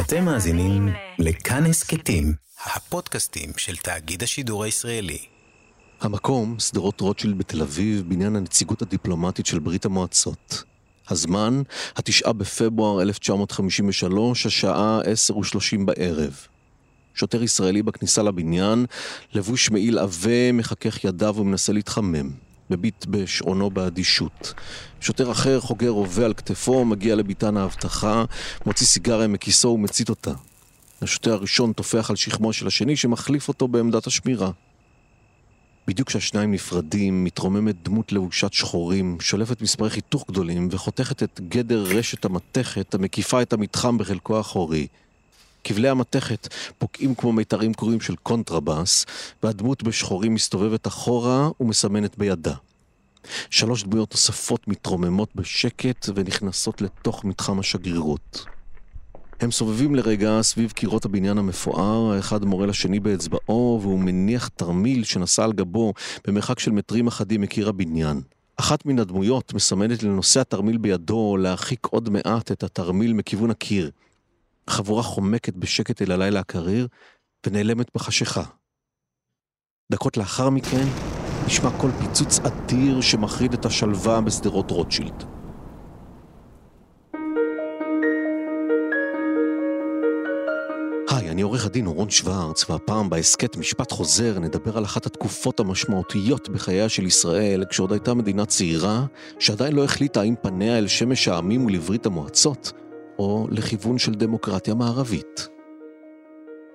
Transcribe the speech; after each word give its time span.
אתם 0.00 0.24
מאזינים 0.24 0.88
לכאן 1.18 1.66
הסכתים, 1.66 2.34
הפודקאסטים 2.64 3.50
של 3.56 3.76
תאגיד 3.76 4.22
השידור 4.22 4.64
הישראלי. 4.64 5.18
המקום, 6.00 6.58
שדרות 6.58 7.00
רוטשילד 7.00 7.38
בתל 7.38 7.62
אביב, 7.62 8.04
בניין 8.08 8.36
הנציגות 8.36 8.82
הדיפלומטית 8.82 9.46
של 9.46 9.58
ברית 9.58 9.84
המועצות. 9.84 10.62
הזמן, 11.08 11.62
התשעה 11.96 12.32
בפברואר 12.32 13.02
1953, 13.02 14.46
השעה 14.46 15.00
10 15.04 15.38
ושלושים 15.38 15.86
בערב. 15.86 16.36
שוטר 17.14 17.42
ישראלי 17.42 17.82
בכניסה 17.82 18.22
לבניין, 18.22 18.86
לבוש 19.32 19.70
מעיל 19.70 19.98
עבה, 19.98 20.52
מחכך 20.52 21.04
ידיו 21.04 21.34
ומנסה 21.38 21.72
להתחמם. 21.72 22.47
מביט 22.70 23.06
בשעונו 23.06 23.70
באדישות. 23.70 24.54
שוטר 25.00 25.30
אחר 25.30 25.60
חוגר 25.60 25.88
רובה 25.88 26.24
על 26.24 26.34
כתפו, 26.34 26.84
מגיע 26.84 27.14
לביתן 27.14 27.56
האבטחה, 27.56 28.24
מוציא 28.66 28.86
סיגריה 28.86 29.28
מכיסו 29.28 29.68
ומצית 29.68 30.08
אותה. 30.10 30.32
השוטר 31.02 31.32
הראשון 31.32 31.72
טופח 31.72 32.10
על 32.10 32.16
שכמו 32.16 32.52
של 32.52 32.66
השני 32.66 32.96
שמחליף 32.96 33.48
אותו 33.48 33.68
בעמדת 33.68 34.06
השמירה. 34.06 34.50
בדיוק 35.86 36.08
כשהשניים 36.08 36.52
נפרדים, 36.52 37.24
מתרוממת 37.24 37.82
דמות 37.82 38.12
לבושת 38.12 38.52
שחורים, 38.52 39.16
שולפת 39.20 39.62
מספרי 39.62 39.90
חיתוך 39.90 40.24
גדולים 40.28 40.68
וחותכת 40.70 41.22
את 41.22 41.40
גדר 41.48 41.82
רשת 41.82 42.24
המתכת 42.24 42.94
המקיפה 42.94 43.42
את 43.42 43.52
המתחם 43.52 43.98
בחלקו 43.98 44.36
האחורי. 44.36 44.86
כבלי 45.64 45.88
המתכת 45.88 46.48
פוקעים 46.78 47.14
כמו 47.14 47.32
מיתרים 47.32 47.74
קרועים 47.74 48.00
של 48.00 48.16
קונטרבאס, 48.16 49.06
והדמות 49.42 49.82
בשחורים 49.82 50.34
מסתובבת 50.34 50.86
אחורה 50.86 51.48
ומסמנת 51.60 52.18
בידה. 52.18 52.54
שלוש 53.50 53.84
דמויות 53.84 54.12
נוספות 54.12 54.68
מתרוממות 54.68 55.28
בשקט 55.34 56.08
ונכנסות 56.14 56.82
לתוך 56.82 57.24
מתחם 57.24 57.58
השגרירות. 57.58 58.44
הם 59.40 59.50
סובבים 59.50 59.94
לרגע 59.94 60.38
סביב 60.42 60.72
קירות 60.72 61.04
הבניין 61.04 61.38
המפואר, 61.38 62.12
האחד 62.12 62.44
מורה 62.44 62.66
לשני 62.66 63.00
באצבעו, 63.00 63.78
והוא 63.82 63.98
מניח 64.00 64.48
תרמיל 64.48 65.04
שנשא 65.04 65.44
על 65.44 65.52
גבו 65.52 65.92
במרחק 66.26 66.58
של 66.58 66.70
מטרים 66.70 67.06
אחדים 67.06 67.40
מקיר 67.40 67.68
הבניין. 67.68 68.20
אחת 68.56 68.86
מן 68.86 68.98
הדמויות 68.98 69.54
מסמנת 69.54 70.02
לנושא 70.02 70.40
התרמיל 70.40 70.78
בידו 70.78 71.36
להרחיק 71.36 71.86
עוד 71.86 72.10
מעט 72.10 72.52
את 72.52 72.62
התרמיל 72.62 73.12
מכיוון 73.12 73.50
הקיר. 73.50 73.90
החבורה 74.68 75.02
חומקת 75.02 75.54
בשקט 75.54 76.02
אל 76.02 76.12
הלילה 76.12 76.40
הקריר 76.40 76.88
ונעלמת 77.46 77.86
בחשיכה. 77.94 78.42
דקות 79.92 80.16
לאחר 80.16 80.50
מכן 80.50 80.84
נשמע 81.46 81.70
קול 81.80 81.90
פיצוץ 82.00 82.38
אדיר 82.38 83.00
שמחריד 83.00 83.52
את 83.52 83.64
השלווה 83.64 84.20
בשדרות 84.20 84.70
רוטשילד. 84.70 85.24
היי, 91.10 91.30
אני 91.30 91.42
עורך 91.42 91.66
הדין 91.66 91.86
אורון 91.86 92.10
שוורץ, 92.10 92.70
והפעם 92.70 93.10
בהסכת 93.10 93.56
משפט 93.56 93.92
חוזר 93.92 94.38
נדבר 94.38 94.78
על 94.78 94.84
אחת 94.84 95.06
התקופות 95.06 95.60
המשמעותיות 95.60 96.48
בחייה 96.48 96.88
של 96.88 97.06
ישראל, 97.06 97.64
כשעוד 97.70 97.92
הייתה 97.92 98.14
מדינה 98.14 98.46
צעירה, 98.46 99.06
שעדיין 99.38 99.72
לא 99.72 99.84
החליטה 99.84 100.20
האם 100.20 100.34
פניה 100.42 100.78
אל 100.78 100.86
שמש 100.86 101.28
העמים 101.28 101.66
ולברית 101.66 102.06
המועצות, 102.06 102.72
או 103.18 103.46
לכיוון 103.50 103.98
של 103.98 104.14
דמוקרטיה 104.14 104.74
מערבית. 104.74 105.48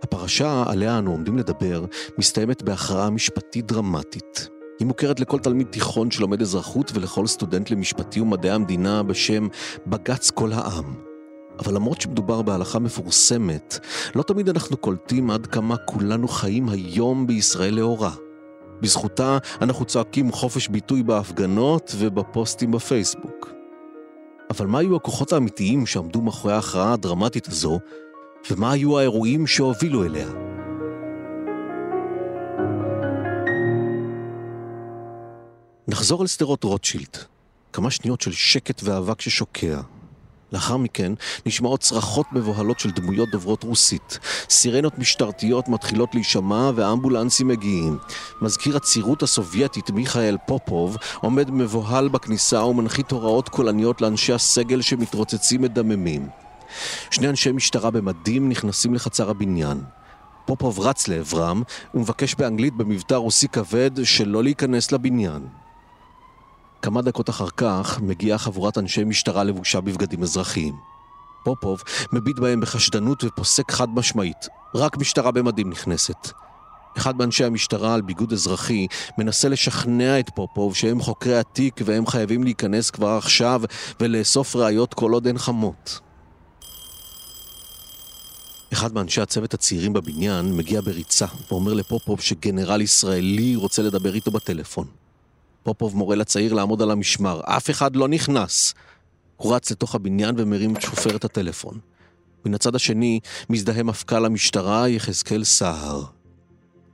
הפרשה 0.04 0.64
עליה 0.68 0.98
אנו 0.98 1.12
עומדים 1.12 1.38
לדבר 1.38 1.86
מסתיימת 2.18 2.64
בהכרעה 2.64 3.10
משפטית 3.10 3.66
דרמטית. 3.66 4.50
היא 4.80 4.88
מוכרת 4.88 5.20
לכל 5.20 5.40
תלמיד 5.40 5.68
תיכון 5.68 6.12
שלומד 6.12 6.42
אזרחות 6.42 6.92
ולכל 6.94 7.28
סטודנט 7.28 7.72
למשפטי 7.72 8.22
ומדעי 8.22 8.52
המדינה 8.52 9.04
בשם 9.04 9.48
בג"ץ 9.88 10.32
כל 10.32 10.52
העם. 10.52 10.94
אבל 11.60 11.76
למרות 11.76 12.02
שמדובר 12.02 12.42
בהלכה 12.42 12.80
מפורסמת, 12.80 13.80
לא 14.16 14.24
תמיד 14.24 14.50
אנחנו 14.50 14.78
קולטים 14.78 15.32
עד 15.32 15.48
כמה 15.48 15.78
כולנו 15.78 16.28
חיים 16.28 16.70
היום 16.70 17.28
בישראל 17.28 17.74
לאורה. 17.74 18.12
בזכותה 18.82 19.38
אנחנו 19.62 19.86
צועקים 19.86 20.32
חופש 20.32 20.68
ביטוי 20.68 21.04
בהפגנות 21.04 21.96
ובפוסטים 21.98 22.72
בפייסבוק. 22.72 23.63
אבל 24.50 24.66
מה 24.66 24.80
היו 24.80 24.96
הכוחות 24.96 25.34
האמיתיים 25.34 25.86
שעמדו 25.86 26.22
מאחורי 26.22 26.54
ההכרעה 26.54 26.94
הדרמטית 26.94 27.48
הזו, 27.48 27.80
ומה 28.52 28.72
היו 28.72 29.00
האירועים 29.00 29.48
שהובילו 29.48 30.04
אליה? 30.04 30.28
נחזור 35.88 36.22
אל 36.22 36.28
שדרות 36.28 36.64
רוטשילד. 36.64 37.18
כמה 37.74 37.92
שניות 37.92 38.22
של 38.22 38.32
שקט 38.32 38.82
ואבק 38.84 39.22
ששוקע. 39.22 39.82
לאחר 40.54 40.78
מכן 40.78 41.14
נשמעות 41.46 41.80
צרחות 41.80 42.26
מבוהלות 42.34 42.80
של 42.80 42.92
דמויות 42.92 43.30
דוברות 43.30 43.64
רוסית. 43.64 44.20
סירנות 44.50 45.00
משטרתיות 45.00 45.68
מתחילות 45.68 46.16
להישמע 46.16 46.72
ואמבולנסים 46.76 47.48
מגיעים. 47.48 47.98
מזכיר 48.42 48.78
הצירות 48.78 49.24
הסובייטית 49.24 49.90
מיכאל 49.90 50.38
פופוב 50.48 50.98
עומד 51.22 51.52
מבוהל 51.52 52.08
בכניסה 52.08 52.64
ומנחית 52.64 53.12
הוראות 53.12 53.50
קולניות 53.50 54.02
לאנשי 54.02 54.34
הסגל 54.34 54.82
שמתרוצצים 54.82 55.62
מדממים. 55.62 56.28
שני 57.12 57.30
אנשי 57.30 57.52
משטרה 57.52 57.92
במדים 57.92 58.50
נכנסים 58.50 58.94
לחצר 58.94 59.30
הבניין. 59.30 59.82
פופוב 60.46 60.80
רץ 60.80 61.08
לעברם 61.08 61.64
ומבקש 61.94 62.36
באנגלית 62.36 62.74
במבטא 62.74 63.16
רוסי 63.16 63.48
כבד 63.48 63.92
שלא 64.04 64.44
להיכנס 64.44 64.92
לבניין. 64.92 65.63
כמה 66.84 67.02
דקות 67.02 67.30
אחר 67.30 67.50
כך 67.58 68.00
מגיעה 68.02 68.38
חבורת 68.38 68.78
אנשי 68.78 69.04
משטרה 69.04 69.44
לבושה 69.44 69.82
בבגדים 69.82 70.24
אזרחיים. 70.24 70.74
פופוב 71.44 71.84
מביט 72.14 72.40
בהם 72.40 72.60
בחשדנות 72.60 73.24
ופוסק 73.24 73.72
חד 73.72 73.90
משמעית, 73.90 74.48
רק 74.76 74.98
משטרה 74.98 75.32
במדים 75.32 75.70
נכנסת. 75.70 76.32
אחד 76.98 77.18
מאנשי 77.18 77.44
המשטרה 77.44 77.94
על 77.94 78.02
ביגוד 78.02 78.34
אזרחי 78.34 78.88
מנסה 79.18 79.50
לשכנע 79.50 80.20
את 80.20 80.30
פופוב 80.36 80.76
שהם 80.76 81.02
חוקרי 81.02 81.38
התיק 81.40 81.82
והם 81.86 82.08
חייבים 82.08 82.44
להיכנס 82.44 82.90
כבר 82.90 83.18
עכשיו 83.18 83.62
ולאסוף 84.00 84.56
ראיות 84.56 84.94
כל 84.94 85.12
עוד 85.12 85.28
הן 85.28 85.38
חמות. 85.38 86.00
אחד 88.74 88.94
מאנשי 88.94 89.22
הצוות 89.22 89.54
הצעירים 89.54 89.94
בבניין 89.94 90.58
מגיע 90.58 90.82
בריצה 90.82 91.26
ואומר 91.52 91.74
לפופוב 91.74 92.22
שגנרל 92.22 92.82
ישראלי 92.82 93.56
רוצה 93.56 93.82
לדבר 93.82 94.14
איתו 94.16 94.32
בטלפון. 94.32 95.03
פופוב 95.64 95.98
מורה 95.98 96.16
לצעיר 96.16 96.54
לעמוד 96.54 96.82
על 96.82 96.92
המשמר, 96.92 97.42
אף 97.46 97.70
אחד 97.70 97.96
לא 97.96 98.08
נכנס. 98.08 98.74
הוא 99.38 99.56
רץ 99.56 99.72
לתוך 99.72 99.96
הבניין 99.96 100.36
ומרים 100.38 100.76
את 100.76 100.82
שופרת 100.82 101.26
הטלפון. 101.26 101.80
מן 102.46 102.54
הצד 102.54 102.76
השני 102.76 103.20
מזדהה 103.50 103.84
מפכ"ל 103.84 104.26
המשטרה 104.26 104.90
יחזקאל 104.90 105.44
סהר. 105.44 106.04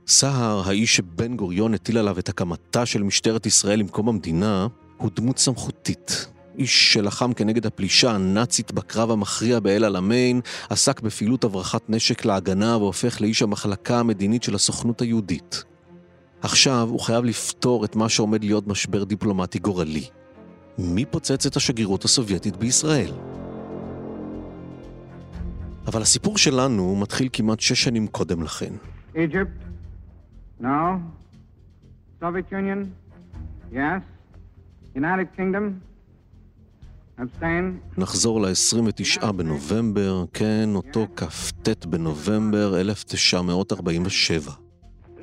סהר, 0.08 0.62
האיש 0.66 0.96
שבן 0.96 1.36
גוריון 1.36 1.74
הטיל 1.74 1.98
עליו 1.98 2.18
את 2.18 2.28
הקמתה 2.28 2.86
של 2.86 3.02
משטרת 3.02 3.46
ישראל 3.46 3.80
עם 3.80 3.88
קום 3.88 4.08
המדינה, 4.08 4.66
הוא 4.96 5.10
דמות 5.16 5.38
סמכותית. 5.38 6.26
איש 6.58 6.92
שלחם 6.92 7.32
כנגד 7.32 7.66
הפלישה 7.66 8.10
הנאצית 8.10 8.72
בקרב 8.72 9.10
המכריע 9.10 9.60
באל 9.60 9.84
עלמיין, 9.84 10.40
עסק 10.70 11.00
בפעילות 11.00 11.44
הברחת 11.44 11.82
נשק 11.88 12.24
להגנה 12.24 12.76
והופך 12.76 13.20
לאיש 13.20 13.42
המחלקה 13.42 13.98
המדינית 13.98 14.42
של 14.42 14.54
הסוכנות 14.54 15.00
היהודית. 15.00 15.64
עכשיו 16.42 16.88
הוא 16.90 17.00
חייב 17.00 17.24
לפתור 17.24 17.84
את 17.84 17.96
מה 17.96 18.08
שעומד 18.08 18.44
להיות 18.44 18.66
משבר 18.66 19.04
דיפלומטי 19.04 19.58
גורלי. 19.58 20.04
מי 20.78 21.04
פוצץ 21.04 21.46
את 21.46 21.56
השגרירות 21.56 22.04
הסובייטית 22.04 22.56
בישראל? 22.56 23.12
אבל 25.86 26.02
הסיפור 26.02 26.38
שלנו 26.38 26.96
מתחיל 26.96 27.28
כמעט 27.32 27.60
שש 27.60 27.82
שנים 27.82 28.06
קודם 28.06 28.42
לכן. 28.42 28.72
Egypt? 29.14 29.64
No. 30.60 30.66
Soviet 32.20 32.52
Union? 32.52 32.86
Yes. 33.72 34.02
United 34.96 35.38
Kingdom? 35.38 35.90
נחזור 37.98 38.40
ל-29 38.40 39.32
בנובמבר, 39.32 40.24
כן, 40.32 40.68
אותו 40.74 41.06
כ"ט 41.16 41.86
בנובמבר 41.86 42.80
1947. 42.80 44.52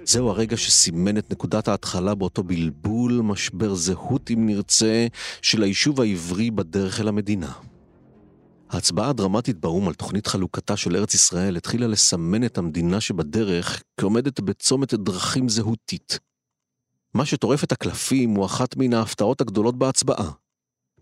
זהו 0.08 0.30
הרגע 0.30 0.58
שסימן 0.58 1.18
את 1.18 1.32
נקודת 1.32 1.68
ההתחלה 1.68 2.16
באותו 2.16 2.44
בלבול, 2.44 3.22
משבר 3.24 3.76
זהות 3.76 4.32
אם 4.32 4.46
נרצה, 4.46 5.08
של 5.42 5.64
היישוב 5.64 6.02
העברי 6.02 6.52
בדרך 6.52 7.00
אל 7.00 7.08
המדינה. 7.08 7.52
ההצבעה 8.70 9.10
הדרמטית 9.10 9.60
באו"ם 9.60 9.88
על 9.88 9.94
תוכנית 9.94 10.28
חלוקתה 10.28 10.78
של 10.78 10.96
ארץ 10.96 11.14
ישראל 11.14 11.58
התחילה 11.58 11.88
לסמן 11.88 12.44
את 12.44 12.58
המדינה 12.58 13.02
שבדרך 13.02 13.84
כעומדת 14.00 14.40
בצומת 14.40 14.94
דרכים 14.94 15.50
זהותית. 15.50 16.20
מה 17.14 17.26
שטורף 17.26 17.64
את 17.64 17.72
הקלפים 17.72 18.30
הוא 18.30 18.46
אחת 18.46 18.76
מן 18.78 18.94
ההפתעות 18.94 19.42
הגדולות 19.42 19.78
בהצבעה. 19.78 20.32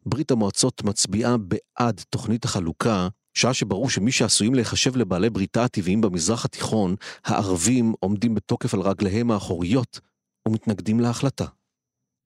ברית 0.05 0.31
המועצות 0.31 0.83
מצביעה 0.83 1.35
בעד 1.37 2.01
תוכנית 2.09 2.45
החלוקה, 2.45 3.07
שעה 3.35 3.53
שברור 3.53 3.89
שמי 3.89 4.11
שעשויים 4.11 4.55
להיחשב 4.55 4.95
לבעלי 4.95 5.29
בריתה 5.29 5.63
הטבעיים 5.63 6.01
במזרח 6.01 6.45
התיכון, 6.45 6.95
הערבים 7.25 7.93
עומדים 7.99 8.35
בתוקף 8.35 8.73
על 8.73 8.81
רגליהם 8.81 9.31
האחוריות 9.31 9.99
ומתנגדים 10.47 10.99
להחלטה. 10.99 11.45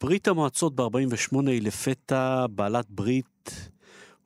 ברית 0.04 0.28
המועצות 0.28 0.76
ב-48 0.76 1.48
היא 1.48 1.62
לפתע 1.62 2.46
בעלת 2.52 2.86
ברית 2.90 3.70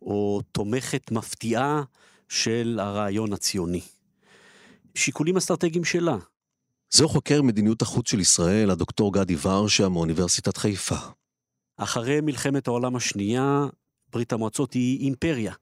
או 0.02 0.42
תומכת 0.52 1.12
מפתיעה 1.12 1.84
של 2.30 2.80
הרעיון 2.82 3.34
הציוני. 3.34 3.82
שיקולים 4.96 5.38
אסטרטגיים 5.38 5.84
שלה. 5.86 6.18
זהו 6.94 7.10
חוקר 7.10 7.42
מדיניות 7.42 7.82
החוץ 7.82 8.10
של 8.10 8.20
ישראל, 8.20 8.72
הדוקטור 8.72 9.14
גדי 9.14 9.36
ורשה 9.42 9.90
מאוניברסיטת 9.90 10.58
חיפה. 10.58 10.96
אחרי 11.78 12.22
מלחמת 12.22 12.68
העולם 12.68 12.96
השנייה, 12.96 13.66
ברית 14.12 14.34
המועצות 14.34 14.74
היא 14.74 15.00
אימפריה. 15.00 15.54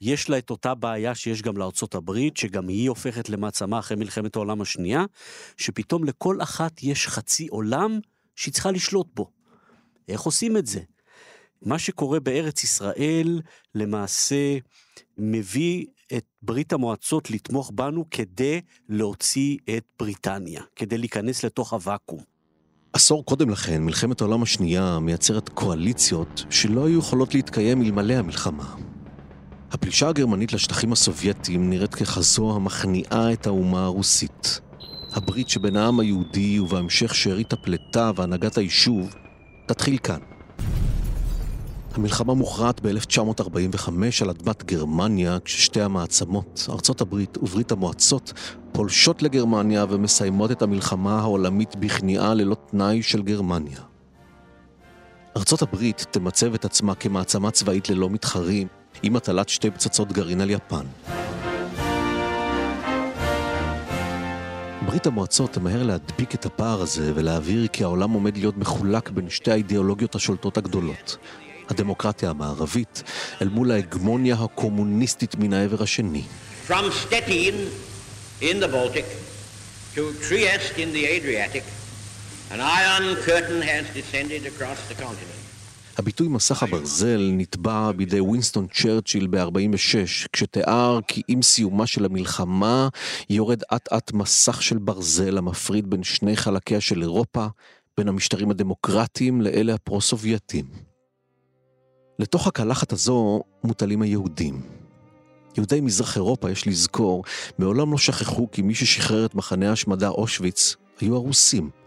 יש 0.00 0.30
לה 0.30 0.38
את 0.38 0.50
אותה 0.50 0.74
בעיה 0.74 1.14
שיש 1.14 1.42
גם 1.42 1.56
לארצות 1.56 1.94
הברית, 1.94 2.36
שגם 2.36 2.68
היא 2.68 2.88
הופכת 2.88 3.28
למעצמה 3.28 3.78
אחרי 3.78 3.96
מלחמת 3.96 4.36
העולם 4.36 4.60
השנייה, 4.60 5.04
שפתאום 5.56 6.04
לכל 6.04 6.42
אחת 6.42 6.82
יש 6.82 7.08
חצי 7.08 7.46
עולם 7.46 8.00
שהיא 8.36 8.54
צריכה 8.54 8.70
לשלוט 8.70 9.06
בו. 9.14 9.30
איך 10.08 10.20
עושים 10.20 10.56
את 10.56 10.66
זה? 10.66 10.80
מה 11.62 11.78
שקורה 11.78 12.20
בארץ 12.20 12.64
ישראל 12.64 13.40
למעשה 13.74 14.58
מביא 15.18 15.86
את 16.16 16.24
ברית 16.42 16.72
המועצות 16.72 17.30
לתמוך 17.30 17.70
בנו 17.74 18.04
כדי 18.10 18.60
להוציא 18.88 19.58
את 19.76 19.84
בריטניה, 19.98 20.62
כדי 20.76 20.98
להיכנס 20.98 21.44
לתוך 21.44 21.72
הוואקום. 21.72 22.20
עשור 22.92 23.24
קודם 23.24 23.50
לכן, 23.50 23.82
מלחמת 23.82 24.20
העולם 24.20 24.42
השנייה 24.42 24.98
מייצרת 24.98 25.48
קואליציות 25.48 26.44
שלא 26.50 26.86
היו 26.86 26.98
יכולות 26.98 27.34
להתקיים 27.34 27.82
אלמלא 27.82 28.14
המלחמה. 28.14 28.74
הפלישה 29.74 30.08
הגרמנית 30.08 30.52
לשטחים 30.52 30.92
הסובייטיים 30.92 31.70
נראית 31.70 31.94
ככזו 31.94 32.56
המכניעה 32.56 33.32
את 33.32 33.46
האומה 33.46 33.84
הרוסית. 33.84 34.60
הברית 35.12 35.48
שבין 35.48 35.76
העם 35.76 36.00
היהודי 36.00 36.60
ובהמשך 36.60 37.14
שארית 37.14 37.52
הפלטה 37.52 38.10
והנהגת 38.16 38.58
היישוב 38.58 39.14
תתחיל 39.66 39.98
כאן. 39.98 40.18
המלחמה 41.94 42.34
מוכרעת 42.34 42.80
ב-1945 42.86 43.88
על 44.22 44.30
אדמת 44.30 44.64
גרמניה, 44.64 45.38
כששתי 45.44 45.80
המעצמות, 45.80 46.66
ארצות 46.70 47.00
הברית 47.00 47.38
וברית 47.38 47.72
המועצות, 47.72 48.32
פולשות 48.72 49.22
לגרמניה 49.22 49.84
ומסיימות 49.90 50.50
את 50.50 50.62
המלחמה 50.62 51.18
העולמית 51.20 51.76
בכניעה 51.76 52.34
ללא 52.34 52.56
תנאי 52.70 53.02
של 53.02 53.22
גרמניה. 53.22 53.80
ארצות 55.36 55.62
הברית 55.62 56.06
תמצב 56.10 56.54
את 56.54 56.64
עצמה 56.64 56.94
כמעצמה 56.94 57.50
צבאית 57.50 57.90
ללא 57.90 58.10
מתחרים, 58.10 58.68
עם 59.06 59.16
הטלת 59.16 59.48
שתי 59.48 59.70
פצצות 59.70 60.12
גרעין 60.12 60.40
על 60.40 60.50
יפן. 60.50 60.86
ברית 64.86 65.06
המועצות 65.06 65.52
תמהר 65.52 65.82
להדביק 65.82 66.34
את 66.34 66.46
הפער 66.46 66.82
הזה 66.82 67.12
ולהבהיר 67.14 67.66
כי 67.66 67.84
העולם 67.84 68.10
עומד 68.10 68.36
להיות 68.36 68.56
מחולק 68.56 69.10
בין 69.10 69.30
שתי 69.30 69.50
האידיאולוגיות 69.50 70.14
השולטות 70.14 70.56
הגדולות, 70.56 71.16
הדמוקרטיה 71.68 72.30
המערבית, 72.30 73.02
אל 73.42 73.48
מול 73.48 73.72
ההגמוניה 73.72 74.36
הקומוניסטית 74.40 75.34
מן 75.34 75.52
העבר 75.52 75.82
השני. 75.82 76.22
From 76.68 76.84
Stettin 77.02 77.54
in 78.40 78.60
the 78.60 78.68
Baltic 78.68 79.06
to 79.94 80.00
Trieste 80.28 80.78
in 80.78 80.92
the 80.92 81.04
Adriatic, 81.06 81.64
an 82.50 82.60
iron 82.60 83.16
curtain 83.26 83.60
has 83.62 83.84
descended 83.94 84.42
across 84.46 84.78
the 84.88 84.94
continent. 84.94 85.43
הביטוי 85.98 86.28
מסך 86.28 86.62
הברזל 86.62 87.30
נתבע 87.32 87.92
בידי 87.92 88.20
וינסטון 88.20 88.66
צ'רצ'יל 88.66 89.26
ב-46, 89.26 90.28
כשתיאר 90.32 91.00
כי 91.08 91.22
עם 91.28 91.42
סיומה 91.42 91.86
של 91.86 92.04
המלחמה 92.04 92.88
יורד 93.30 93.62
אט 93.74 93.92
אט 93.92 94.12
מסך 94.12 94.62
של 94.62 94.78
ברזל 94.78 95.38
המפריד 95.38 95.90
בין 95.90 96.02
שני 96.02 96.36
חלקיה 96.36 96.80
של 96.80 97.02
אירופה, 97.02 97.46
בין 97.98 98.08
המשטרים 98.08 98.50
הדמוקרטיים 98.50 99.40
לאלה 99.40 99.74
הפרו-סובייטים. 99.74 100.64
לתוך 102.18 102.46
הקלחת 102.46 102.92
הזו 102.92 103.42
מוטלים 103.64 104.02
היהודים. 104.02 104.60
יהודי 105.56 105.80
מזרח 105.80 106.16
אירופה, 106.16 106.50
יש 106.50 106.66
לזכור, 106.66 107.24
מעולם 107.58 107.92
לא 107.92 107.98
שכחו 107.98 108.50
כי 108.50 108.62
מי 108.62 108.74
ששחרר 108.74 109.26
את 109.26 109.34
מחנה 109.34 109.70
ההשמדה 109.70 110.08
אושוויץ 110.08 110.76
היו 111.00 111.14
הרוסים. 111.14 111.83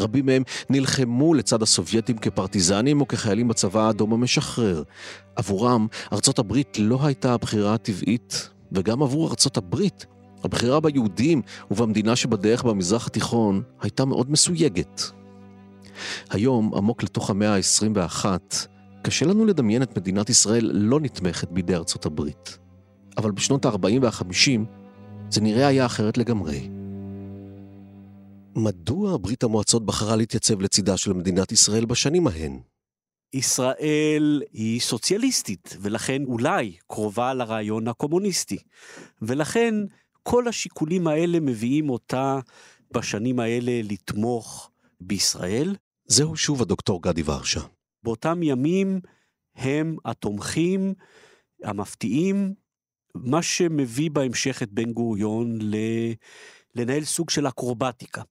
רבים 0.00 0.26
מהם 0.26 0.42
נלחמו 0.70 1.34
לצד 1.34 1.62
הסובייטים 1.62 2.18
כפרטיזנים 2.18 3.00
או 3.00 3.08
כחיילים 3.08 3.48
בצבא 3.48 3.86
האדום 3.86 4.12
המשחרר. 4.12 4.82
עבורם, 5.36 5.86
ארצות 6.12 6.38
הברית 6.38 6.78
לא 6.78 6.98
הייתה 7.02 7.34
הבחירה 7.34 7.74
הטבעית, 7.74 8.48
וגם 8.72 9.02
עבור 9.02 9.28
ארצות 9.30 9.56
הברית, 9.56 10.06
הבחירה 10.44 10.80
ביהודים 10.80 11.42
ובמדינה 11.70 12.16
שבדרך 12.16 12.64
במזרח 12.64 13.06
התיכון 13.06 13.62
הייתה 13.80 14.04
מאוד 14.04 14.30
מסויגת. 14.30 15.02
היום, 16.30 16.74
עמוק 16.74 17.02
לתוך 17.02 17.30
המאה 17.30 17.56
ה-21, 17.56 18.24
קשה 19.02 19.26
לנו 19.26 19.44
לדמיין 19.44 19.82
את 19.82 19.98
מדינת 19.98 20.30
ישראל 20.30 20.70
לא 20.74 21.00
נתמכת 21.00 21.50
בידי 21.50 21.74
ארצות 21.74 22.06
הברית. 22.06 22.58
אבל 23.16 23.30
בשנות 23.30 23.66
ה-40 23.66 24.02
וה-50 24.02 24.60
זה 25.30 25.40
נראה 25.40 25.66
היה 25.66 25.86
אחרת 25.86 26.18
לגמרי. 26.18 26.81
מדוע 28.56 29.16
ברית 29.20 29.42
המועצות 29.42 29.86
בחרה 29.86 30.16
להתייצב 30.16 30.60
לצידה 30.60 30.96
של 30.96 31.12
מדינת 31.12 31.52
ישראל 31.52 31.84
בשנים 31.84 32.26
ההן? 32.26 32.60
ישראל 33.32 34.42
היא 34.52 34.80
סוציאליסטית, 34.80 35.76
ולכן 35.80 36.24
אולי 36.24 36.76
קרובה 36.86 37.34
לרעיון 37.34 37.88
הקומוניסטי. 37.88 38.58
ולכן 39.22 39.74
כל 40.22 40.48
השיקולים 40.48 41.06
האלה 41.06 41.40
מביאים 41.40 41.90
אותה 41.90 42.38
בשנים 42.94 43.40
האלה 43.40 43.80
לתמוך 43.84 44.70
בישראל. 45.00 45.76
זהו 46.06 46.36
שוב 46.36 46.62
הדוקטור 46.62 47.02
גדי 47.02 47.22
ורשה. 47.24 47.60
באותם 48.02 48.42
ימים 48.42 49.00
הם 49.56 49.96
התומכים 50.04 50.94
המפתיעים, 51.64 52.54
מה 53.14 53.42
שמביא 53.42 54.10
בהמשך 54.10 54.62
את 54.62 54.72
בן 54.72 54.92
גוריון 54.92 55.58
ל... 55.60 55.76
לנהל 56.74 57.04
סוג 57.04 57.30
של 57.30 57.48
אקרובטיקה. 57.48 58.22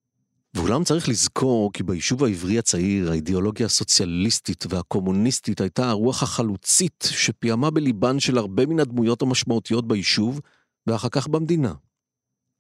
ואולם 0.54 0.84
צריך 0.84 1.10
לזכור 1.10 1.74
כי 1.74 1.84
ביישוב 1.84 2.24
העברי 2.24 2.60
הצעיר 2.60 3.12
האידיאולוגיה 3.12 3.66
הסוציאליסטית 3.66 4.66
והקומוניסטית 4.70 5.62
הייתה 5.62 5.90
הרוח 5.90 6.24
החלוצית 6.24 7.10
שפיעמה 7.12 7.70
בליבן 7.70 8.20
של 8.20 8.38
הרבה 8.38 8.66
מן 8.66 8.80
הדמויות 8.80 9.22
המשמעותיות 9.22 9.88
ביישוב 9.88 10.42
ואחר 10.88 11.10
כך 11.10 11.28
במדינה. 11.28 11.74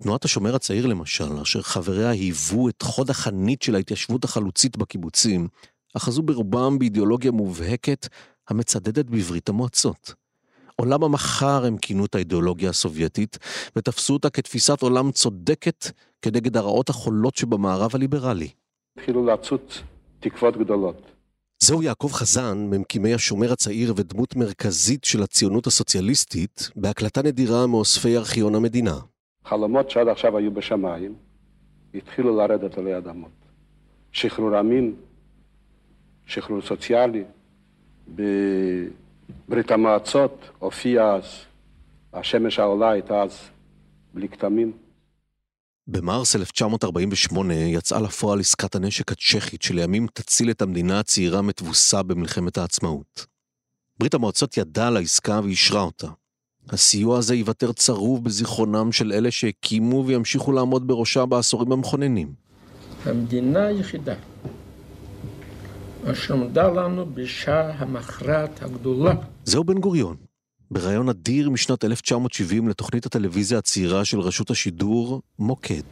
תנועת 0.03 0.25
השומר 0.25 0.55
הצעיר 0.55 0.87
למשל, 0.87 1.39
אשר 1.41 1.61
חבריה 1.61 2.09
היוו 2.09 2.69
את 2.69 2.81
חוד 2.81 3.09
החנית 3.09 3.61
של 3.61 3.75
ההתיישבות 3.75 4.23
החלוצית 4.23 4.77
בקיבוצים, 4.77 5.47
אחזו 5.93 6.21
ברובם 6.21 6.79
באידיאולוגיה 6.79 7.31
מובהקת 7.31 8.07
המצדדת 8.49 9.05
בברית 9.05 9.49
המועצות. 9.49 10.13
עולם 10.75 11.03
המחר 11.03 11.65
הם 11.65 11.77
כינו 11.77 12.05
את 12.05 12.15
האידיאולוגיה 12.15 12.69
הסובייטית, 12.69 13.37
ותפסו 13.75 14.13
אותה 14.13 14.29
כתפיסת 14.29 14.81
עולם 14.81 15.11
צודקת 15.11 15.85
כנגד 16.21 16.57
הרעות 16.57 16.89
החולות 16.89 17.35
שבמערב 17.35 17.91
הליברלי. 17.93 18.49
התחילו 18.97 19.25
לצוץ 19.25 19.81
תקוות 20.19 20.57
גדולות. 20.57 21.11
זהו 21.59 21.83
יעקב 21.83 22.09
חזן, 22.11 22.57
ממקימי 22.57 23.13
השומר 23.13 23.53
הצעיר 23.53 23.93
ודמות 23.95 24.35
מרכזית 24.35 25.03
של 25.03 25.23
הציונות 25.23 25.67
הסוציאליסטית, 25.67 26.69
בהקלטה 26.75 27.21
נדירה 27.21 27.67
מאוספי 27.67 28.17
ארכיון 28.17 28.55
המדינה. 28.55 28.99
חלומות 29.45 29.89
שעד 29.89 30.07
עכשיו 30.07 30.37
היו 30.37 30.51
בשמיים, 30.51 31.15
התחילו 31.95 32.37
לרדת 32.37 32.77
עלי 32.77 32.97
אדמות. 32.97 33.31
שחרור 34.11 34.59
אמין, 34.59 34.95
שחרור 36.25 36.61
סוציאלי. 36.61 37.23
בברית 38.07 39.71
המועצות 39.71 40.49
הופיע 40.59 41.13
אז, 41.13 41.23
השמש 42.13 42.59
העולה 42.59 42.89
הייתה 42.89 43.21
אז 43.21 43.39
בלי 44.13 44.29
כתמים. 44.29 44.71
במרס 45.87 46.35
1948 46.35 47.53
יצאה 47.53 48.01
לפועל 48.01 48.39
עסקת 48.39 48.75
הנשק 48.75 49.11
הצ'כית 49.11 49.61
שלימים 49.61 50.07
תציל 50.13 50.51
את 50.51 50.61
המדינה 50.61 50.99
הצעירה 50.99 51.41
מתבוסה 51.41 52.03
במלחמת 52.03 52.57
העצמאות. 52.57 53.25
ברית 53.99 54.13
המועצות 54.13 54.57
ידעה 54.57 54.87
על 54.87 54.97
העסקה 54.97 55.39
ואישרה 55.43 55.81
אותה. 55.81 56.07
הסיוע 56.69 57.17
הזה 57.17 57.35
ייוותר 57.35 57.71
צרוב 57.71 58.23
בזיכרונם 58.23 58.91
של 58.91 59.13
אלה 59.13 59.31
שהקימו 59.31 60.03
וימשיכו 60.07 60.51
לעמוד 60.51 60.87
בראשה 60.87 61.25
בעשורים 61.25 61.71
המכוננים. 61.71 62.33
המדינה 63.05 63.65
היחידה 63.65 64.15
אשר 66.05 66.35
נודע 66.35 66.67
לנו 66.67 67.05
בשעה 67.13 67.71
המכרעת 67.71 68.63
הגדולה. 68.63 69.13
זהו 69.43 69.63
בן 69.63 69.79
גוריון, 69.79 70.15
בריאיון 70.71 71.09
אדיר 71.09 71.49
משנת 71.49 71.83
1970 71.83 72.67
לתוכנית 72.67 73.05
הטלוויזיה 73.05 73.57
הצעירה 73.57 74.05
של 74.05 74.19
רשות 74.19 74.49
השידור, 74.49 75.21
מוקד. 75.39 75.83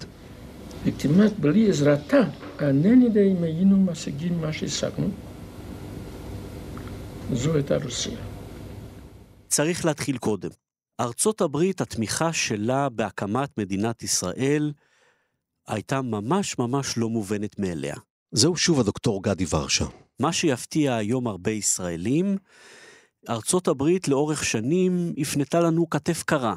וכמעט 0.86 1.32
בלי 1.40 1.70
עזרתה, 1.70 2.22
אינני 2.62 3.06
יודע 3.06 3.22
אם 3.22 3.44
היינו 3.44 3.78
משיגים 3.78 4.42
מה 4.42 4.54
שהשגנו. 4.54 5.10
זו 7.34 7.56
הייתה 7.56 7.78
רוסיה. 7.78 8.18
צריך 9.48 9.86
להתחיל 9.86 10.18
קודם. 10.18 10.50
ארצות 11.00 11.42
הברית, 11.42 11.82
התמיכה 11.82 12.34
שלה 12.34 12.90
בהקמת 12.90 13.58
מדינת 13.58 14.04
ישראל 14.04 14.72
הייתה 15.68 16.02
ממש 16.02 16.60
ממש 16.60 16.98
לא 16.98 17.10
מובנת 17.10 17.60
מאליה. 17.60 17.96
זהו 18.32 18.58
שוב 18.58 18.80
הדוקטור 18.80 19.24
גדי 19.24 19.46
ורשה. 19.50 19.86
מה 20.20 20.34
שיפתיע 20.34 20.96
היום 20.96 21.28
הרבה 21.28 21.52
ישראלים, 21.52 22.38
ארצות 23.30 23.68
הברית 23.68 24.08
לאורך 24.08 24.46
שנים 24.46 25.14
הפנתה 25.18 25.60
לנו 25.60 25.90
כתף 25.90 26.24
קרה. 26.24 26.56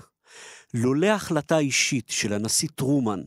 לולא 0.75 1.07
החלטה 1.07 1.59
אישית 1.59 2.09
של 2.09 2.33
הנשיא 2.33 2.69
טרומן 2.75 3.21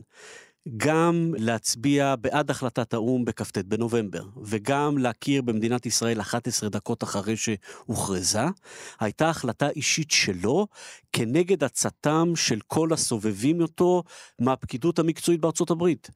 גם 0.76 1.34
להצביע 1.38 2.14
בעד 2.16 2.50
החלטת 2.50 2.94
האו"ם 2.94 3.24
בכ"ט 3.24 3.58
בנובמבר, 3.58 4.22
וגם 4.42 4.98
להכיר 4.98 5.42
במדינת 5.42 5.86
ישראל 5.86 6.20
11 6.20 6.68
דקות 6.68 7.02
אחרי 7.02 7.36
שהוכרזה, 7.36 8.44
הייתה 9.00 9.28
החלטה 9.28 9.68
אישית 9.68 10.10
שלו 10.10 10.66
כנגד 11.12 11.64
עצתם 11.64 12.32
של 12.36 12.58
כל 12.66 12.92
הסובבים 12.92 13.60
אותו 13.60 14.02
מהפקידות 14.38 14.98
המקצועית 14.98 15.40
בארצות 15.40 15.70
הברית. 15.70 16.10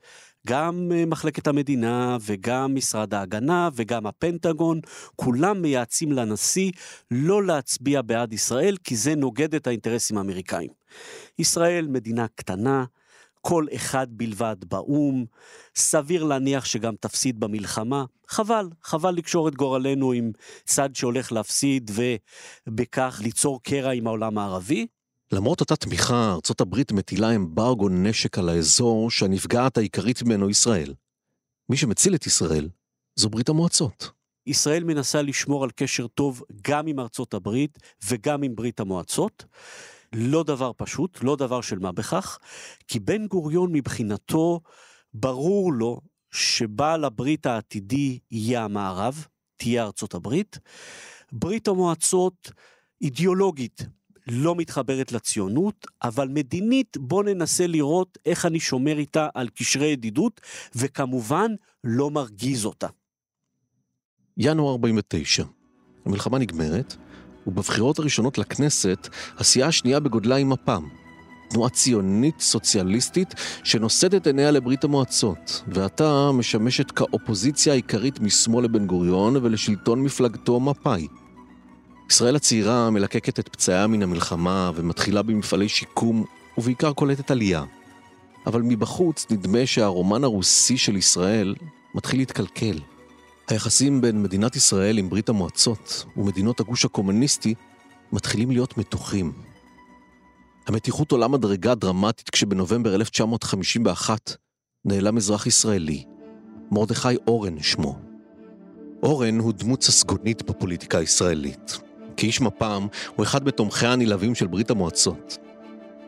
גם 0.47 0.93
אה, 0.95 1.07
מחלקת 1.07 1.47
המדינה 1.47 2.17
וגם 2.21 2.75
משרד 2.75 3.15
ההגנה 3.15 3.69
וגם 3.75 4.07
הפנטגון, 4.07 4.81
כולם 5.17 5.63
מייעצים 5.63 6.13
לנשיא 6.13 6.73
לא 7.11 7.45
להצביע 7.45 8.03
בעד 8.03 8.33
ישראל, 8.33 8.77
כי 8.85 8.97
זה 8.97 9.15
נוגד 9.15 9.55
את 9.55 9.67
האינטרסים 9.67 10.19
האמריקאים. 10.19 10.71
ישראל 11.39 11.87
מדינה 11.87 12.27
קטנה, 12.35 12.85
קול 13.41 13.69
אחד 13.75 14.07
בלבד 14.11 14.57
באו"ם, 14.69 15.25
סביר 15.77 16.25
להניח 16.25 16.65
שגם 16.65 16.95
תפסיד 17.01 17.41
במלחמה. 17.41 18.05
חבל, 18.29 18.69
חבל 18.83 19.11
לקשור 19.11 19.49
את 19.49 19.55
גורלנו 19.55 20.13
עם 20.13 20.33
צד 20.65 20.95
שהולך 20.95 21.33
להפסיד 21.33 21.91
ובכך 22.67 23.21
ליצור 23.23 23.63
קרע 23.63 23.93
עם 23.93 24.07
העולם 24.07 24.39
הערבי. 24.39 24.87
למרות 25.33 25.61
אותה 25.61 25.77
תמיכה, 25.77 26.33
ארצות 26.33 26.61
הברית 26.61 26.93
מטילה 26.93 27.35
אמברגו 27.35 27.89
נשק 27.89 28.39
על 28.39 28.49
האזור 28.49 29.11
שהנפגעת 29.11 29.79
העיקרית 29.79 30.23
ממנו 30.23 30.51
ישראל. 30.51 30.95
מי 31.69 31.77
שמציל 31.77 32.15
את 32.15 32.27
ישראל 32.27 32.69
זו 33.17 33.31
ברית 33.31 33.49
המועצות. 33.49 34.11
ישראל 34.47 34.85
מנסה 34.85 35.23
לשמור 35.23 35.65
על 35.65 35.71
קשר 35.71 36.07
טוב 36.07 36.43
גם 36.63 36.87
עם 36.87 37.01
ארצות 37.01 37.35
הברית 37.35 37.79
וגם 38.09 38.43
עם 38.43 38.57
ברית 38.57 38.81
המועצות. 38.81 39.45
לא 40.13 40.45
דבר 40.45 40.73
פשוט, 40.77 41.19
לא 41.23 41.37
דבר 41.37 41.61
של 41.61 41.79
מה 41.79 41.93
בכך, 41.93 42.39
כי 42.89 43.01
בן 43.01 43.27
גוריון 43.27 43.73
מבחינתו, 43.73 44.61
ברור 45.15 45.73
לו 45.73 46.01
שבעל 46.31 47.05
הברית 47.05 47.47
העתידי 47.47 48.19
יהיה 48.31 48.65
המערב, 48.65 49.27
תהיה 49.57 49.83
ארצות 49.83 50.15
הברית. 50.15 50.59
ברית 51.33 51.69
המועצות 51.69 52.53
אידיאולוגית 53.03 53.87
לא 54.27 54.55
מתחברת 54.55 55.13
לציונות, 55.13 55.87
אבל 56.03 56.29
מדינית 56.29 56.97
בוא 57.01 57.25
ננסה 57.25 57.67
לראות 57.67 58.19
איך 58.27 58.47
אני 58.47 58.61
שומר 58.61 58.99
איתה 58.99 59.29
על 59.35 59.49
קשרי 59.49 59.87
ידידות, 59.87 60.41
וכמובן 60.75 61.55
לא 61.85 62.11
מרגיז 62.11 62.65
אותה. 62.65 62.87
ינואר 64.37 64.73
49. 64.73 65.45
המלחמה 66.05 66.39
נגמרת, 66.39 66.97
ובבחירות 67.51 67.99
הראשונות 67.99 68.39
לכנסת, 68.39 69.09
הסיעה 69.39 69.69
השנייה 69.69 70.01
בגודלה 70.01 70.35
היא 70.35 70.47
מפ"ם. 70.47 70.89
תנועה 71.49 71.71
ציונית 71.71 72.41
סוציאליסטית 72.41 73.35
שנושאת 73.65 74.15
את 74.15 74.27
עיניה 74.27 74.51
לברית 74.51 74.85
המועצות, 74.85 75.63
ועתה 75.67 76.31
משמשת 76.35 76.91
כאופוזיציה 76.91 77.73
העיקרית 77.73 78.21
משמאל 78.21 78.65
לבן 78.65 78.87
גוריון 78.87 79.37
ולשלטון 79.37 80.03
מפלגתו 80.03 80.61
מפא"י. 80.61 81.09
ישראל 82.11 82.37
הצעירה 82.37 82.91
מלקקת 82.91 83.39
את 83.39 83.49
פצעיה 83.49 83.87
מן 83.87 84.03
המלחמה 84.03 84.71
ומתחילה 84.75 85.23
במפעלי 85.23 85.69
שיקום 85.69 86.25
ובעיקר 86.59 86.93
קולטת 86.93 87.31
עלייה. 87.31 87.65
אבל 88.47 88.63
מבחוץ 88.63 89.27
נדמה 89.31 89.67
שהרומן 89.67 90.25
הרוסי 90.25 90.79
של 90.79 90.97
ישראל 90.97 91.55
מתחיל 91.95 92.21
להתקלקל. 92.21 92.79
היחסים 93.51 94.01
בין 94.01 94.23
מדינת 94.23 94.57
ישראל 94.57 94.99
עם 94.99 95.11
ברית 95.11 95.29
המועצות 95.29 96.05
ומדינות 96.17 96.61
הגוש 96.61 96.85
הקומוניסטי 96.85 97.55
מתחילים 98.13 98.51
להיות 98.51 98.79
מתוחים. 98.79 99.33
המתיחות 100.67 101.13
עולה 101.13 101.29
מדרגה 101.29 101.75
דרמטית 101.75 102.31
כשבנובמבר 102.31 102.95
1951 102.95 104.37
נעלם 104.85 105.17
אזרח 105.17 105.47
ישראלי, 105.47 106.05
מרדכי 106.71 107.17
אורן 107.27 107.63
שמו. 107.63 107.99
אורן 109.03 109.39
הוא 109.39 109.53
דמות 109.53 109.83
ססגונית 109.83 110.43
בפוליטיקה 110.43 110.99
הישראלית. 110.99 111.79
כאיש 112.17 112.41
מפ"ם, 112.41 112.87
הוא 113.17 113.25
אחד 113.25 113.45
מתומכיה 113.45 113.93
הנלהבים 113.93 114.35
של 114.35 114.47
ברית 114.47 114.71
המועצות. 114.71 115.39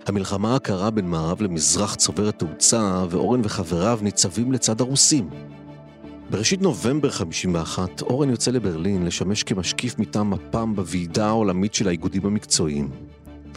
המלחמה 0.06 0.56
הקרה 0.56 0.90
בין 0.90 1.10
מערב 1.10 1.42
למזרח 1.42 1.94
צוברת 1.94 2.38
תאוצה, 2.38 3.04
ואורן 3.10 3.40
וחבריו 3.44 3.98
ניצבים 4.02 4.52
לצד 4.52 4.80
הרוסים. 4.80 5.30
בראשית 6.32 6.62
נובמבר 6.62 7.10
51, 7.10 8.02
אורן 8.02 8.30
יוצא 8.30 8.50
לברלין 8.50 9.06
לשמש 9.06 9.42
כמשקיף 9.42 9.98
מטעם 9.98 10.30
מפ"ם 10.30 10.72
בוועידה 10.76 11.26
העולמית 11.26 11.74
של 11.74 11.88
האיגודים 11.88 12.26
המקצועיים. 12.26 12.90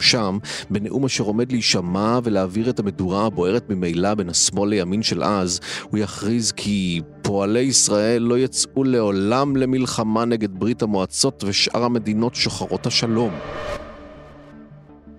שם, 0.00 0.38
בנאום 0.70 1.04
אשר 1.04 1.24
עומד 1.24 1.52
להישמע 1.52 2.18
ולהעביר 2.24 2.70
את 2.70 2.78
המדורה 2.78 3.26
הבוערת 3.26 3.70
ממילא 3.70 4.14
בין 4.14 4.28
השמאל 4.28 4.70
לימין 4.70 5.02
של 5.02 5.24
אז, 5.24 5.60
הוא 5.90 5.98
יכריז 5.98 6.52
כי 6.52 7.00
פועלי 7.22 7.60
ישראל 7.60 8.22
לא 8.22 8.38
יצאו 8.38 8.84
לעולם 8.84 9.56
למלחמה 9.56 10.24
נגד 10.24 10.58
ברית 10.58 10.82
המועצות 10.82 11.44
ושאר 11.46 11.84
המדינות 11.84 12.34
שוחרות 12.34 12.86
השלום. 12.86 13.32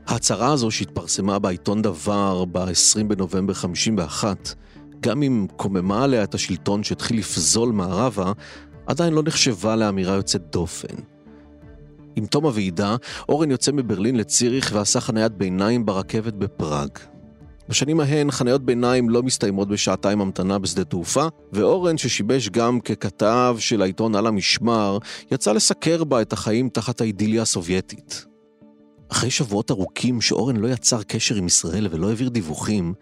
ההצהרה 0.07 0.51
הזו 0.53 0.71
שהתפרסמה 0.71 1.39
בעיתון 1.39 1.81
דבר 1.81 2.45
ב-20 2.45 3.03
בנובמבר 3.07 3.53
51, 3.53 4.53
גם 5.01 5.23
אם 5.23 5.47
קוממה 5.55 6.03
עליה 6.03 6.23
את 6.23 6.35
השלטון 6.35 6.83
שהתחיל 6.83 7.17
לפזול 7.17 7.71
מערבה, 7.71 8.31
עדיין 8.85 9.13
לא 9.13 9.23
נחשבה 9.23 9.75
לאמירה 9.75 10.15
יוצאת 10.15 10.41
דופן. 10.51 10.95
עם 12.15 12.25
תום 12.25 12.45
הוועידה, 12.45 12.95
אורן 13.29 13.51
יוצא 13.51 13.71
מברלין 13.71 14.15
לציריך 14.15 14.71
ועשה 14.73 15.01
חניית 15.01 15.31
ביניים 15.31 15.85
ברכבת 15.85 16.33
בפראג. 16.33 16.89
בשנים 17.69 17.99
ההן 17.99 18.31
חניות 18.31 18.65
ביניים 18.65 19.09
לא 19.09 19.23
מסתיימות 19.23 19.67
בשעתיים 19.67 20.21
המתנה 20.21 20.59
בשדה 20.59 20.83
תעופה, 20.83 21.27
ואורן, 21.53 21.97
ששיבש 21.97 22.49
גם 22.49 22.79
ככתב 22.79 23.55
של 23.59 23.81
העיתון 23.81 24.15
על 24.15 24.27
המשמר, 24.27 24.97
יצא 25.31 25.51
לסקר 25.51 26.03
בה 26.03 26.21
את 26.21 26.33
החיים 26.33 26.69
תחת 26.69 27.01
האידיליה 27.01 27.41
הסובייטית. 27.41 28.25
אחרי 29.11 29.29
שבועות 29.29 29.71
ארוכים 29.71 30.21
שאורן 30.21 30.55
לא 30.55 30.67
יצר 30.67 31.03
קשר 31.03 31.35
עם 31.35 31.47
ישראל 31.47 31.87
ולא 31.91 32.09
העביר 32.09 32.29
דיווחים, 32.29 32.93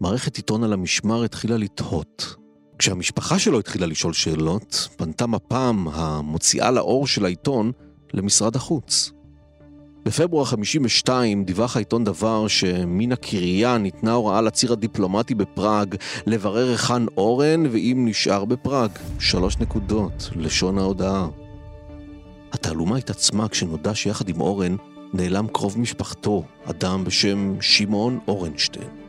מערכת 0.00 0.36
עיתון 0.36 0.64
על 0.64 0.72
המשמר 0.72 1.24
התחילה 1.24 1.56
לתהות. 1.56 2.34
כשהמשפחה 2.78 3.38
שלו 3.38 3.58
התחילה 3.58 3.86
לשאול 3.86 4.12
שאלות, 4.12 4.88
פנתה 4.96 5.26
מפ"ם, 5.26 5.88
המוציאה 5.92 6.70
לאור 6.70 7.06
של 7.06 7.24
העיתון, 7.24 7.72
למשרד 8.14 8.56
החוץ. 8.56 9.12
בפברואר 10.04 10.44
52 10.44 11.44
דיווח 11.44 11.76
העיתון 11.76 12.04
דבר 12.04 12.48
שמן 12.48 13.12
הקריה 13.12 13.78
ניתנה 13.78 14.12
הוראה 14.12 14.40
לציר 14.40 14.72
הדיפלומטי 14.72 15.34
בפראג 15.34 15.94
לברר 16.26 16.68
היכן 16.68 17.06
אורן 17.16 17.66
ואם 17.66 18.04
נשאר 18.08 18.44
בפראג. 18.44 18.90
שלוש 19.18 19.56
נקודות, 19.58 20.30
לשון 20.36 20.78
ההודעה. 20.78 21.28
התעלומה 22.52 22.96
התעצמה 22.96 23.48
כשנודע 23.48 23.94
שיחד 23.94 24.28
עם 24.28 24.40
אורן 24.40 24.76
נעלם 25.12 25.46
קרוב 25.52 25.78
משפחתו, 25.78 26.44
אדם 26.64 27.04
בשם 27.04 27.56
שמעון 27.60 28.18
אורנשטיין. 28.28 28.99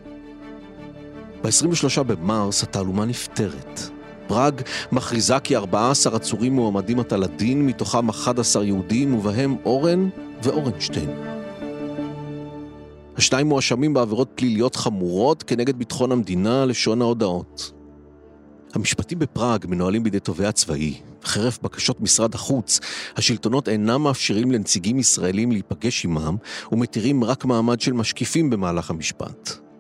ב-23 1.42 2.04
במרס 2.04 2.64
התעלומה 2.64 3.06
נפתרת. 3.06 3.80
פראג 4.28 4.62
מכריזה 4.92 5.40
כי 5.40 5.56
14 5.56 6.16
עצורים 6.16 6.54
מועמדים 6.54 7.00
עתה 7.00 7.18
לדין, 7.18 7.66
מתוכם 7.66 8.10
11 8.10 8.64
יהודים, 8.64 9.14
ובהם 9.14 9.56
אורן 9.66 10.10
ואורנשטיין. 10.44 11.10
השניים 13.18 13.48
מואשמים 13.48 13.94
בעבירות 13.94 14.32
פליליות 14.36 14.76
חמורות 14.76 15.44
כנגד 15.44 15.78
ביטחון 15.78 16.12
המדינה, 16.12 16.66
לשון 16.66 17.02
ההודעות. 17.02 17.72
המשפטים 18.74 19.20
בפראג 19.20 19.66
מנוהלים 19.70 20.04
בידי 20.04 20.20
תובע 20.20 20.52
צבאי. 20.52 20.94
חרף 21.24 21.60
בקשות 21.62 22.02
משרד 22.02 22.36
החוץ, 22.36 22.80
השלטונות 23.16 23.70
אינם 23.70 24.04
מאפשרים 24.04 24.52
לנציגים 24.52 25.00
ישראלים 25.00 25.52
להיפגש 25.52 26.06
עמם, 26.06 26.38
ומתירים 26.72 27.24
רק 27.24 27.46
מעמד 27.46 27.82
של 27.82 27.94
משקיפים 27.94 28.50
במהלך 28.50 28.90
המשפט. 28.90 29.71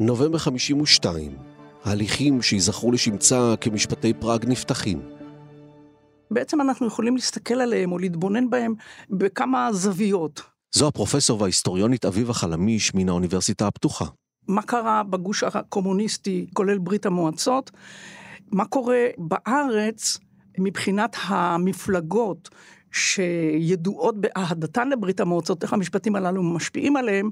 נובמבר 0.00 0.38
52, 0.38 1.36
ההליכים 1.84 2.42
שייזכרו 2.42 2.92
לשמצה 2.92 3.54
כמשפטי 3.60 4.14
פראג 4.14 4.44
נפתחים. 4.48 5.00
בעצם 6.30 6.60
אנחנו 6.60 6.86
יכולים 6.86 7.16
להסתכל 7.16 7.54
עליהם 7.54 7.92
או 7.92 7.98
להתבונן 7.98 8.50
בהם 8.50 8.74
בכמה 9.10 9.68
זוויות. 9.72 10.42
זו 10.74 10.88
הפרופסור 10.88 11.40
וההיסטוריונית 11.40 12.04
אביבה 12.04 12.32
חלמיש 12.32 12.94
מן 12.94 13.08
האוניברסיטה 13.08 13.66
הפתוחה. 13.66 14.04
מה 14.48 14.62
קרה 14.62 15.02
בגוש 15.02 15.42
הקומוניסטי, 15.42 16.46
כולל 16.52 16.78
ברית 16.78 17.06
המועצות? 17.06 17.70
מה 18.52 18.64
קורה 18.64 19.06
בארץ 19.18 20.18
מבחינת 20.58 21.16
המפלגות 21.26 22.48
שידועות 22.92 24.20
באהדתן 24.20 24.88
לברית 24.88 25.20
המועצות, 25.20 25.62
איך 25.62 25.72
המשפטים 25.72 26.16
הללו 26.16 26.42
משפיעים 26.42 26.96
עליהם, 26.96 27.30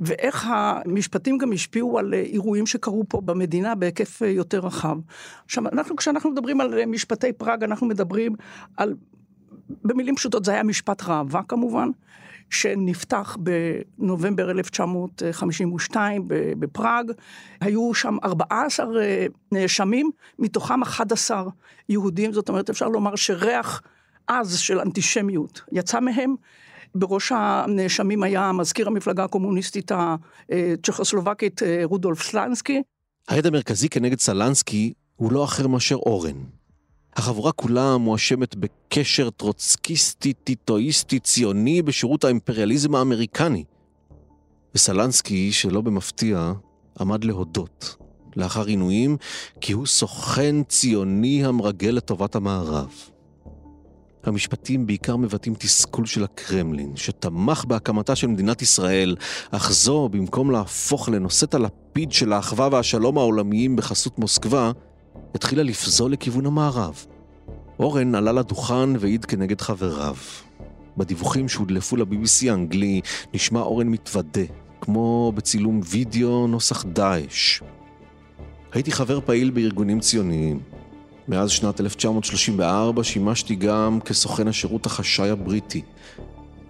ואיך 0.00 0.46
המשפטים 0.50 1.38
גם 1.38 1.52
השפיעו 1.52 1.98
על 1.98 2.14
אירועים 2.14 2.66
שקרו 2.66 3.04
פה 3.08 3.20
במדינה 3.20 3.74
בהיקף 3.74 4.22
יותר 4.26 4.58
רחב. 4.58 4.98
עכשיו, 5.44 5.68
אנחנו, 5.68 5.96
כשאנחנו 5.96 6.30
מדברים 6.30 6.60
על 6.60 6.84
משפטי 6.86 7.32
פראג, 7.32 7.64
אנחנו 7.64 7.86
מדברים 7.86 8.34
על, 8.76 8.94
במילים 9.84 10.16
פשוטות, 10.16 10.44
זה 10.44 10.52
היה 10.52 10.62
משפט 10.62 11.02
ראווה 11.02 11.42
כמובן, 11.48 11.88
שנפתח 12.50 13.36
בנובמבר 13.98 14.50
1952 14.50 16.24
בפראג. 16.58 17.12
היו 17.60 17.94
שם 17.94 18.16
14 18.24 18.86
נאשמים, 19.52 20.10
מתוכם 20.38 20.82
11 20.82 21.44
יהודים, 21.88 22.32
זאת 22.32 22.48
אומרת 22.48 22.70
אפשר 22.70 22.88
לומר 22.88 23.16
שריח 23.16 23.82
עז 24.26 24.58
של 24.58 24.80
אנטישמיות 24.80 25.60
יצא 25.72 26.00
מהם. 26.00 26.34
בראש 26.94 27.32
הנאשמים 27.34 28.22
היה 28.22 28.52
מזכיר 28.52 28.86
המפלגה 28.86 29.24
הקומוניסטית 29.24 29.92
הצ'כוסלובקית 29.92 31.60
רודולף 31.84 32.22
סלנסקי. 32.22 32.82
העד 33.28 33.46
המרכזי 33.46 33.88
כנגד 33.88 34.20
סלנסקי 34.20 34.92
הוא 35.16 35.32
לא 35.32 35.44
אחר 35.44 35.66
מאשר 35.66 35.96
אורן. 35.96 36.44
החבורה 37.16 37.52
כולה 37.52 37.96
מואשמת 37.96 38.56
בקשר 38.56 39.30
טרוצקיסטי, 39.30 40.32
טיטואיסטי, 40.32 41.18
ציוני 41.18 41.82
בשירות 41.82 42.24
האימפריאליזם 42.24 42.94
האמריקני. 42.94 43.64
וסלנסקי, 44.74 45.52
שלא 45.52 45.80
במפתיע, 45.80 46.52
עמד 47.00 47.24
להודות, 47.24 47.96
לאחר 48.36 48.64
עינויים, 48.64 49.16
כי 49.60 49.72
הוא 49.72 49.86
סוכן 49.86 50.62
ציוני 50.62 51.44
המרגל 51.44 51.88
לטובת 51.88 52.34
המערב. 52.34 52.92
המשפטים 54.26 54.86
בעיקר 54.86 55.16
מבטאים 55.16 55.54
תסכול 55.54 56.06
של 56.06 56.24
הקרמלין, 56.24 56.92
שתמך 56.96 57.64
בהקמתה 57.64 58.16
של 58.16 58.26
מדינת 58.26 58.62
ישראל, 58.62 59.16
אך 59.50 59.72
זו, 59.72 60.08
במקום 60.08 60.50
להפוך 60.50 61.08
לנושאת 61.08 61.54
הלפיד 61.54 62.12
של 62.12 62.32
האחווה 62.32 62.68
והשלום 62.72 63.18
העולמיים 63.18 63.76
בחסות 63.76 64.18
מוסקבה, 64.18 64.72
התחילה 65.34 65.62
לפזול 65.62 66.12
לכיוון 66.12 66.46
המערב. 66.46 67.06
אורן 67.78 68.14
עלה 68.14 68.32
לדוכן 68.32 68.96
והעיד 68.98 69.24
כנגד 69.24 69.60
חבריו. 69.60 70.16
בדיווחים 70.96 71.48
שהודלפו 71.48 71.96
ל-BBC 71.96 72.50
האנגלי 72.50 73.00
נשמע 73.34 73.60
אורן 73.60 73.88
מתוודה, 73.88 74.44
כמו 74.80 75.32
בצילום 75.34 75.80
וידאו 75.84 76.46
נוסח 76.46 76.84
דאעש. 76.84 77.62
הייתי 78.72 78.92
חבר 78.92 79.20
פעיל 79.20 79.50
בארגונים 79.50 80.00
ציוניים. 80.00 80.60
מאז 81.28 81.50
שנת 81.50 81.80
1934 81.80 83.04
שימשתי 83.04 83.54
גם 83.54 83.98
כסוכן 84.04 84.48
השירות 84.48 84.86
החשאי 84.86 85.30
הבריטי. 85.30 85.82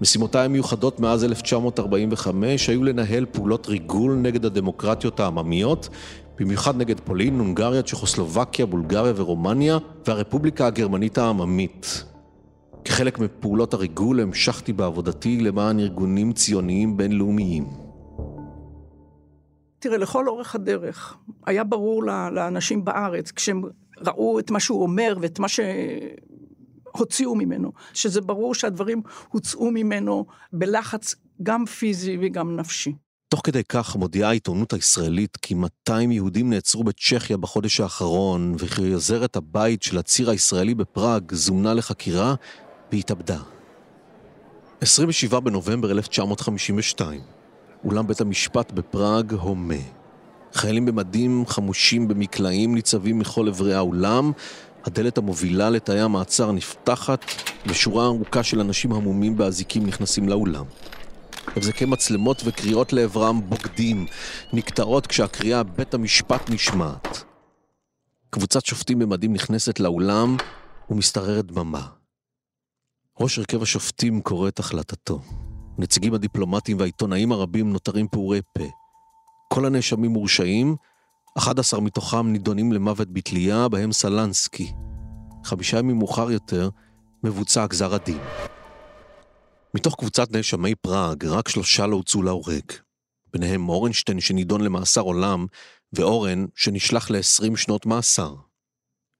משימותיי 0.00 0.44
המיוחדות 0.44 1.00
מאז 1.00 1.25
1945 1.25 2.68
היו 2.68 2.84
לנהל 2.84 3.26
פעולות 3.32 3.66
ריגול 3.66 4.14
נגד 4.14 4.44
הדמוקרטיות 4.44 5.20
העממיות 5.20 5.88
במיוחד 6.38 6.76
נגד 6.76 7.00
פולין, 7.00 7.38
הונגריה, 7.38 7.82
צ'כוסלובקיה, 7.82 8.66
בולגריה 8.66 9.12
ורומניה, 9.16 9.78
והרפובליקה 10.06 10.66
הגרמנית 10.66 11.18
העממית. 11.18 12.04
כחלק 12.84 13.18
מפעולות 13.18 13.75
הריגול 13.75 14.20
המשכתי 14.20 14.73
בעבודתי 14.73 15.40
למען 15.40 15.80
ארגונים 15.80 16.32
ציוניים 16.32 16.96
בינלאומיים. 16.96 17.64
תראה, 19.78 19.96
לכל 19.99 20.28
אורך 20.28 20.54
הדרך 20.54 21.16
היה 21.46 21.64
ברור 21.64 22.04
לאנשים 22.04 22.84
בארץ, 22.84 23.30
כשהם 23.30 23.62
ראו 24.08 24.38
את 24.38 24.50
מה 24.50 24.61
שהוא 24.61 24.82
אומר 24.82 25.16
ואת 25.20 25.38
מה 25.38 25.46
שהוציאו 25.49 27.34
ממנו, 27.34 27.73
שזה 27.94 28.20
ברור 28.20 28.54
שהדברים 28.54 29.02
הוצאו 29.28 29.70
ממנו 29.70 30.26
בלחץ 30.52 31.14
גם 31.42 31.66
פיזי 31.66 32.18
וגם 32.20 32.56
נפשי. 32.56 32.92
תוך 33.28 33.40
כדי 33.44 33.64
כך 33.68 33.96
מודיעה 33.96 34.28
העיתונות 34.28 34.73
הישראלית 34.73 35.37
כי 35.37 35.54
200 35.54 36.12
יהודים 36.12 36.50
נעצרו 36.50 36.84
בצ'כיה 36.84 37.37
בחודש 37.37 37.80
האחרון, 37.80 38.54
וכי 38.58 38.92
עוזרת 38.92 39.37
הבית 39.37 39.82
של 39.82 39.99
הציר 39.99 40.30
הישראלי 40.30 40.75
בפראג 40.75 41.34
זומנה 41.34 41.75
לחקירה 41.75 42.34
והתאבדה. 42.92 43.38
27 44.80 45.40
בנובמבר 45.40 45.90
1952, 45.90 47.20
אולם 47.84 48.06
בית 48.06 48.20
המשפט 48.20 48.73
בפראג 48.73 49.32
הומה. 49.32 50.03
חיילים 50.54 50.87
במדים 50.87 51.44
חמושים 51.46 52.08
במקלעים 52.08 52.75
ניצבים 52.75 53.18
מכל 53.18 53.49
אברי 53.49 53.75
האולם, 53.75 54.32
הדלת 54.84 55.19
המובילה 55.19 55.71
לתאי 55.71 56.00
המעצר 56.00 56.52
נפתחת, 56.52 57.25
ושורה 57.67 58.06
ארוכה 58.06 58.43
של 58.43 58.60
אנשים 58.60 58.93
המומים 58.93 59.36
באזיקים 59.36 59.86
נכנסים 59.86 60.28
לאולם. 60.28 60.64
הבזקי 61.56 61.84
מצלמות 61.84 62.43
וקריאות 62.45 62.93
לעברם 62.93 63.40
בוגדים, 63.49 64.06
נקטעות 64.52 65.06
כשהקריאה 65.06 65.62
בית 65.62 65.95
המשפט 65.95 66.50
נשמעת. 66.50 67.25
קבוצת 68.30 68.67
שופטים 68.67 68.99
במדים 68.99 69.32
נכנסת 69.32 69.80
לאולם 69.80 70.36
ומשתררת 70.90 71.47
דממה. 71.47 71.86
ראש 73.21 73.38
הרכב 73.38 73.62
השופטים 73.62 74.21
קורא 74.21 74.49
את 74.49 74.58
החלטתו. 74.58 75.21
הנציגים 75.78 76.14
הדיפלומטיים 76.14 76.78
והעיתונאים 76.78 77.32
הרבים 77.32 77.73
נותרים 77.73 78.08
פעורי 78.08 78.40
פה. 78.52 78.83
כל 79.49 79.67
הנאשמים 79.67 80.11
מורשעים, 80.11 80.76
11 81.39 81.80
מתוכם 81.80 82.33
נידונים 82.33 82.73
למוות 82.73 83.13
בתלייה, 83.13 83.69
בהם 83.69 83.93
סלנסקי. 83.93 84.73
חמישה 85.45 85.78
ימים 85.78 85.97
מאוחר 85.99 86.30
יותר 86.30 86.69
מבוצע 87.25 87.67
גזר 87.67 87.95
הדין. 87.95 88.21
מתוך 89.75 89.95
קבוצת 89.95 90.33
נאשמי 90.33 90.75
פראג, 90.75 91.25
רק 91.25 91.49
שלושה 91.49 91.87
לא 91.87 91.97
הוצאו 91.97 92.23
להורג. 92.23 92.73
ביניהם 93.33 93.69
אורנשטיין 93.69 94.21
שנידון 94.21 94.61
למאסר 94.61 95.00
עולם, 95.00 95.47
ואורן 95.93 96.45
שנשלח 96.54 97.11
ל-20 97.11 97.57
שנות 97.57 97.87
מאסר. 97.87 98.35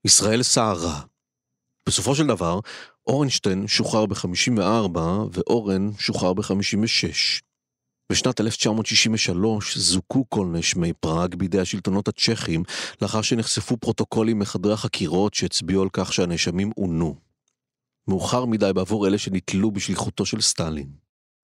ישראל 0.05 0.43
סערה. 0.43 1.01
בסופו 1.89 2.15
של 2.15 2.27
דבר, 2.27 2.59
אורנשטיין 3.07 3.67
שוחרר 3.67 4.05
ב-54 4.05 4.99
ואורן 5.31 5.89
שוחרר 5.99 6.33
ב-56. 6.33 7.41
בשנת 8.11 8.41
1963 8.41 9.77
זוכו 9.77 10.25
כל 10.29 10.45
נאשמי 10.45 10.93
פראג 10.93 11.35
בידי 11.35 11.59
השלטונות 11.59 12.07
הצ'כים 12.07 12.63
לאחר 13.01 13.21
שנחשפו 13.21 13.77
פרוטוקולים 13.77 14.39
מחדרי 14.39 14.73
החקירות 14.73 15.33
שהצביעו 15.33 15.81
על 15.81 15.89
כך 15.93 16.13
שהנאשמים 16.13 16.71
עונו. 16.75 17.15
מאוחר 18.07 18.45
מדי 18.45 18.71
בעבור 18.75 19.07
אלה 19.07 19.17
שנתלו 19.17 19.71
בשליחותו 19.71 20.25
של 20.25 20.41
סטלין. 20.41 20.87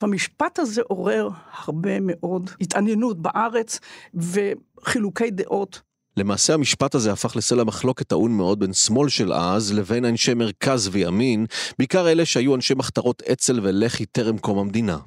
המשפט 0.02 0.60
הזה 0.60 0.82
עורר 0.88 1.30
הרבה 1.52 2.00
מאוד 2.00 2.50
התעניינות 2.62 3.21
בארץ 3.21 3.80
וחילוקי 4.13 5.32
דעות. 5.32 5.82
למעשה 6.17 6.54
המשפט 6.54 6.95
הזה 6.95 7.12
הפך 7.12 7.36
לסלע 7.36 7.63
מחלוקת 7.63 8.08
טעון 8.08 8.32
מאוד 8.32 8.60
בין 8.60 8.74
שמאל 8.74 9.10
של 9.10 9.34
אז 9.34 9.74
לבין 9.74 10.06
אנשי 10.06 10.34
מרכז 10.34 10.89
וימין, 10.91 11.45
בעיקר 11.78 12.10
אלה 12.10 12.26
שהיו 12.26 12.56
אנשי 12.56 12.74
מחתרות 12.74 13.21
אצ"ל 13.21 13.60
ולח"י 13.63 14.06
טרם 14.06 14.38
קום 14.38 14.60
המדינה. 14.60 14.97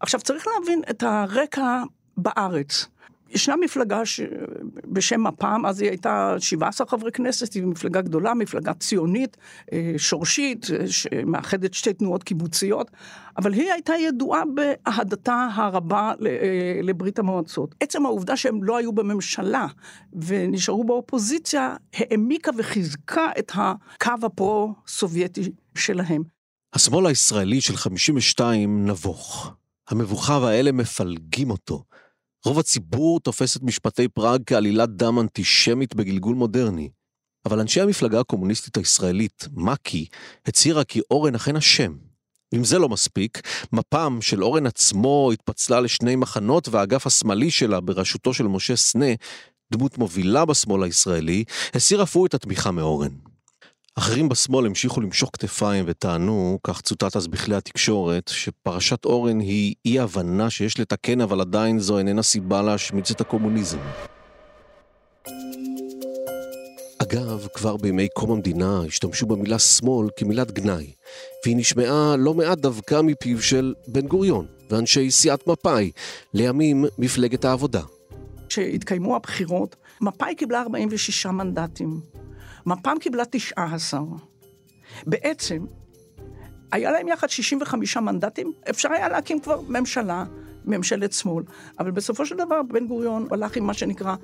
עכשיו 0.00 0.20
צריך 0.20 0.46
להבין 0.46 0.82
את 0.90 1.02
הרקע 1.02 1.82
בארץ. 2.16 2.86
ישנה 3.30 3.56
מפלגה 3.56 4.06
ש... 4.06 4.20
בשם 4.84 5.26
מפ"ם, 5.26 5.66
אז 5.66 5.80
היא 5.80 5.90
הייתה 5.90 6.34
17 6.38 6.86
חברי 6.86 7.12
כנסת, 7.12 7.54
היא 7.54 7.62
מפלגה 7.62 8.00
גדולה, 8.00 8.34
מפלגה 8.34 8.74
ציונית, 8.74 9.36
אה, 9.72 9.94
שורשית, 9.96 10.66
אה, 10.70 10.86
שמאחדת 10.86 11.74
שתי 11.74 11.92
תנועות 11.92 12.22
קיבוציות, 12.22 12.90
אבל 13.38 13.52
היא 13.52 13.72
הייתה 13.72 13.92
ידועה 13.94 14.42
באהדתה 14.54 15.48
הרבה 15.54 16.12
אה, 16.26 16.80
לברית 16.82 17.18
המועצות. 17.18 17.74
עצם 17.80 18.06
העובדה 18.06 18.36
שהם 18.36 18.64
לא 18.64 18.76
היו 18.76 18.92
בממשלה 18.92 19.66
ונשארו 20.12 20.84
באופוזיציה, 20.84 21.76
העמיקה 21.94 22.50
וחיזקה 22.58 23.28
את 23.38 23.52
הקו 23.54 24.26
הפרו-סובייטי 24.26 25.50
שלהם. 25.74 26.22
השמאל 26.74 27.06
הישראלי 27.06 27.60
של 27.60 27.76
52 27.76 28.86
נבוך. 28.86 29.59
המבוכה 29.90 30.38
והאלה 30.42 30.72
מפלגים 30.72 31.50
אותו. 31.50 31.84
רוב 32.44 32.58
הציבור 32.58 33.20
תופס 33.20 33.56
את 33.56 33.62
משפטי 33.62 34.08
פראג 34.08 34.42
כעלילת 34.46 34.96
דם 34.96 35.18
אנטישמית 35.18 35.94
בגלגול 35.94 36.34
מודרני. 36.34 36.88
אבל 37.46 37.60
אנשי 37.60 37.80
המפלגה 37.80 38.20
הקומוניסטית 38.20 38.76
הישראלית, 38.76 39.48
מק"י, 39.52 40.06
הצהירה 40.46 40.84
כי 40.84 41.00
אורן 41.10 41.34
אכן 41.34 41.56
אשם. 41.56 41.96
אם 42.54 42.64
זה 42.64 42.78
לא 42.78 42.88
מספיק, 42.88 43.40
מפ"ם 43.72 44.18
של 44.20 44.44
אורן 44.44 44.66
עצמו 44.66 45.30
התפצלה 45.32 45.80
לשני 45.80 46.16
מחנות 46.16 46.68
והאגף 46.68 47.06
השמאלי 47.06 47.50
שלה 47.50 47.80
בראשותו 47.80 48.34
של 48.34 48.44
משה 48.44 48.76
סנה, 48.76 49.14
דמות 49.72 49.98
מובילה 49.98 50.44
בשמאל 50.44 50.82
הישראלי, 50.82 51.44
הסיר 51.74 52.02
אף 52.02 52.16
הוא 52.16 52.26
את 52.26 52.34
התמיכה 52.34 52.70
מאורן. 52.70 53.29
אחרים 53.98 54.28
בשמאל 54.28 54.66
המשיכו 54.66 55.00
למשוך 55.00 55.30
כתפיים 55.32 55.84
וטענו, 55.88 56.58
כך 56.64 56.80
צוטט 56.80 57.16
אז 57.16 57.26
בכלי 57.28 57.56
התקשורת, 57.56 58.28
שפרשת 58.28 59.04
אורן 59.04 59.40
היא 59.40 59.74
אי 59.84 60.00
הבנה 60.00 60.50
שיש 60.50 60.80
לתקן 60.80 61.20
אבל 61.20 61.40
עדיין 61.40 61.78
זו 61.78 61.98
איננה 61.98 62.22
סיבה 62.22 62.62
להשמיץ 62.62 63.10
את 63.10 63.20
הקומוניזם. 63.20 63.78
אגב, 67.02 67.46
כבר 67.54 67.76
בימי 67.76 68.08
קום 68.14 68.30
המדינה 68.30 68.82
השתמשו 68.86 69.26
במילה 69.26 69.58
שמאל 69.58 70.08
כמילת 70.16 70.50
גנאי, 70.50 70.92
והיא 71.44 71.56
נשמעה 71.56 72.16
לא 72.18 72.34
מעט 72.34 72.58
דווקא 72.58 73.00
מפיו 73.00 73.42
של 73.42 73.74
בן 73.88 74.06
גוריון 74.06 74.46
ואנשי 74.70 75.10
סיעת 75.10 75.46
מפא"י, 75.46 75.90
לימים 76.34 76.84
מפלגת 76.98 77.44
העבודה. 77.44 77.82
כשהתקיימו 78.48 79.16
הבחירות, 79.16 79.76
מפא"י 80.00 80.34
קיבלה 80.34 80.60
46 80.60 81.26
מנדטים. 81.26 82.00
מפ"ם 82.66 82.96
קיבלה 83.00 83.24
19. 83.30 84.00
בעצם, 85.06 85.64
היה 86.72 86.92
להם 86.92 87.08
יחד 87.08 87.30
65 87.30 87.96
מנדטים, 87.96 88.52
אפשר 88.70 88.92
היה 88.92 89.08
להקים 89.08 89.40
כבר 89.40 89.60
ממשלה, 89.68 90.24
ממשלת 90.64 91.12
שמאל. 91.12 91.44
אבל 91.78 91.90
בסופו 91.90 92.26
של 92.26 92.36
דבר 92.36 92.62
בן 92.62 92.86
גוריון 92.86 93.26
הלך 93.30 93.56
עם 93.56 93.64
מה 93.64 93.74
שנקרא 93.74 94.14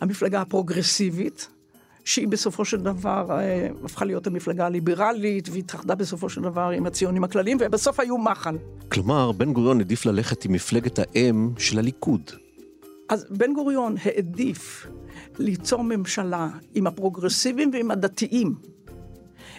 המפלגה 0.00 0.40
הפרוגרסיבית, 0.40 1.48
שהיא 2.04 2.28
בסופו 2.28 2.64
של 2.64 2.80
דבר 2.80 3.26
אה, 3.30 3.68
הפכה 3.84 4.04
להיות 4.04 4.26
המפלגה 4.26 4.66
הליברלית, 4.66 5.48
והתאחדה 5.52 5.94
בסופו 5.94 6.28
של 6.28 6.42
דבר 6.42 6.70
עם 6.70 6.86
הציונים 6.86 7.24
הכלליים, 7.24 7.58
ובסוף 7.60 8.00
היו 8.00 8.18
מחל. 8.18 8.56
כלומר, 8.88 9.32
בן 9.32 9.52
גוריון 9.52 9.78
העדיף 9.78 10.06
ללכת 10.06 10.44
עם 10.44 10.52
מפלגת 10.52 10.98
האם 10.98 11.50
של 11.58 11.78
הליכוד. 11.78 12.30
אז 13.08 13.26
בן 13.30 13.52
גוריון 13.54 13.94
העדיף 14.04 14.86
ליצור 15.38 15.84
ממשלה 15.84 16.48
עם 16.74 16.86
הפרוגרסיבים 16.86 17.70
ועם 17.72 17.90
הדתיים, 17.90 18.54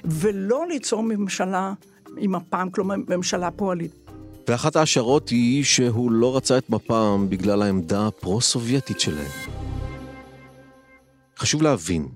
ולא 0.04 0.68
ליצור 0.68 1.04
ממשלה 1.04 1.74
עם 2.18 2.32
מפ"ם, 2.32 2.68
כלומר 2.72 2.96
ממשלה 3.08 3.52
פועלית. 3.52 4.04
ואחת 4.48 4.76
ההשערות 4.76 5.30
היא 5.30 5.64
שהוא 5.64 6.12
לא 6.12 6.38
רצה 6.38 6.58
את 6.58 6.70
מפ"ם 6.70 7.26
בגלל 7.30 7.62
העמדה 7.62 8.08
הפרו-סובייטית 8.08 9.00
שלהם. 9.00 9.32
חשוב 11.40 11.62
להבין, 11.62 12.08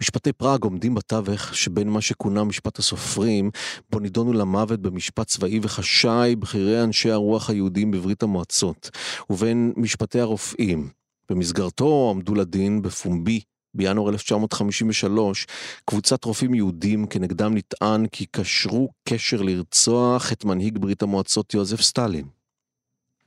משפטי 0.00 0.32
פראג 0.32 0.64
עומדים 0.64 0.94
בתווך 0.94 1.54
שבין 1.54 1.88
מה 1.88 2.00
שכונה 2.00 2.44
משפט 2.44 2.78
הסופרים, 2.78 3.50
בו 3.90 3.98
נידונו 3.98 4.32
למוות 4.32 4.80
במשפט 4.80 5.26
צבאי 5.26 5.60
וחשאי 5.62 6.36
בכירי 6.36 6.82
אנשי 6.82 7.10
הרוח 7.10 7.50
היהודים 7.50 7.90
בברית 7.90 8.22
המועצות, 8.22 8.90
ובין 9.30 9.72
משפטי 9.76 10.20
הרופאים. 10.20 11.01
במסגרתו 11.30 12.10
עמדו 12.14 12.34
לדין 12.34 12.82
בפומבי 12.82 13.40
בינואר 13.74 14.08
1953, 14.08 15.46
קבוצת 15.84 16.24
רופאים 16.24 16.54
יהודים 16.54 17.06
כנגדם 17.06 17.56
נטען 17.56 18.06
כי 18.06 18.26
קשרו 18.26 18.88
קשר 19.08 19.42
לרצוח 19.42 20.32
את 20.32 20.44
מנהיג 20.44 20.78
ברית 20.78 21.02
המועצות 21.02 21.54
יוזף 21.54 21.80
סטלין. 21.80 22.24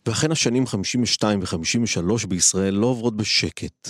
ואכן 0.06 0.32
השנים 0.32 0.68
52 0.68 1.40
ו-53 1.40 2.28
בישראל 2.28 2.74
לא 2.74 2.88
עוברות 2.88 3.18
בשקט. 3.18 3.90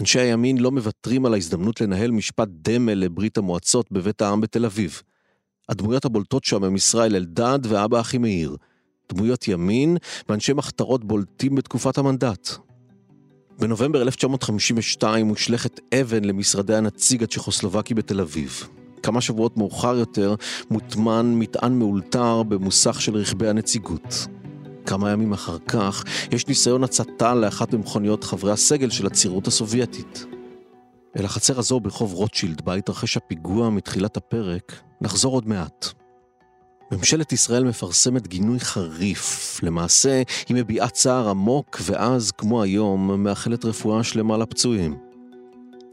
אנשי 0.00 0.20
הימין 0.20 0.58
לא 0.58 0.70
מוותרים 0.70 1.26
על 1.26 1.34
ההזדמנות 1.34 1.80
לנהל 1.80 2.10
משפט 2.10 2.48
דמה 2.50 2.94
לברית 2.94 3.38
המועצות 3.38 3.92
בבית 3.92 4.22
העם 4.22 4.40
בתל 4.40 4.64
אביב. 4.64 5.02
הדמויות 5.68 6.04
הבולטות 6.04 6.44
שם 6.44 6.64
הם 6.64 6.76
ישראל 6.76 7.16
אלדד 7.16 7.58
ואבא 7.62 8.00
אחימאיר. 8.00 8.56
דמויות 9.12 9.48
ימין 9.48 9.96
ואנשי 10.28 10.52
מחתרות 10.52 11.04
בולטים 11.04 11.54
בתקופת 11.54 11.98
המנדט. 11.98 12.48
בנובמבר 13.62 14.02
1952 14.02 15.26
מושלכת 15.26 15.80
אבן 15.94 16.24
למשרדי 16.24 16.74
הנציג 16.74 17.22
הצ'כוסלובקי 17.22 17.94
בתל 17.94 18.20
אביב. 18.20 18.68
כמה 19.02 19.20
שבועות 19.20 19.56
מאוחר 19.56 19.96
יותר 19.96 20.34
מוטמן 20.70 21.34
מטען 21.34 21.78
מאולתר 21.78 22.42
במוסך 22.42 23.00
של 23.00 23.16
רכבי 23.16 23.48
הנציגות. 23.48 24.26
כמה 24.86 25.10
ימים 25.10 25.32
אחר 25.32 25.58
כך 25.68 26.04
יש 26.32 26.46
ניסיון 26.46 26.84
הצתה 26.84 27.34
לאחת 27.34 27.74
ממכוניות 27.74 28.24
חברי 28.24 28.52
הסגל 28.52 28.90
של 28.90 29.06
הצירות 29.06 29.46
הסובייטית. 29.46 30.26
אל 31.16 31.24
החצר 31.24 31.58
הזו 31.58 31.80
ברחוב 31.80 32.12
רוטשילד, 32.12 32.60
בה 32.60 32.74
התרחש 32.74 33.16
הפיגוע 33.16 33.70
מתחילת 33.70 34.16
הפרק, 34.16 34.80
נחזור 35.00 35.34
עוד 35.34 35.48
מעט. 35.48 36.01
ממשלת 36.92 37.32
ישראל 37.32 37.64
מפרסמת 37.64 38.28
גינוי 38.28 38.60
חריף. 38.60 39.60
למעשה, 39.62 40.22
היא 40.48 40.56
מביעה 40.56 40.88
צער 40.88 41.28
עמוק, 41.28 41.80
ואז, 41.82 42.30
כמו 42.30 42.62
היום, 42.62 43.24
מאחלת 43.24 43.64
רפואה 43.64 44.04
שלמה 44.04 44.36
לפצועים. 44.36 44.96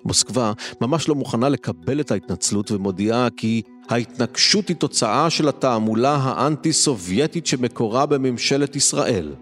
מוסקבה 0.05 0.53
ממש 0.81 1.09
לא 1.09 1.15
מוכנה 1.15 1.49
לקבל 1.49 1.99
את 1.99 2.11
ההתנצלות 2.11 2.71
ומודיעה 2.71 3.27
כי 3.37 3.61
ההתנגשות 3.89 4.67
היא 4.67 4.75
תוצאה 4.75 5.29
של 5.29 5.47
התעמולה 5.47 6.15
האנטי-סובייטית 6.15 7.45
שמקורה 7.45 8.05
בממשלת 8.05 8.75
ישראל. 8.75 9.33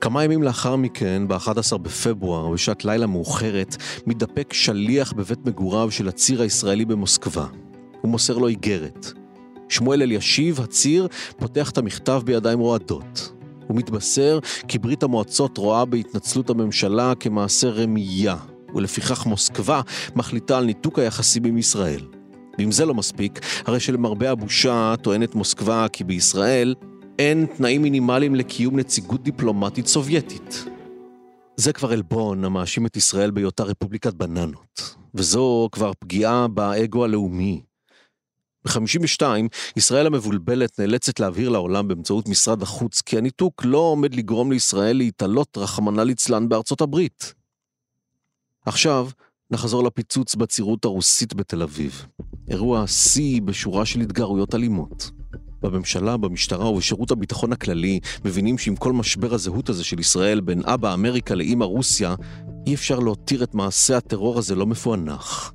כמה 0.00 0.24
ימים 0.24 0.42
לאחר 0.42 0.76
מכן, 0.76 1.22
ב-11 1.28 1.76
בפברואר, 1.76 2.48
בשעת 2.48 2.84
לילה 2.84 3.06
מאוחרת, 3.06 3.76
מתדפק 4.06 4.52
שליח 4.52 5.12
בבית 5.12 5.46
מגוריו 5.46 5.90
של 5.90 6.08
הציר 6.08 6.42
הישראלי 6.42 6.84
במוסקבה. 6.84 7.46
הוא 8.00 8.10
מוסר 8.10 8.38
לו 8.38 8.48
איגרת. 8.48 9.12
שמואל 9.68 10.02
אלישיב, 10.02 10.60
הציר, 10.60 11.08
פותח 11.36 11.70
את 11.70 11.78
המכתב 11.78 12.22
בידיים 12.24 12.58
רועדות. 12.58 13.32
הוא 13.66 13.76
מתבשר 13.76 14.38
כי 14.68 14.78
ברית 14.78 15.02
המועצות 15.02 15.58
רואה 15.58 15.84
בהתנצלות 15.84 16.50
הממשלה 16.50 17.12
כמעשה 17.20 17.68
רמייה, 17.68 18.36
ולפיכך 18.74 19.26
מוסקבה 19.26 19.80
מחליטה 20.16 20.58
על 20.58 20.64
ניתוק 20.64 20.98
היחסים 20.98 21.44
עם 21.44 21.58
ישראל. 21.58 22.00
ואם 22.58 22.72
זה 22.72 22.86
לא 22.86 22.94
מספיק, 22.94 23.40
הרי 23.66 23.80
שלמרבה 23.80 24.30
הבושה 24.30 24.94
טוענת 25.02 25.34
מוסקבה 25.34 25.86
כי 25.92 26.04
בישראל 26.04 26.74
אין 27.18 27.46
תנאים 27.56 27.82
מינימליים 27.82 28.34
לקיום 28.34 28.78
נציגות 28.78 29.22
דיפלומטית 29.22 29.86
סובייטית. 29.86 30.64
זה 31.56 31.72
כבר 31.72 31.92
עלבון 31.92 32.44
המאשים 32.44 32.86
את 32.86 32.96
ישראל 32.96 33.30
בהיותה 33.30 33.62
רפובליקת 33.62 34.14
בננות, 34.14 34.96
וזו 35.14 35.68
כבר 35.72 35.92
פגיעה 35.98 36.48
באגו 36.48 37.04
הלאומי. 37.04 37.67
ב-52, 38.68 39.22
ישראל 39.76 40.06
המבולבלת 40.06 40.78
נאלצת 40.78 41.20
להבהיר 41.20 41.48
לעולם 41.48 41.88
באמצעות 41.88 42.28
משרד 42.28 42.62
החוץ 42.62 43.00
כי 43.00 43.18
הניתוק 43.18 43.64
לא 43.64 43.78
עומד 43.78 44.14
לגרום 44.14 44.52
לישראל 44.52 44.96
להתעלות 44.96 45.58
רחמנא 45.58 46.00
ליצלן 46.00 46.48
בארצות 46.48 46.80
הברית. 46.80 47.34
עכשיו, 48.66 49.08
נחזור 49.50 49.84
לפיצוץ 49.84 50.34
בצירות 50.34 50.84
הרוסית 50.84 51.34
בתל 51.34 51.62
אביב. 51.62 52.06
אירוע 52.48 52.86
שיא 52.86 53.42
בשורה 53.42 53.86
של 53.86 54.00
התגרויות 54.00 54.54
אלימות. 54.54 55.10
בממשלה, 55.62 56.16
במשטרה 56.16 56.68
ובשירות 56.70 57.10
הביטחון 57.10 57.52
הכללי 57.52 58.00
מבינים 58.24 58.58
שעם 58.58 58.76
כל 58.76 58.92
משבר 58.92 59.34
הזהות 59.34 59.68
הזה 59.68 59.84
של 59.84 60.00
ישראל 60.00 60.40
בין 60.40 60.62
אבא 60.64 60.94
אמריקה 60.94 61.34
לאמא 61.34 61.64
רוסיה, 61.64 62.14
אי 62.66 62.74
אפשר 62.74 62.98
להותיר 62.98 63.42
את 63.42 63.54
מעשה 63.54 63.96
הטרור 63.96 64.38
הזה 64.38 64.54
לא 64.54 64.66
מפוענח. 64.66 65.52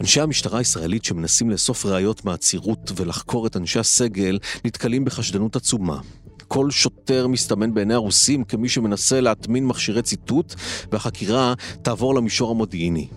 אנשי 0.00 0.20
המשטרה 0.20 0.58
הישראלית 0.58 1.04
שמנסים 1.04 1.50
לאסוף 1.50 1.86
ראיות 1.86 2.24
מהעצירות 2.24 2.92
ולחקור 2.96 3.46
את 3.46 3.56
אנשי 3.56 3.78
הסגל 3.78 4.38
נתקלים 4.64 5.04
בחשדנות 5.04 5.56
עצומה. 5.56 6.00
כל 6.48 6.70
שוטר 6.70 7.26
מסתמן 7.26 7.74
בעיני 7.74 7.94
הרוסים 7.94 8.44
כמי 8.44 8.68
שמנסה 8.68 9.20
להטמין 9.20 9.66
מכשירי 9.66 10.02
ציטוט, 10.02 10.54
והחקירה 10.92 11.54
תעבור 11.82 12.14
למישור 12.14 12.50
המודיעיני. 12.50 13.08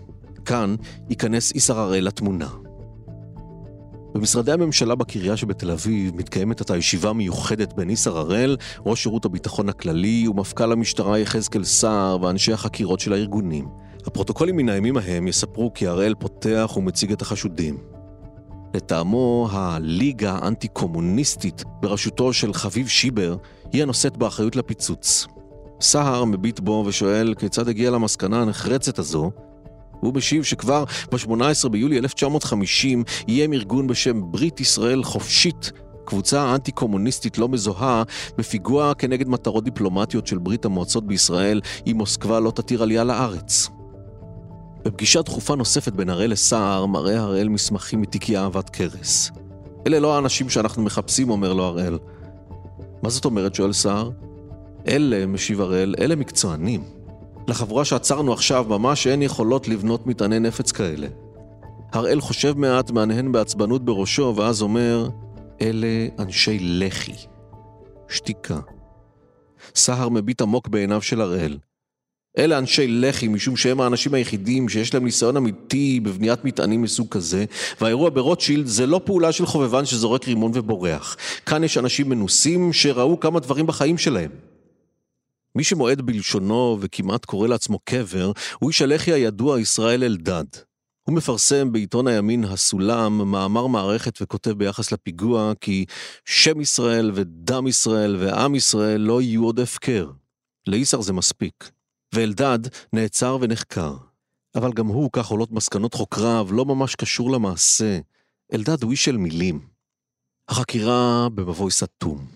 כאן 0.46 0.76
ייכנס 1.10 1.52
איסר 1.52 1.80
הראל 1.80 2.08
לתמונה. 2.08 2.48
במשרדי 4.14 4.52
הממשלה 4.52 4.96
בקריה 4.96 5.38
שבתל 5.38 5.72
אביב 5.72 6.16
מתקיימת 6.16 6.62
עתה 6.62 6.78
ישיבה 6.78 7.14
מיוחדת 7.14 7.74
בין 7.74 7.90
איסר 7.90 8.18
הראל, 8.18 8.58
ראש 8.86 9.04
שירות 9.04 9.26
הביטחון 9.26 9.70
הכללי 9.70 10.28
ומפכ"ל 10.28 10.72
המשטרה 10.72 11.20
יחזקאל 11.20 11.64
סער 11.64 12.22
ואנשי 12.22 12.54
החקירות 12.54 13.00
של 13.00 13.14
הארגונים. 13.14 13.68
הפרוטוקולים 14.06 14.58
מן 14.58 14.70
הימים 14.70 14.98
ההם 14.98 15.28
יספרו 15.28 15.74
כי 15.74 15.88
הראל 15.88 16.14
פותח 16.20 16.74
ומציג 16.78 17.12
את 17.12 17.22
החשודים. 17.22 17.78
לטעמו, 18.74 19.48
הליגה 19.52 20.32
האנטי-קומוניסטית 20.32 21.64
בראשותו 21.82 22.34
של 22.34 22.54
חביב 22.54 22.88
שיבר 22.88 23.36
היא 23.74 23.84
הנושאת 23.84 24.18
באחריות 24.18 24.56
לפיצוץ. 24.56 25.28
סהר 25.82 26.26
מביט 26.26 26.60
בו 26.60 26.84
ושואל 26.88 27.34
כיצד 27.40 27.68
הגיע 27.68 27.92
למסקנה 27.92 28.42
הנחרצת 28.42 29.00
הזו. 29.00 29.32
הוא 30.00 30.14
משיב 30.14 30.44
שכבר 30.44 30.84
ב-18 31.12 31.70
ביולי 31.70 31.98
1950 31.98 33.04
איים 33.28 33.54
ארגון 33.54 33.88
בשם 33.88 34.32
ברית 34.32 34.60
ישראל 34.60 35.04
חופשית, 35.04 35.72
קבוצה 36.06 36.56
אנטי-קומוניסטית 36.56 37.38
לא 37.38 37.50
מזוהה, 37.50 38.04
בפיגוע 38.38 38.94
כנגד 38.94 39.28
מטרות 39.28 39.64
דיפלומטיות 39.64 40.28
של 40.28 40.38
ברית 40.38 40.66
המועצות 40.66 41.08
בישראל, 41.08 41.62
אם 41.88 41.98
מוסקבה 41.98 42.40
לא 42.40 42.52
תתיר 42.52 42.84
עלייה 42.84 43.04
לארץ. 43.04 43.70
בפגישה 44.86 45.22
דחופה 45.22 45.56
נוספת 45.56 45.94
בין 45.94 46.10
הראל 46.10 46.32
לסער, 46.32 46.86
מראה 46.86 47.20
הראל 47.20 47.50
מסמכים 47.50 48.02
מתיקי 48.02 48.38
אהבת 48.38 48.70
כרס. 48.70 49.32
אלה 49.88 50.00
לא 50.00 50.16
האנשים 50.16 50.50
שאנחנו 50.50 50.84
מחפשים, 50.84 51.30
אומר 51.30 51.54
לו 51.54 51.64
הראל. 51.64 51.98
מה 53.04 53.10
זאת 53.10 53.26
אומרת? 53.26 53.56
שואל 53.56 53.74
סער. 53.74 54.10
אלה, 54.88 55.26
משיב 55.26 55.62
הראל, 55.62 55.96
אלה 56.00 56.16
מקצוענים. 56.16 56.84
לחבורה 57.48 57.86
שעצרנו 57.86 58.34
עכשיו 58.34 58.66
ממש 58.70 59.08
אין 59.08 59.22
יכולות 59.22 59.68
לבנות 59.68 60.08
מטעני 60.08 60.40
נפץ 60.40 60.72
כאלה. 60.72 61.08
הראל 61.94 62.22
חושב 62.22 62.58
מעט, 62.58 62.92
מהנהן 62.92 63.32
בעצבנות 63.32 63.86
בראשו, 63.86 64.34
ואז 64.38 64.62
אומר, 64.62 65.10
אלה 65.62 66.08
אנשי 66.20 66.58
לח"י. 66.62 67.16
שתיקה. 68.10 68.60
סהר 69.76 70.10
מביט 70.10 70.42
עמוק 70.42 70.68
בעיניו 70.68 71.02
של 71.02 71.22
הראל. 71.22 71.58
אלה 72.38 72.58
אנשי 72.58 72.88
לח"י, 72.88 73.28
משום 73.28 73.58
שהם 73.58 73.82
האנשים 73.82 74.14
היחידים 74.14 74.70
שיש 74.70 74.94
להם 74.94 75.06
ניסיון 75.06 75.38
אמיתי 75.38 76.00
בבניית 76.00 76.46
מטענים 76.46 76.82
מסוג 76.82 77.08
כזה, 77.10 77.46
והאירוע 77.82 78.10
ברוטשילד 78.10 78.66
זה 78.66 78.86
לא 78.86 79.02
פעולה 79.06 79.32
של 79.32 79.46
חובבן 79.46 79.86
שזורק 79.86 80.28
רימון 80.28 80.52
ובורח. 80.56 81.18
כאן 81.46 81.64
יש 81.64 81.78
אנשים 81.78 82.10
מנוסים 82.10 82.74
שראו 82.74 83.20
כמה 83.20 83.40
דברים 83.40 83.68
בחיים 83.68 83.98
שלהם. 83.98 84.32
מי 85.56 85.64
שמועד 85.64 86.02
בלשונו 86.02 86.78
וכמעט 86.82 87.26
קורא 87.26 87.48
לעצמו 87.48 87.80
קבר, 87.80 88.32
הוא 88.60 88.70
איש 88.70 88.82
הלח"י 88.82 89.12
הידוע 89.14 89.60
ישראל 89.60 90.04
אלדד. 90.04 90.46
הוא 91.08 91.16
מפרסם 91.16 91.72
בעיתון 91.72 92.08
הימין 92.08 92.44
הסולם 92.44 93.32
מאמר 93.32 93.68
מערכת 93.68 94.22
וכותב 94.22 94.52
ביחס 94.52 94.92
לפיגוע 94.92 95.54
כי 95.62 95.86
שם 96.26 96.62
ישראל 96.62 97.12
ודם 97.14 97.68
ישראל 97.68 98.16
ועם 98.20 98.56
ישראל 98.56 99.02
לא 99.02 99.22
יהיו 99.22 99.44
עוד 99.44 99.60
הפקר. 99.60 100.10
לאיסר 100.68 101.02
זה 101.02 101.14
מספיק. 101.14 101.72
ואלדד 102.14 102.60
נעצר 102.94 103.38
ונחקר. 103.42 103.96
אבל 104.56 104.74
גם 104.74 104.88
הוא, 104.88 105.10
כך 105.14 105.28
עולות 105.28 105.52
מסקנות 105.52 105.94
חוקריו, 105.94 106.48
לא 106.52 106.66
ממש 106.66 106.96
קשור 106.96 107.32
למעשה. 107.32 108.00
אלדד 108.54 108.84
הוא 108.84 108.92
איש 108.92 109.06
של 109.06 109.18
מילים. 109.18 109.60
החקירה 110.50 111.28
במבוי 111.36 111.72
סתום. 111.72 112.28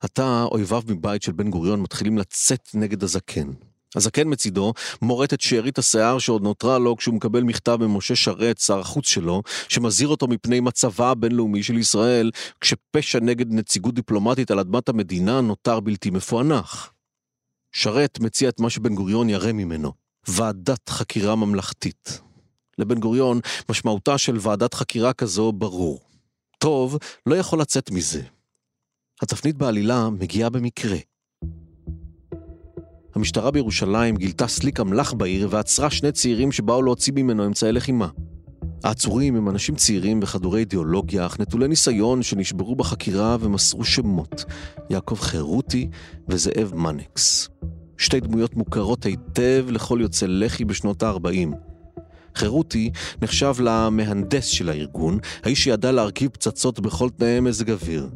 עתה 0.00 0.44
אויביו 0.52 0.82
מבית 0.86 1.22
של 1.22 1.32
בן 1.32 1.50
גוריון 1.50 1.80
מתחילים 1.80 2.18
לצאת 2.18 2.68
נגד 2.74 3.02
הזקן. 3.02 3.52
הזקן 3.96 4.28
מצידו 4.28 4.72
מורט 5.02 5.32
את 5.34 5.40
שארית 5.40 5.78
השיער 5.78 6.18
שעוד 6.18 6.42
נותרה 6.42 6.78
לו 6.78 6.96
כשהוא 6.96 7.14
מקבל 7.14 7.42
מכתב 7.42 7.76
ממשה 7.80 8.16
שרת, 8.16 8.58
שר 8.58 8.78
החוץ 8.78 9.08
שלו, 9.08 9.42
שמזהיר 9.68 10.08
אותו 10.08 10.26
מפני 10.26 10.60
מצבה 10.60 11.10
הבינלאומי 11.10 11.62
של 11.62 11.78
ישראל, 11.78 12.30
כשפשע 12.60 13.20
נגד 13.20 13.52
נציגות 13.52 13.94
דיפלומטית 13.94 14.50
על 14.50 14.58
אדמת 14.58 14.88
המדינה 14.88 15.40
נותר 15.40 15.80
בלתי 15.80 16.10
מפוענח. 16.10 16.92
שרת 17.78 18.20
מציע 18.20 18.48
את 18.48 18.60
מה 18.60 18.70
שבן 18.70 18.94
גוריון 18.94 19.28
ירא 19.28 19.52
ממנו, 19.52 19.92
ועדת 20.28 20.88
חקירה 20.88 21.36
ממלכתית. 21.36 22.20
לבן 22.78 23.00
גוריון, 23.00 23.40
משמעותה 23.70 24.18
של 24.18 24.36
ועדת 24.40 24.74
חקירה 24.74 25.12
כזו 25.12 25.52
ברור. 25.52 26.00
טוב 26.58 26.98
לא 27.26 27.34
יכול 27.34 27.60
לצאת 27.60 27.90
מזה. 27.90 28.22
התפנית 29.22 29.56
בעלילה 29.56 30.10
מגיעה 30.10 30.50
במקרה. 30.50 30.96
המשטרה 33.14 33.50
בירושלים 33.50 34.16
גילתה 34.16 34.46
סליק 34.46 34.80
אמל"ח 34.80 35.12
בעיר 35.12 35.48
ועצרה 35.50 35.90
שני 35.90 36.12
צעירים 36.12 36.52
שבאו 36.52 36.82
להוציא 36.82 37.12
ממנו 37.12 37.46
אמצעי 37.46 37.72
לחימה. 37.72 38.08
העצורים 38.84 39.36
הם 39.36 39.48
אנשים 39.48 39.74
צעירים 39.74 40.20
וחדורי 40.22 40.60
אידיאולוגיה, 40.60 41.26
אך 41.26 41.40
נטולי 41.40 41.68
ניסיון 41.68 42.22
שנשברו 42.22 42.76
בחקירה 42.76 43.36
ומסרו 43.40 43.84
שמות, 43.84 44.44
יעקב 44.90 45.16
חירותי 45.20 45.88
וזאב 46.28 46.72
מנקס. 46.74 47.48
שתי 47.98 48.20
דמויות 48.20 48.56
מוכרות 48.56 49.06
היטב 49.06 49.66
לכל 49.68 49.98
יוצא 50.02 50.26
לח"י 50.28 50.64
בשנות 50.64 51.02
ה-40. 51.02 51.56
חירותי 52.34 52.90
נחשב 53.22 53.54
למהנדס 53.58 54.44
של 54.44 54.68
הארגון, 54.68 55.18
האיש 55.44 55.64
שידע 55.64 55.92
להרכיב 55.92 56.30
פצצות 56.30 56.80
בכל 56.80 57.10
תנאי 57.10 57.40
מזג 57.40 57.70
אוויר. 57.70 58.08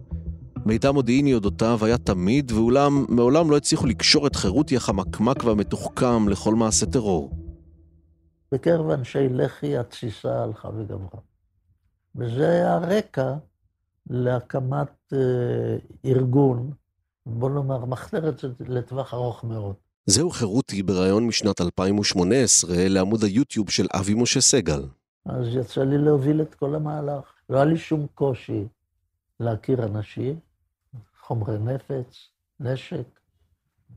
מידע 0.66 0.92
מודיעיני 0.92 1.35
אודותיו 1.35 1.79
היה 1.83 1.99
תמיד, 1.99 2.53
ואולם 2.53 3.05
מעולם 3.09 3.51
לא 3.51 3.57
הצליחו 3.57 3.87
לקשור 3.87 4.27
את 4.27 4.37
חירותי 4.37 4.77
החמקמק 4.77 5.44
והמתוחכם 5.44 6.29
לכל 6.29 6.55
מעשה 6.55 6.87
טרור. 6.87 7.39
בקרב 8.52 8.90
אנשי 8.90 9.28
לח"י 9.28 9.76
התסיסה 9.76 10.42
הלכה 10.42 10.68
וגברה. 10.68 11.20
וזה 12.14 12.48
היה 12.48 12.78
רקע 12.78 13.34
להקמת 14.10 15.12
אה, 15.12 15.18
ארגון, 16.04 16.72
בוא 17.26 17.50
נאמר, 17.50 17.84
מחתרת 17.84 18.44
לטווח 18.60 19.14
ארוך 19.14 19.44
מאוד. 19.44 19.74
זהו 20.06 20.30
חירותי 20.30 20.82
בריאיון 20.82 21.26
משנת 21.26 21.60
2018 21.60 22.70
לעמוד 22.88 23.24
היוטיוב 23.24 23.70
של 23.70 23.86
אבי 23.92 24.14
משה 24.14 24.40
סגל. 24.40 24.82
אז 25.24 25.46
יצא 25.56 25.84
לי 25.84 25.98
להוביל 25.98 26.42
את 26.42 26.54
כל 26.54 26.74
המהלך. 26.74 27.24
לא 27.50 27.56
היה 27.56 27.64
לי 27.64 27.78
שום 27.78 28.06
קושי 28.14 28.64
להכיר 29.40 29.84
אנשים, 29.84 30.38
חומרי 31.20 31.58
נפץ, 31.58 32.28
נשק, 32.60 33.20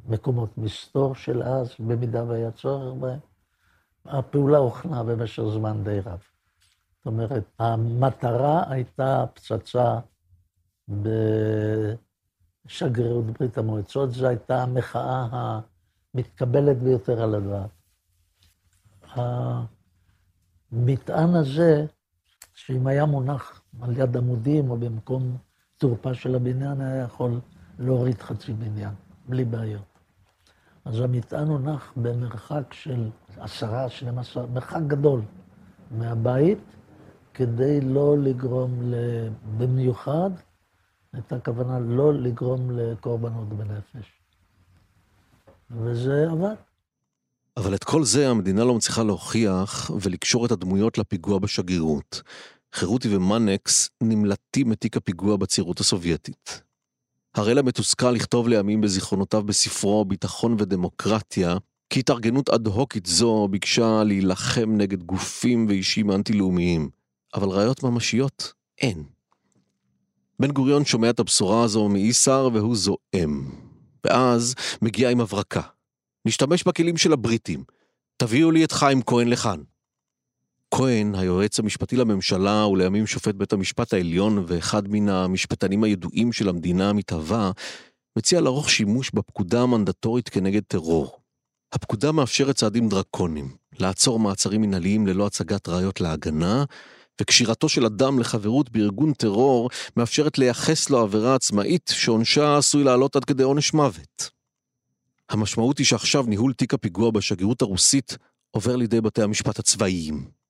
מקומות 0.09 0.57
מסתור 0.57 1.15
של 1.15 1.43
אז, 1.43 1.75
במידה 1.79 2.23
והיה 2.23 2.51
צורך 2.51 2.93
בהם. 2.93 3.19
הפעולה 4.05 4.57
הוכנה 4.57 5.03
במשך 5.03 5.43
זמן 5.53 5.83
די 5.83 5.99
רב. 5.99 6.19
זאת 6.97 7.05
אומרת, 7.05 7.43
המטרה 7.59 8.63
הייתה 8.69 9.25
פצצה 9.33 9.99
בשגרירות 12.65 13.25
ברית 13.25 13.57
המועצות, 13.57 14.11
זו 14.11 14.27
הייתה 14.27 14.63
המחאה 14.63 15.27
המתקבלת 16.13 16.77
ביותר 16.77 17.23
על 17.23 17.35
הדעת. 17.35 17.69
המטען 20.71 21.35
הזה, 21.35 21.85
שאם 22.53 22.87
היה 22.87 23.05
מונח 23.05 23.61
על 23.81 23.97
יד 23.97 24.17
עמודים 24.17 24.69
או 24.69 24.77
במקום 24.77 25.37
תורפה 25.77 26.13
של 26.13 26.35
הבניין, 26.35 26.81
היה 26.81 27.03
יכול 27.03 27.39
להוריד 27.79 28.21
חצי 28.21 28.53
בניין, 28.53 28.93
בלי 29.27 29.45
בעיות. 29.45 29.92
אז 30.85 30.99
המטען 30.99 31.47
הונח 31.47 31.93
במרחק 31.95 32.73
של 32.73 33.09
עשרה, 33.37 33.89
שנים 33.89 34.17
עשר, 34.17 34.45
מרחק 34.45 34.81
גדול 34.87 35.21
מהבית, 35.91 36.59
כדי 37.33 37.81
לא 37.81 38.17
לגרום, 38.17 38.93
במיוחד, 39.57 40.29
הייתה 41.13 41.39
כוונה 41.39 41.79
לא 41.79 42.13
לגרום 42.13 42.71
לקורבנות 42.71 43.49
בנפש. 43.49 44.23
וזה 45.71 46.27
עבד. 46.31 46.55
אבל 47.57 47.75
את 47.75 47.83
כל 47.83 48.03
זה 48.03 48.29
המדינה 48.29 48.63
לא 48.63 48.75
מצליחה 48.75 49.03
להוכיח 49.03 49.91
ולקשור 50.01 50.45
את 50.45 50.51
הדמויות 50.51 50.97
לפיגוע 50.97 51.39
בשגרירות. 51.39 52.21
חירותי 52.73 53.15
ומאנקס 53.15 53.89
נמלטים 54.03 54.69
מתיק 54.69 54.97
הפיגוע 54.97 55.37
בצירות 55.37 55.79
הסובייטית. 55.79 56.61
הראל 57.35 57.57
המתוסכל 57.57 58.11
לכתוב 58.11 58.47
לימים 58.47 58.81
בזיכרונותיו 58.81 59.43
בספרו 59.43 60.05
"ביטחון 60.05 60.55
ודמוקרטיה", 60.59 61.57
כי 61.89 61.99
התארגנות 61.99 62.49
אד-הוקית 62.49 63.05
זו 63.05 63.47
ביקשה 63.51 64.03
להילחם 64.03 64.77
נגד 64.77 65.03
גופים 65.03 65.65
ואישים 65.69 66.11
אנטי-לאומיים, 66.11 66.89
אבל 67.35 67.47
ראיות 67.47 67.83
ממשיות 67.83 68.53
אין. 68.81 69.03
בן 70.39 70.51
גוריון 70.51 70.85
שומע 70.85 71.09
את 71.09 71.19
הבשורה 71.19 71.63
הזו 71.63 71.89
מאיסר 71.89 72.49
והוא 72.53 72.75
זועם. 72.75 73.51
ואז 74.03 74.55
מגיע 74.81 75.09
עם 75.09 75.21
הברקה. 75.21 75.61
נשתמש 76.25 76.63
בכלים 76.63 76.97
של 76.97 77.13
הבריטים. 77.13 77.63
תביאו 78.17 78.51
לי 78.51 78.63
את 78.63 78.71
חיים 78.71 79.01
כהן 79.01 79.27
לכאן. 79.27 79.61
כהן, 80.75 81.15
היועץ 81.15 81.59
המשפטי 81.59 81.95
לממשלה 81.95 82.67
ולימים 82.67 83.07
שופט 83.07 83.35
בית 83.35 83.53
המשפט 83.53 83.93
העליון 83.93 84.45
ואחד 84.47 84.87
מן 84.87 85.09
המשפטנים 85.09 85.83
הידועים 85.83 86.31
של 86.31 86.49
המדינה 86.49 86.89
המתהווה, 86.89 87.51
מציע 88.17 88.41
לערוך 88.41 88.69
שימוש 88.69 89.11
בפקודה 89.13 89.61
המנדטורית 89.61 90.29
כנגד 90.29 90.61
טרור. 90.67 91.19
הפקודה 91.73 92.11
מאפשרת 92.11 92.55
צעדים 92.55 92.89
דרקוניים, 92.89 93.55
לעצור 93.79 94.19
מעצרים 94.19 94.61
מנהליים 94.61 95.07
ללא 95.07 95.25
הצגת 95.25 95.69
ראיות 95.69 96.01
להגנה, 96.01 96.63
וקשירתו 97.21 97.69
של 97.69 97.85
אדם 97.85 98.19
לחברות 98.19 98.69
בארגון 98.69 99.13
טרור 99.13 99.69
מאפשרת 99.97 100.37
לייחס 100.37 100.89
לו 100.89 100.99
עבירה 100.99 101.35
עצמאית 101.35 101.91
שעונשה 101.93 102.57
עשוי 102.57 102.83
לעלות 102.83 103.15
עד 103.15 103.25
כדי 103.25 103.43
עונש 103.43 103.73
מוות. 103.73 104.29
המשמעות 105.29 105.77
היא 105.77 105.85
שעכשיו 105.85 106.23
ניהול 106.23 106.53
תיק 106.53 106.73
הפיגוע 106.73 107.11
בשגרירות 107.11 107.61
הרוסית 107.61 108.17
עובר 108.51 108.75
לידי 108.75 109.01
בתי 109.01 109.21
המשפט 109.21 109.59
הצבאיים. 109.59 110.42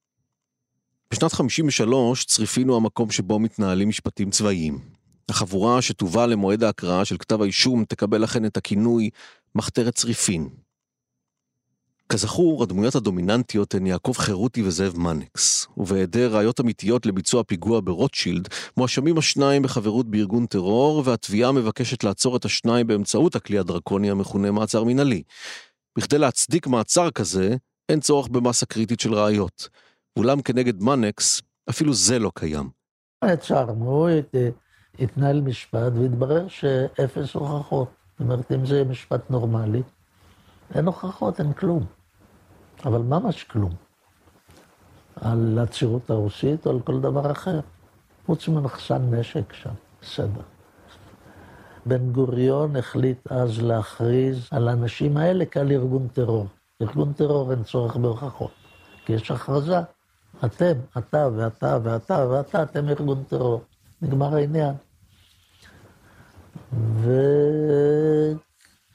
בשנת 1.12 1.34
53 1.34 2.26
צריפין 2.26 2.68
הוא 2.68 2.78
המקום 2.78 3.12
שבו 3.12 3.40
מתנהלים 3.40 3.90
משפטים 3.90 4.30
צבאיים. 4.30 4.80
החבורה 5.30 5.82
שתובא 5.82 6.26
למועד 6.26 6.64
ההקראה 6.64 7.06
של 7.06 7.18
כתב 7.18 7.42
האישום 7.42 7.86
תקבל 7.86 8.22
לכן 8.24 8.46
את 8.46 8.58
הכינוי 8.58 9.10
מחתרת 9.56 9.96
צריפין. 9.96 10.50
כזכור, 12.10 12.64
הדמויות 12.64 12.96
הדומיננטיות 12.96 13.76
הן 13.76 13.88
יעקב 13.88 14.14
חירותי 14.18 14.62
וזאב 14.64 14.98
מנקס, 14.98 15.68
ובהיעדר 15.78 16.36
ראיות 16.36 16.60
אמיתיות 16.60 17.06
לביצוע 17.06 17.44
פיגוע 17.44 17.82
ברוטשילד, 17.84 18.48
מואשמים 18.78 19.18
השניים 19.18 19.62
בחברות 19.62 20.12
בארגון 20.12 20.46
טרור, 20.46 21.02
והתביעה 21.06 21.52
מבקשת 21.52 22.04
לעצור 22.04 22.38
את 22.38 22.46
השניים 22.46 22.88
באמצעות 22.88 23.36
הכלי 23.36 23.60
הדרקוני 23.60 24.12
המכונה 24.12 24.52
מעצר 24.52 24.84
מינהלי. 24.84 25.24
בכדי 25.98 26.18
להצדיק 26.18 26.68
מעצר 26.68 27.12
כזה, 27.12 27.56
אין 27.90 28.00
צורך 28.00 28.28
במסה 28.28 28.66
קריטית 28.66 29.00
של 29.00 29.14
ראיות. 29.14 29.70
אולם 30.20 30.42
כנגד 30.42 30.82
מנקס, 30.82 31.42
אפילו 31.70 31.94
זה 31.94 32.20
לא 32.20 32.32
קיים. 32.36 32.70
עצרנו, 33.22 34.08
התנהל 35.00 35.42
משפט 35.42 35.94
והתברר 35.96 36.48
שאפס 36.48 37.34
הוכחות. 37.34 37.88
זאת 38.12 38.20
אומרת, 38.20 38.52
אם 38.52 38.66
זה 38.66 38.84
משפט 38.84 39.30
נורמלי, 39.30 39.82
אין 40.76 40.86
הוכחות, 40.86 41.40
אין 41.40 41.54
כלום. 41.54 41.86
אבל 42.86 43.02
ממש 43.02 43.44
כלום. 43.44 43.76
על 45.16 45.60
הצירות 45.62 46.10
הרוסית 46.10 46.66
או 46.66 46.72
על 46.72 46.80
כל 46.80 47.02
דבר 47.02 47.32
אחר. 47.32 47.60
חוץ 48.26 48.48
ממחסן 48.48 49.14
נשק 49.14 49.54
שם, 49.54 49.74
בסדר. 50.02 50.42
בן 51.86 52.12
גוריון 52.12 52.76
החליט 52.76 53.32
אז 53.32 53.62
להכריז 53.62 54.48
על 54.52 54.68
האנשים 54.68 55.18
האלה 55.18 55.46
כעל 55.46 55.72
ארגון 55.72 56.08
טרור. 56.08 56.48
ארגון 56.82 57.14
טרור 57.14 57.52
אין 57.52 57.64
צורך 57.64 57.96
בהוכחות, 57.96 58.52
כי 59.06 59.14
יש 59.14 59.32
הכרזה. 59.32 59.80
אתם, 60.46 60.74
אתה 60.98 61.28
ואתה 61.38 61.78
ואתה 61.84 62.28
ואתה, 62.30 62.64
אתם 62.64 62.90
ארגון 62.90 63.24
טרור. 63.24 63.62
נגמר 64.02 64.36
העניין. 64.36 64.74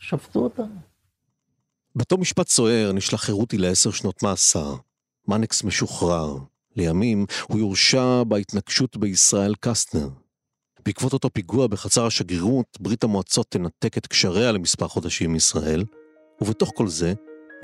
ושפטו 0.01 0.41
אותנו. 0.41 0.77
בתום 1.97 2.21
משפט 2.21 2.49
סוער 2.49 2.93
נשלח 2.93 3.21
חירותי 3.21 3.59
לעשר 3.59 3.91
שנות 3.91 4.23
מאסר. 4.23 4.75
מנקס 5.29 5.65
משוחרר. 5.65 6.37
לימים 6.77 7.27
הוא 7.49 7.59
יורשע 7.59 8.23
בהתנקשות 8.25 8.97
בישראל 8.97 9.55
קסטנר. 9.61 10.09
בעקבות 10.87 11.13
אותו 11.13 11.31
פיגוע 11.33 11.67
בחצר 11.67 12.07
השגרירות, 12.07 12.79
ברית 12.81 13.05
המועצות 13.05 13.47
תנתק 13.51 13.99
את 13.99 14.07
קשריה 14.07 14.53
למספר 14.53 14.89
חודשים 14.89 15.31
עם 15.31 15.37
ישראל, 15.37 15.85
ובתוך 16.41 16.73
כל 16.75 16.89
זה, 16.89 17.15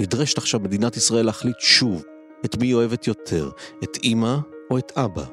נדרשת 0.01 0.39
עכשיו 0.39 0.61
מדינת 0.61 0.97
ישראל 0.97 1.27
להחליט 1.27 1.57
שוב 1.61 2.05
את 2.45 2.57
מי 2.57 2.67
היא 2.67 2.75
אוהבת 2.75 3.07
יותר, 3.07 3.51
את 3.85 3.97
אימא 4.03 4.37
או 4.71 4.79
את 4.79 4.93
אבא, 4.97 5.25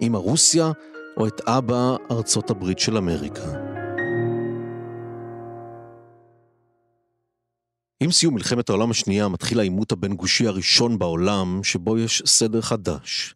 אימא 0.00 0.18
רוסיה 0.18 0.72
או 1.16 1.26
את 1.26 1.40
אבא 1.40 1.96
ארצות 2.10 2.50
הברית 2.50 2.78
של 2.78 2.96
אמריקה. 2.96 3.74
עם 8.00 8.10
סיום 8.10 8.34
מלחמת 8.34 8.68
העולם 8.68 8.90
השנייה 8.90 9.28
מתחיל 9.28 9.60
העימות 9.60 9.92
הבין-גושי 9.92 10.46
הראשון 10.46 10.98
בעולם, 10.98 11.60
שבו 11.62 11.98
יש 11.98 12.22
סדר 12.26 12.60
חדש. 12.60 13.34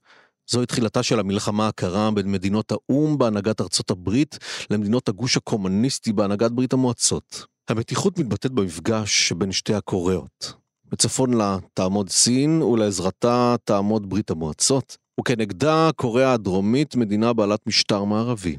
זוהי 0.50 0.66
תחילתה 0.66 1.02
של 1.02 1.20
המלחמה 1.20 1.68
הקרה 1.68 2.10
בין 2.10 2.32
מדינות 2.32 2.72
האו"ם 2.72 3.18
בהנהגת 3.18 3.60
ארצות 3.60 3.90
הברית 3.90 4.38
למדינות 4.70 5.08
הגוש 5.08 5.36
הקומוניסטי 5.36 6.12
בהנהגת 6.12 6.50
ברית 6.50 6.72
המועצות. 6.72 7.44
המתיחות 7.68 8.18
מתבטאת 8.18 8.52
במפגש 8.52 9.28
שבין 9.28 9.52
שתי 9.52 9.74
הקוריאות. 9.74 10.57
בצפון 10.92 11.35
לה 11.35 11.59
תעמוד 11.74 12.11
סין 12.11 12.62
ולעזרתה 12.62 13.57
תעמוד 13.64 14.11
ברית 14.11 14.31
המועצות, 14.31 14.96
וכנגדה 15.20 15.90
קוריאה 15.96 16.33
הדרומית 16.33 16.96
מדינה 16.96 17.33
בעלת 17.33 17.66
משטר 17.66 18.05
מערבי. 18.05 18.57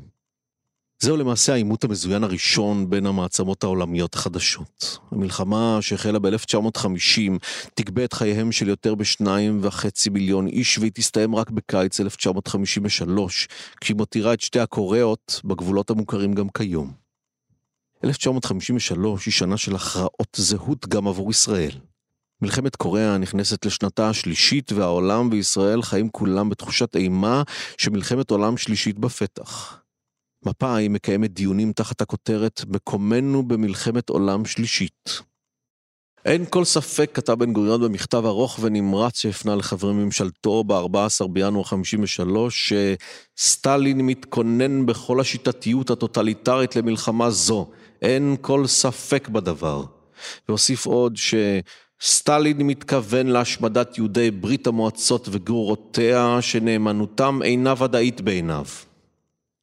זהו 1.02 1.18
למעשה 1.18 1.54
העימות 1.54 1.84
המזוין 1.84 2.24
הראשון 2.24 2.90
בין 2.90 3.06
המעצמות 3.06 3.64
העולמיות 3.64 4.16
החדשות. 4.16 4.98
המלחמה 5.12 5.78
שהחלה 5.82 6.20
ב-1950 6.20 7.32
תגבה 7.74 8.04
את 8.04 8.14
חייהם 8.14 8.52
של 8.52 8.68
יותר 8.68 8.96
בשניים 8.96 9.60
וחצי 9.62 10.10
מיליון 10.10 10.48
איש 10.48 10.78
והיא 10.78 10.92
תסתיים 10.94 11.36
רק 11.36 11.50
בקיץ 11.50 12.00
1953, 12.00 13.48
כשהיא 13.82 13.98
מותירה 13.98 14.34
את 14.34 14.42
שתי 14.42 14.60
הקוריאות 14.60 15.42
בגבולות 15.46 15.90
המוכרים 15.90 16.34
גם 16.34 16.50
כיום. 16.50 16.92
1953 18.04 19.26
היא 19.26 19.32
שנה 19.32 19.58
של 19.58 19.76
הכרעות 19.76 20.36
זהות 20.36 20.88
גם 20.88 21.08
עבור 21.08 21.32
ישראל. 21.32 21.72
מלחמת 22.42 22.76
קוריאה 22.76 23.18
נכנסת 23.18 23.66
לשנתה 23.66 24.10
השלישית 24.10 24.72
והעולם 24.72 25.30
וישראל 25.32 25.82
חיים 25.82 26.10
כולם 26.10 26.50
בתחושת 26.50 26.96
אימה 26.96 27.44
שמלחמת 27.78 28.32
עולם 28.32 28.58
שלישית 28.58 29.00
בפתח. 29.00 29.82
מפא"י 30.46 30.88
מקיימת 30.88 31.34
דיונים 31.34 31.74
תחת 31.74 32.02
הכותרת 32.02 32.62
"מקומנו 32.68 33.44
במלחמת 33.44 34.10
עולם 34.10 34.46
שלישית". 34.46 35.10
אין 36.26 36.46
כל 36.50 36.66
ספק, 36.66 37.12
כתב 37.14 37.34
בן 37.34 37.54
גוריון 37.54 37.82
במכתב 37.82 38.26
ארוך 38.26 38.60
ונמרץ 38.62 39.18
שהפנה 39.20 39.56
לחברי 39.56 39.94
ממשלתו 39.94 40.64
ב-14 40.64 41.28
בינואר 41.28 41.64
53, 41.64 42.74
שסטלין 43.38 44.02
מתכונן 44.02 44.86
בכל 44.86 45.20
השיטתיות 45.20 45.90
הטוטליטרית 45.90 46.76
למלחמה 46.76 47.30
זו. 47.30 47.70
אין 48.02 48.36
כל 48.42 48.68
ספק 48.68 49.28
בדבר. 49.28 49.84
והוסיף 50.50 50.86
עוד 50.86 51.18
שסטלין 52.00 52.58
מתכוון 52.58 53.28
להשמדת 53.28 53.98
יהודי 53.98 54.32
ברית 54.32 54.68
המועצות 54.68 55.28
וגרורותיה, 55.32 56.38
שנאמנותם 56.42 57.40
אינה 57.44 57.74
ודאית 57.84 58.22
בעיניו. 58.22 58.66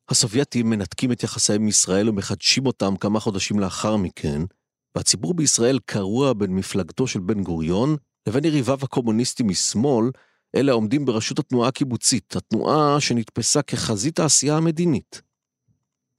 הסובייטים 0.09 0.70
מנתקים 0.70 1.12
את 1.12 1.22
יחסיהם 1.22 1.62
עם 1.62 1.68
ישראל 1.68 2.09
ומחדשים 2.09 2.66
אותם 2.66 2.96
כמה 2.96 3.20
חודשים 3.20 3.59
לאחר 3.59 3.96
מכן, 3.96 4.42
והציבור 4.94 5.35
בישראל 5.35 5.79
קרוע 5.87 6.33
בין 6.33 6.51
מפלגתו 6.57 7.07
של 7.07 7.20
בן 7.20 7.42
גוריון 7.42 7.96
לבין 8.27 8.44
יריביו 8.44 8.79
הקומוניסטים 8.83 9.49
משמאל, 9.49 10.11
אלה 10.57 10.72
העומדים 10.72 11.05
בראשות 11.05 11.38
התנועה 11.38 11.68
הקיבוצית, 11.68 12.37
התנועה 12.37 13.01
שנתפסה 13.01 13.62
כחזית 13.62 14.18
העשייה 14.18 14.57
המדינית. 14.57 15.22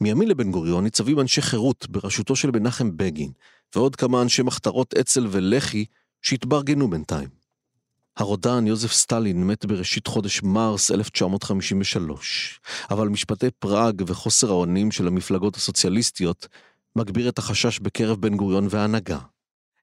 מימין 0.01 0.27
לבן 0.27 0.51
גוריון 0.51 0.83
ניצבים 0.83 1.19
אנשי 1.19 1.41
חירות 1.41 1.89
בראשותו 1.89 2.35
של 2.35 2.51
מנחם 2.51 2.97
בגין, 2.97 3.31
ועוד 3.75 3.95
כמה 3.95 4.21
אנשי 4.21 4.41
מחתרות 4.41 4.93
אצ"ל 4.93 5.27
ולח"י 5.31 5.85
שהתברגנו 6.27 6.89
בינתיים. 6.89 7.29
הרודן 8.17 8.67
יוזף 8.67 8.91
סטלין 8.91 9.47
מת 9.47 9.65
בראשית 9.65 10.07
חודש 10.07 10.43
מרס 10.43 10.91
1953, 10.91 12.59
אבל 12.91 13.07
משפטי 13.07 13.51
פראג 13.59 14.03
וחוסר 14.07 14.49
האונים 14.49 14.91
של 14.91 15.07
המפלגות 15.07 15.55
הסוציאליסטיות 15.55 16.47
מגביר 16.95 17.29
את 17.29 17.37
החשש 17.37 17.79
בקרב 17.79 18.21
בן 18.21 18.37
גוריון 18.37 18.67
וההנהגה. 18.69 19.17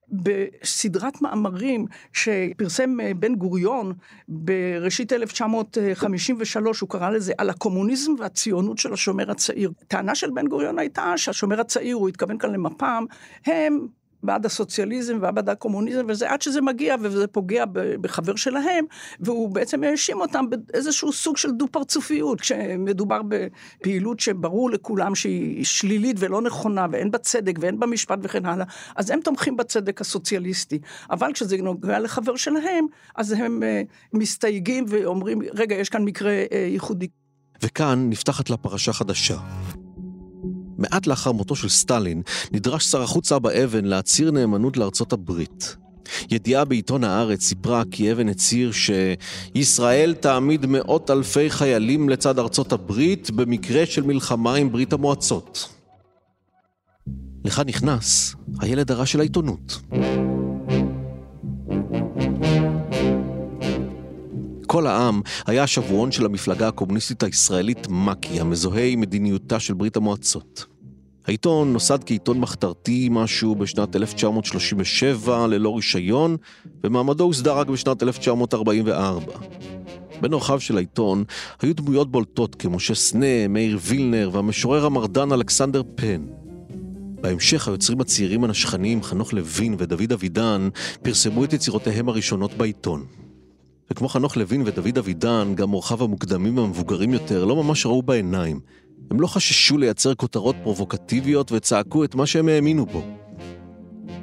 בסדרת 0.08 1.22
מאמרים 1.22 1.86
שפרסם 2.12 3.00
אה, 3.00 3.14
בן 3.14 3.34
גוריון 3.34 3.92
בראשית 4.28 5.12
1953, 5.12 6.80
הוא 6.80 6.88
קרא 6.88 7.10
לזה 7.10 7.32
על 7.38 7.50
הקומוניזם 7.50 8.12
והציונות 8.18 8.78
של 8.78 8.92
השומר 8.92 9.30
הצעיר. 9.30 9.72
טענה 9.88 10.14
של 10.14 10.30
בן 10.30 10.46
גוריון 10.46 10.78
הייתה 10.78 11.12
שהשומר 11.16 11.60
הצעיר, 11.60 11.96
הוא 11.96 12.08
התכוון 12.08 12.38
כאן 12.38 12.52
למפ"ם, 12.52 13.04
הם 13.46 13.86
בעד 14.24 14.46
הסוציאליזם 14.46 15.16
ובעד 15.16 15.48
הקומוניזם 15.48 16.06
וזה, 16.08 16.30
עד 16.30 16.42
שזה 16.42 16.60
מגיע 16.60 16.96
וזה 17.00 17.26
פוגע 17.26 17.64
בחבר 18.00 18.36
שלהם, 18.36 18.84
והוא 19.20 19.48
בעצם 19.48 19.84
האשים 19.84 20.20
אותם 20.20 20.44
באיזשהו 20.50 21.12
סוג 21.12 21.36
של 21.36 21.50
דו-פרצופיות, 21.50 22.40
כשמדובר 22.40 23.20
בפעילות 23.28 24.20
שברור 24.20 24.70
לכולם 24.70 25.14
שהיא 25.14 25.64
שלילית 25.64 26.16
ולא 26.18 26.42
נכונה, 26.42 26.86
ואין 26.92 27.10
בה 27.10 27.18
צדק 27.18 27.56
ואין 27.60 27.80
בה 27.80 27.86
משפט 27.86 28.18
וכן 28.22 28.46
הלאה, 28.46 28.66
אז 28.96 29.10
הם 29.10 29.20
תומכים 29.20 29.56
בצדק 29.56 30.00
הסוציאליסטי. 30.00 30.78
אבל 31.10 31.32
כשזה 31.32 31.56
נוגע 31.56 31.98
לחבר 31.98 32.36
שלהם, 32.36 32.86
אז 33.16 33.32
הם 33.32 33.62
אה, 33.62 33.82
מסתייגים 34.12 34.84
ואומרים, 34.88 35.38
רגע, 35.54 35.74
יש 35.74 35.88
כאן 35.88 36.04
מקרה 36.04 36.32
אה, 36.52 36.68
ייחודי. 36.70 37.08
וכאן 37.62 38.10
נפתחת 38.10 38.50
לה 38.50 38.56
פרשה 38.56 38.92
חדשה. 38.92 39.36
מעט 40.78 41.06
לאחר 41.06 41.32
מותו 41.32 41.56
של 41.56 41.68
סטלין, 41.68 42.22
נדרש 42.52 42.84
שר 42.84 43.02
החוץ 43.02 43.32
אבא 43.32 43.50
אבן 43.64 43.84
להצהיר 43.84 44.30
נאמנות 44.30 44.76
לארצות 44.76 45.12
הברית. 45.12 45.76
ידיעה 46.30 46.64
בעיתון 46.64 47.04
הארץ 47.04 47.42
סיפרה 47.42 47.82
כי 47.90 48.12
אבן 48.12 48.28
הצהיר 48.28 48.70
שישראל 48.72 50.14
תעמיד 50.14 50.66
מאות 50.66 51.10
אלפי 51.10 51.50
חיילים 51.50 52.08
לצד 52.08 52.38
ארצות 52.38 52.72
הברית 52.72 53.30
במקרה 53.30 53.86
של 53.86 54.02
מלחמה 54.02 54.54
עם 54.54 54.72
ברית 54.72 54.92
המועצות. 54.92 55.68
לך 57.44 57.62
נכנס 57.66 58.34
הילד 58.60 58.90
הרע 58.90 59.06
של 59.06 59.20
העיתונות. 59.20 59.80
כל 64.74 64.86
העם 64.86 65.20
היה 65.46 65.62
השבועון 65.62 66.12
של 66.12 66.24
המפלגה 66.24 66.68
הקומוניסטית 66.68 67.22
הישראלית 67.22 67.86
מק"י, 67.90 68.40
המזוהה 68.40 68.84
עם 68.84 69.00
מדיניותה 69.00 69.60
של 69.60 69.74
ברית 69.74 69.96
המועצות. 69.96 70.66
העיתון 71.26 71.72
נוסד 71.72 71.98
כעיתון 72.06 72.40
מחתרתי 72.40 73.08
משהו 73.10 73.54
בשנת 73.54 73.96
1937 73.96 75.46
ללא 75.46 75.76
רישיון, 75.76 76.36
ומעמדו 76.84 77.24
הוסדר 77.24 77.58
רק 77.58 77.66
בשנת 77.66 78.02
1944. 78.02 79.32
בין 80.20 80.32
אורחיו 80.32 80.60
של 80.60 80.76
העיתון 80.76 81.24
היו 81.62 81.74
דמויות 81.74 82.10
בולטות 82.10 82.54
כמשה 82.54 82.94
סנה, 82.94 83.48
מאיר 83.48 83.78
וילנר 83.82 84.30
והמשורר 84.32 84.86
המרדן 84.86 85.32
אלכסנדר 85.32 85.82
פן. 85.94 86.22
בהמשך 87.20 87.68
היוצרים 87.68 88.00
הצעירים 88.00 88.44
הנשכניים 88.44 89.02
חנוך 89.02 89.32
לוין 89.32 89.74
ודוד 89.78 90.12
אבידן 90.12 90.68
פרסמו 91.02 91.44
את 91.44 91.52
יצירותיהם 91.52 92.08
הראשונות 92.08 92.54
בעיתון. 92.54 93.23
וכמו 93.94 94.08
חנוך 94.08 94.36
לוין 94.36 94.62
ודוד 94.66 94.98
אבידן, 94.98 95.52
גם 95.54 95.72
אורחיו 95.72 96.04
המוקדמים 96.04 96.58
והמבוגרים 96.58 97.12
יותר 97.12 97.44
לא 97.44 97.62
ממש 97.62 97.86
ראו 97.86 98.02
בעיניים. 98.02 98.60
הם 99.10 99.20
לא 99.20 99.26
חששו 99.26 99.78
לייצר 99.78 100.14
כותרות 100.14 100.56
פרובוקטיביות 100.62 101.52
וצעקו 101.52 102.04
את 102.04 102.14
מה 102.14 102.26
שהם 102.26 102.48
האמינו 102.48 102.86
בו. 102.86 103.02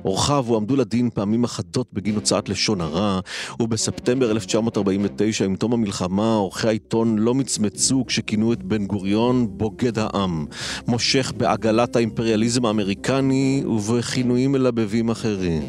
אורחיו 0.06 0.46
הועמדו 0.48 0.76
לדין 0.76 1.10
פעמים 1.14 1.44
אחדות 1.44 1.88
בגין 1.94 2.16
הוצאת 2.16 2.50
לשון 2.50 2.82
הרע, 2.82 3.20
ובספטמבר 3.60 4.32
1949, 4.32 5.46
עם 5.46 5.56
תום 5.56 5.74
המלחמה, 5.74 6.36
עורכי 6.36 6.68
העיתון 6.68 7.18
לא 7.18 7.34
מצמצו 7.34 8.04
כשכינו 8.08 8.54
את 8.54 8.64
בן 8.64 8.86
גוריון 8.86 9.58
בוגד 9.58 10.00
העם, 10.00 10.46
מושך 10.88 11.34
בעגלת 11.38 11.96
האימפריאליזם 11.96 12.66
האמריקני 12.66 13.64
ובכינויים 13.68 14.52
מלבבים 14.52 15.10
אחרים. 15.10 15.64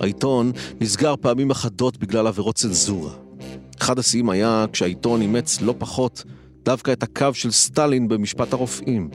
העיתון 0.00 0.52
נסגר 0.80 1.14
פעמים 1.20 1.50
אחדות 1.50 1.96
בגלל 1.96 2.26
עבירות 2.26 2.54
צנזורה. 2.54 3.10
אחד 3.80 3.98
השיאים 3.98 4.30
היה 4.30 4.66
כשהעיתון 4.72 5.20
אימץ 5.20 5.60
לא 5.60 5.74
פחות 5.78 6.24
דווקא 6.64 6.92
את 6.92 7.02
הקו 7.02 7.34
של 7.34 7.50
סטלין 7.50 8.08
במשפט 8.08 8.52
הרופאים. 8.52 9.10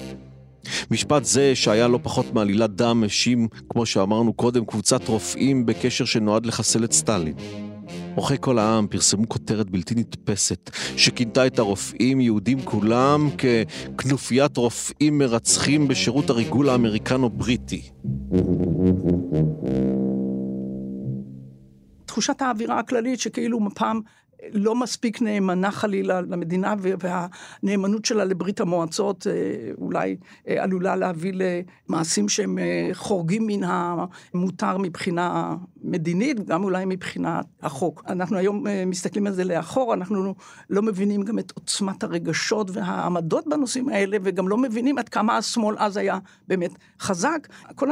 משפט 0.92 1.26
זה, 1.26 1.56
שהיה 1.56 1.88
לא 1.88 2.00
פחות 2.04 2.34
מעלילת 2.34 2.76
דם, 2.76 3.04
האשים, 3.04 3.48
כמו 3.70 3.86
שאמרנו 3.86 4.34
קודם, 4.34 4.66
קבוצת 4.66 5.08
רופאים 5.08 5.66
בקשר 5.66 6.06
שנועד 6.06 6.46
לחסל 6.46 6.84
את 6.84 6.94
סטלין. 6.94 7.34
עורכי 8.16 8.36
כל 8.40 8.60
העם 8.60 8.88
פרסמו 8.88 9.30
כותרת 9.30 9.70
בלתי 9.70 9.96
נתפסת, 9.96 10.70
שכינתה 10.98 11.48
את 11.48 11.60
הרופאים, 11.60 12.22
יהודים 12.22 12.62
כולם, 12.62 13.30
ככנופיית 13.98 14.58
רופאים 14.58 15.18
מרצחים 15.18 15.88
בשירות 15.88 16.30
הריגול 16.30 16.70
האמריקנו-בריטי. 16.70 17.82
תחושת 22.14 22.42
האווירה 22.42 22.80
הכללית 22.80 23.20
שכאילו 23.20 23.60
מפ"ם 23.60 24.00
לא 24.52 24.76
מספיק 24.76 25.22
נאמנה 25.22 25.72
חלילה 25.72 26.22
למדינה, 26.22 26.76
והנאמנות 26.80 28.06
שלה 28.06 28.26
לברית 28.26 28.60
המועצות 28.60 29.28
אה, 29.28 29.34
אולי 29.78 30.18
אה, 30.48 30.64
עלולה 30.64 30.96
להביא 30.96 31.34
למעשים 31.90 32.30
שהם 32.30 32.58
אה, 32.58 32.90
חורגים 32.94 33.48
מן 33.48 33.64
המותר 33.64 34.78
מבחינה 34.78 35.56
מדינית, 35.84 36.46
גם 36.46 36.64
אולי 36.64 36.86
מבחינת 36.86 37.46
החוק. 37.62 38.04
אנחנו 38.08 38.38
היום 38.38 38.66
מסתכלים 38.86 39.28
על 39.28 39.34
זה 39.34 39.44
לאחור, 39.44 39.94
אנחנו 39.94 40.34
לא 40.70 40.82
מבינים 40.82 41.22
גם 41.22 41.40
את 41.40 41.52
עוצמת 41.56 42.04
הרגשות 42.04 42.72
והעמדות 42.74 43.48
בנושאים 43.48 43.90
האלה, 43.90 44.18
וגם 44.24 44.48
לא 44.48 44.58
מבינים 44.58 44.98
עד 44.98 45.10
כמה 45.10 45.38
השמאל 45.38 45.76
אז 45.80 45.98
היה 45.98 46.20
באמת 46.48 46.72
חזק. 47.00 47.48
כל 47.76 47.90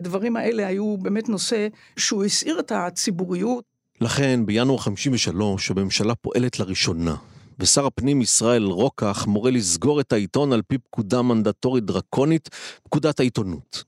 הדברים 0.00 0.36
האלה 0.36 0.66
היו 0.66 0.96
באמת 0.98 1.28
נושא 1.28 1.68
שהוא 1.96 2.24
הסעיר 2.24 2.60
את 2.60 2.72
הציבוריות. 2.72 3.67
לכן, 4.00 4.46
בינואר 4.46 4.78
53 4.78 5.70
הממשלה 5.70 6.14
פועלת 6.14 6.58
לראשונה, 6.58 7.16
ושר 7.58 7.86
הפנים 7.86 8.22
ישראל 8.22 8.64
רוקח 8.64 9.26
מורה 9.26 9.50
לסגור 9.50 10.00
את 10.00 10.12
העיתון 10.12 10.52
על 10.52 10.62
פי 10.62 10.78
פקודה 10.78 11.22
מנדטורית 11.22 11.84
דרקונית, 11.84 12.48
פקודת 12.82 13.20
העיתונות. 13.20 13.84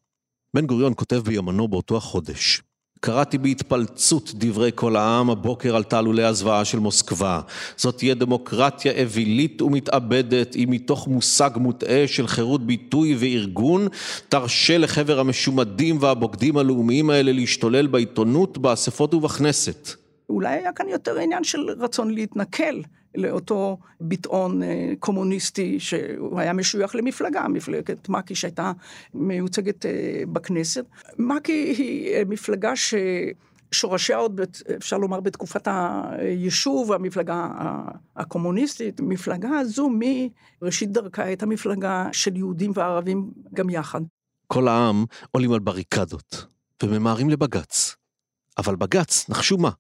בן 0.55 0.67
גוריון 0.67 0.93
כותב 0.97 1.17
ביומנו 1.25 1.69
באותו 1.69 1.97
החודש: 1.97 2.63
קראתי 3.01 3.39
בהתפלצות 3.39 4.31
דברי 4.35 4.71
כל 4.75 4.97
העם 4.97 5.31
הבוקר 5.31 5.77
על 5.77 5.83
תעלולי 5.83 6.25
הזוועה 6.25 6.65
של 6.65 6.79
מוסקבה. 6.79 7.41
זאת 7.77 7.97
תהיה 7.97 8.15
דמוקרטיה 8.15 8.93
אווילית 9.03 9.63
ומתאבדת, 9.63 10.57
אם 10.57 10.69
מתוך 10.71 11.09
מושג 11.09 11.51
מוטעה 11.57 12.05
של 12.07 12.27
חירות 12.27 12.67
ביטוי 12.67 13.17
וארגון, 13.19 13.89
תרשה 14.29 14.79
לחבר 14.79 15.21
המשומדים 15.21 15.99
והבוגדים 16.01 16.57
הלאומיים 16.57 17.11
האלה 17.11 17.33
להשתולל 17.33 17.87
בעיתונות, 17.87 18.59
באספות 18.59 19.15
ובכנסת. 19.15 20.00
אולי 20.31 20.49
היה 20.49 20.73
כאן 20.73 20.89
יותר 20.89 21.19
עניין 21.19 21.45
של 21.45 21.71
רצון 21.71 22.11
להתנכל 22.11 22.81
לאותו 23.15 23.79
ביטאון 24.01 24.63
אה, 24.63 24.93
קומוניסטי 24.99 25.81
שהוא 25.81 26.41
היה 26.41 26.53
משוייך 26.53 26.95
למפלגה, 26.95 27.49
מפלגת 27.49 28.09
מק"י 28.09 28.35
שהייתה 28.35 28.73
מיוצגת 29.15 29.87
אה, 29.87 30.23
בכנסת. 30.33 30.85
מק"י 31.19 31.53
היא 31.53 32.15
אה, 32.15 32.23
מפלגה 32.29 32.77
ש... 32.77 32.95
שורשיה 33.73 34.17
עוד, 34.17 34.41
אפשר 34.77 34.99
לומר, 34.99 35.21
בתקופת 35.21 35.69
היישוב, 35.69 36.93
המפלגה 36.93 37.49
הקומוניסטית. 38.17 39.01
המפלגה 39.01 39.59
הזו 39.59 39.91
מראשית 40.63 40.93
דרכה 40.93 41.25
הייתה 41.25 41.47
מפלגה 41.47 42.09
של 42.13 42.37
יהודים 42.37 42.73
וערבים 42.75 43.31
גם 43.55 43.71
יחד. 43.71 44.01
כל 44.47 44.69
העם 44.69 45.05
עולים 45.31 45.53
על 45.53 45.59
בריקדות 45.59 46.47
וממהרים 46.83 47.31
לבג"ץ. 47.31 47.97
אבל 48.59 48.77
בג"ץ, 48.77 49.29
נחשו 49.29 49.59
מה? 49.59 49.71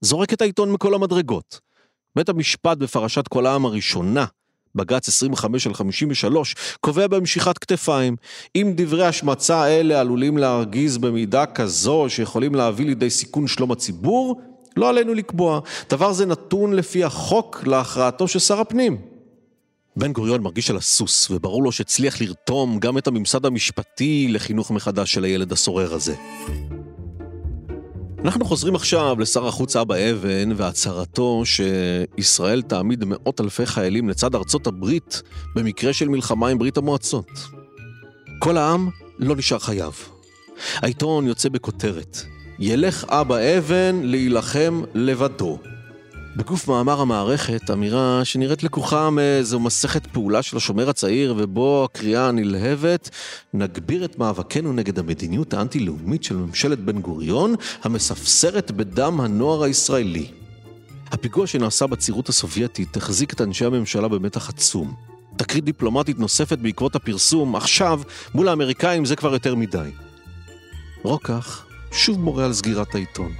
זורק 0.00 0.32
את 0.32 0.42
העיתון 0.42 0.72
מכל 0.72 0.94
המדרגות. 0.94 1.60
בית 2.16 2.28
המשפט 2.28 2.76
בפרשת 2.76 3.28
כל 3.28 3.46
העם 3.46 3.64
הראשונה, 3.64 4.24
בג"ץ 4.74 5.08
25 5.08 5.66
על 5.66 5.74
53, 5.74 6.54
קובע 6.80 7.06
במשיכת 7.06 7.58
כתפיים. 7.58 8.16
אם 8.56 8.72
דברי 8.76 9.06
השמצה 9.06 9.66
אלה 9.66 10.00
עלולים 10.00 10.38
להרגיז 10.38 10.98
במידה 10.98 11.46
כזו 11.46 12.06
שיכולים 12.08 12.54
להביא 12.54 12.86
לידי 12.86 13.10
סיכון 13.10 13.46
שלום 13.46 13.72
הציבור, 13.72 14.40
לא 14.76 14.88
עלינו 14.88 15.14
לקבוע. 15.14 15.60
דבר 15.90 16.12
זה 16.12 16.26
נתון 16.26 16.72
לפי 16.72 17.04
החוק 17.04 17.62
להכרעתו 17.66 18.28
של 18.28 18.38
שר 18.38 18.60
הפנים. 18.60 18.96
בן 19.96 20.12
גוריון 20.12 20.42
מרגיש 20.42 20.70
על 20.70 20.76
הסוס, 20.76 21.30
וברור 21.30 21.62
לו 21.62 21.72
שהצליח 21.72 22.20
לרתום 22.20 22.78
גם 22.78 22.98
את 22.98 23.06
הממסד 23.06 23.46
המשפטי 23.46 24.28
לחינוך 24.30 24.70
מחדש 24.70 25.12
של 25.12 25.24
הילד 25.24 25.52
הסורר 25.52 25.94
הזה. 25.94 26.14
אנחנו 28.24 28.44
חוזרים 28.44 28.74
עכשיו 28.74 29.16
לשר 29.20 29.46
החוץ 29.46 29.76
אבא 29.76 29.94
אבן 30.10 30.52
והצהרתו 30.56 31.42
שישראל 31.44 32.62
תעמיד 32.62 33.04
מאות 33.04 33.40
אלפי 33.40 33.66
חיילים 33.66 34.08
לצד 34.08 34.34
ארצות 34.34 34.66
הברית 34.66 35.22
במקרה 35.54 35.92
של 35.92 36.08
מלחמה 36.08 36.48
עם 36.48 36.58
ברית 36.58 36.76
המועצות. 36.76 37.30
כל 38.38 38.56
העם 38.56 38.88
לא 39.18 39.36
נשאר 39.36 39.58
חייב. 39.58 39.92
העיתון 40.74 41.26
יוצא 41.26 41.48
בכותרת, 41.48 42.18
ילך 42.58 43.04
אבא 43.08 43.36
אבן 43.58 44.00
להילחם 44.02 44.82
לבדו. 44.94 45.58
בגוף 46.36 46.68
מאמר 46.68 47.00
המערכת, 47.00 47.70
אמירה 47.70 48.20
שנראית 48.24 48.62
לקוחה 48.62 49.10
מאיזו 49.10 49.60
מסכת 49.60 50.06
פעולה 50.06 50.42
של 50.42 50.56
השומר 50.56 50.88
הצעיר, 50.88 51.34
ובו 51.38 51.84
הקריאה 51.84 52.28
הנלהבת, 52.28 53.10
נגביר 53.54 54.04
את 54.04 54.18
מאבקנו 54.18 54.72
נגד 54.72 54.98
המדיניות 54.98 55.54
האנטי-לאומית 55.54 56.24
של 56.24 56.36
ממשלת 56.36 56.78
בן 56.78 57.00
גוריון, 57.00 57.54
המספסרת 57.82 58.70
בדם 58.70 59.20
הנוער 59.20 59.62
הישראלי. 59.62 60.26
הפיגוע 61.12 61.46
שנעשה 61.46 61.86
בצירות 61.86 62.28
הסובייטית 62.28 62.96
החזיק 62.96 63.32
את 63.32 63.40
אנשי 63.40 63.64
הממשלה 63.64 64.08
במתח 64.08 64.48
עצום. 64.48 64.94
תקרית 65.36 65.64
דיפלומטית 65.64 66.18
נוספת 66.18 66.58
בעקבות 66.58 66.96
הפרסום, 66.96 67.56
עכשיו, 67.56 68.00
מול 68.34 68.48
האמריקאים 68.48 69.04
זה 69.04 69.16
כבר 69.16 69.32
יותר 69.32 69.54
מדי. 69.54 69.90
רוקח 71.02 71.66
שוב 71.92 72.20
מורה 72.20 72.44
על 72.44 72.52
סגירת 72.52 72.94
העיתון. 72.94 73.32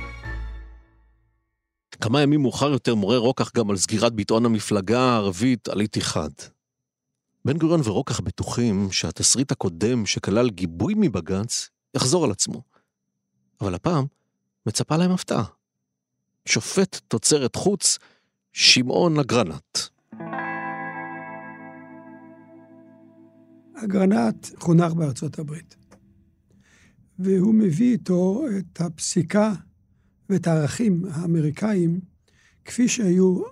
כמה 2.00 2.22
ימים 2.22 2.42
מאוחר 2.42 2.70
יותר 2.70 2.94
מורה 2.94 3.16
רוקח 3.16 3.52
גם 3.54 3.70
על 3.70 3.76
סגירת 3.76 4.12
ביטאון 4.12 4.46
המפלגה 4.46 5.00
הערבית 5.00 5.68
על 5.68 5.80
איתיחד. 5.80 6.30
בן 7.44 7.58
גוריון 7.58 7.80
ורוקח 7.84 8.20
בטוחים 8.20 8.92
שהתסריט 8.92 9.52
הקודם 9.52 10.06
שכלל 10.06 10.50
גיבוי 10.50 10.94
מבג"ץ 10.96 11.68
יחזור 11.94 12.24
על 12.24 12.30
עצמו. 12.30 12.62
אבל 13.60 13.74
הפעם 13.74 14.04
מצפה 14.66 14.96
להם 14.96 15.10
הפתעה. 15.10 15.44
שופט 16.46 17.00
תוצרת 17.08 17.56
חוץ, 17.56 17.98
שמעון 18.52 19.18
אגרנט. 19.18 19.78
אגרנט 23.84 24.46
חונך 24.60 24.92
בארצות 24.92 25.38
הברית, 25.38 25.76
והוא 27.18 27.54
מביא 27.54 27.92
איתו 27.92 28.44
את 28.58 28.80
הפסיקה 28.80 29.52
ואת 30.30 30.46
הערכים 30.46 31.04
האמריקאים 31.10 32.00
כפי 32.64 32.88
שהיו 32.88 33.42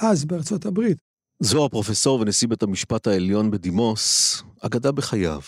אז 0.00 0.24
בארצות 0.24 0.66
הברית. 0.66 0.98
זו 1.40 1.64
הפרופסור 1.64 2.20
ונשיא 2.20 2.48
בית 2.48 2.62
המשפט 2.62 3.06
העליון 3.06 3.50
בדימוס, 3.50 4.42
אגדה 4.60 4.92
בחייו, 4.92 5.40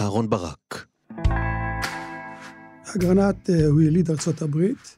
אהרון 0.00 0.30
ברק. 0.30 0.86
אגרנט 2.96 3.50
אה, 3.50 3.66
הוא 3.66 3.80
יליד 3.80 4.10
ארצות 4.10 4.42
הברית, 4.42 4.96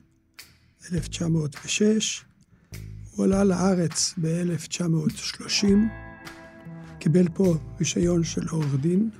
1906. 0.93 2.25
הוא 3.11 3.25
עלה 3.25 3.45
לארץ 3.45 4.15
ב-1930, 4.21 5.67
קיבל 6.99 7.29
פה 7.35 7.55
רישיון 7.79 8.25
של 8.25 8.49
עורך 8.51 8.75
דין. 8.81 9.11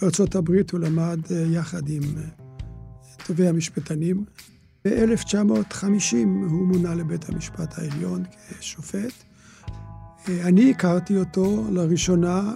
בארצות 0.00 0.34
הברית 0.34 0.70
הוא 0.70 0.80
למד 0.80 1.18
אה, 1.30 1.36
יחד 1.36 1.88
עם 1.88 2.02
אה, 2.02 2.22
טובי 3.26 3.48
המשפטנים, 3.48 4.24
ב-1950 4.86 6.14
הוא 6.50 6.66
מונה 6.66 6.94
לבית 6.94 7.28
המשפט 7.28 7.78
העליון 7.78 8.24
כשופט. 8.58 9.12
אני 10.28 10.70
הכרתי 10.70 11.16
אותו 11.16 11.64
לראשונה 11.70 12.52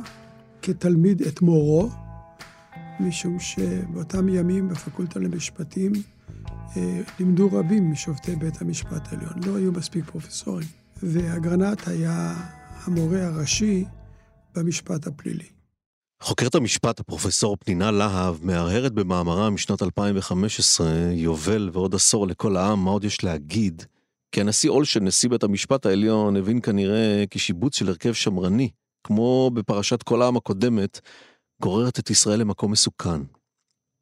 כתלמיד 0.63 1.23
את 1.23 1.43
מורו, 1.43 1.91
משום 3.01 3.39
שבאותם 3.39 4.29
ימים 4.29 4.69
בפקולטה 4.69 5.19
למשפטים 5.19 5.93
אה, 6.77 7.01
לימדו 7.19 7.49
רבים 7.53 7.91
משופטי 7.91 8.37
בית 8.37 8.63
המשפט 8.63 9.13
העליון, 9.13 9.33
לא 9.47 9.57
היו 9.57 9.73
מספיק 9.73 10.05
פרופסורים. 10.05 10.69
ואגרנט 11.03 11.89
היה 11.89 12.35
המורה 12.85 13.27
הראשי 13.27 13.85
במשפט 14.55 15.07
הפלילי. 15.07 15.60
חוקרת 16.23 16.55
המשפט, 16.55 17.01
הפרופסור 17.01 17.57
פנינה 17.57 17.91
להב, 17.91 18.37
מהרהרת 18.43 18.93
במאמרה 18.93 19.51
משנת 19.51 19.83
2015, 19.83 20.87
יובל 21.13 21.71
ועוד 21.73 21.95
עשור 21.95 22.27
לכל 22.27 22.57
העם, 22.57 22.85
מה 22.85 22.91
עוד 22.91 23.05
יש 23.05 23.25
להגיד? 23.25 23.83
כי 24.33 24.41
הנשיא 24.41 24.71
אולשן, 24.71 25.05
נשיא 25.05 25.29
בית 25.29 25.43
המשפט 25.43 25.87
העליון, 25.87 26.37
הבין 26.37 26.61
כנראה 26.61 27.25
כי 27.31 27.39
שיבוץ 27.39 27.77
של 27.77 27.89
הרכב 27.89 28.13
שמרני, 28.13 28.71
כמו 29.07 29.51
בפרשת 29.55 30.03
כל 30.03 30.23
העם 30.23 30.37
הקודמת, 30.37 31.01
גוררת 31.63 31.99
את 31.99 32.11
ישראל 32.11 32.41
למקום 32.41 32.73
מסוכן. 32.73 33.21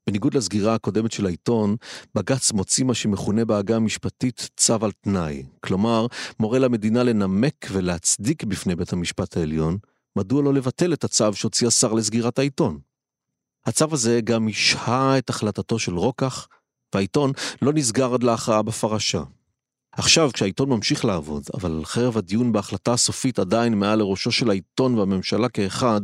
בניגוד 0.09 0.35
לסגירה 0.35 0.75
הקודמת 0.75 1.13
של 1.13 1.27
העיתון, 1.27 1.77
בג"ץ 2.15 2.53
מוציא 2.53 2.85
מה 2.85 2.95
שמכונה 2.95 3.45
בעגה 3.45 3.77
המשפטית 3.77 4.51
צו 4.57 4.85
על 4.85 4.93
תנאי. 4.93 5.43
כלומר, 5.61 6.07
מורה 6.41 6.59
למדינה 6.59 7.03
לנמק 7.03 7.67
ולהצדיק 7.73 8.45
בפני 8.45 8.77
בית 8.77 8.93
המשפט 8.93 9.37
העליון, 9.37 9.79
מדוע 10.19 10.43
לא 10.43 10.55
לבטל 10.55 10.93
את 10.93 11.05
הצו 11.05 11.35
שהוציא 11.35 11.67
השר 11.67 11.93
לסגירת 11.93 12.39
העיתון? 12.39 12.79
הצו 13.67 13.87
הזה 13.93 14.21
גם 14.25 14.49
השהה 14.49 15.19
את 15.19 15.31
החלטתו 15.31 15.79
של 15.79 15.95
רוקח, 15.95 16.49
והעיתון 16.95 17.33
לא 17.63 17.73
נסגר 17.73 18.15
עד 18.15 18.23
להכרעה 18.23 18.63
בפרשה. 18.63 19.23
עכשיו, 19.93 20.31
כשהעיתון 20.33 20.69
ממשיך 20.69 21.05
לעבוד, 21.05 21.43
אבל 21.55 21.83
חרב 21.85 22.19
הדיון 22.19 22.53
בהחלטה 22.53 22.93
הסופית 22.93 23.39
עדיין 23.39 23.75
מעל 23.75 23.99
לראשו 23.99 24.33
של 24.33 24.51
העיתון 24.51 24.99
והממשלה 24.99 25.49
כאחד, 25.49 26.01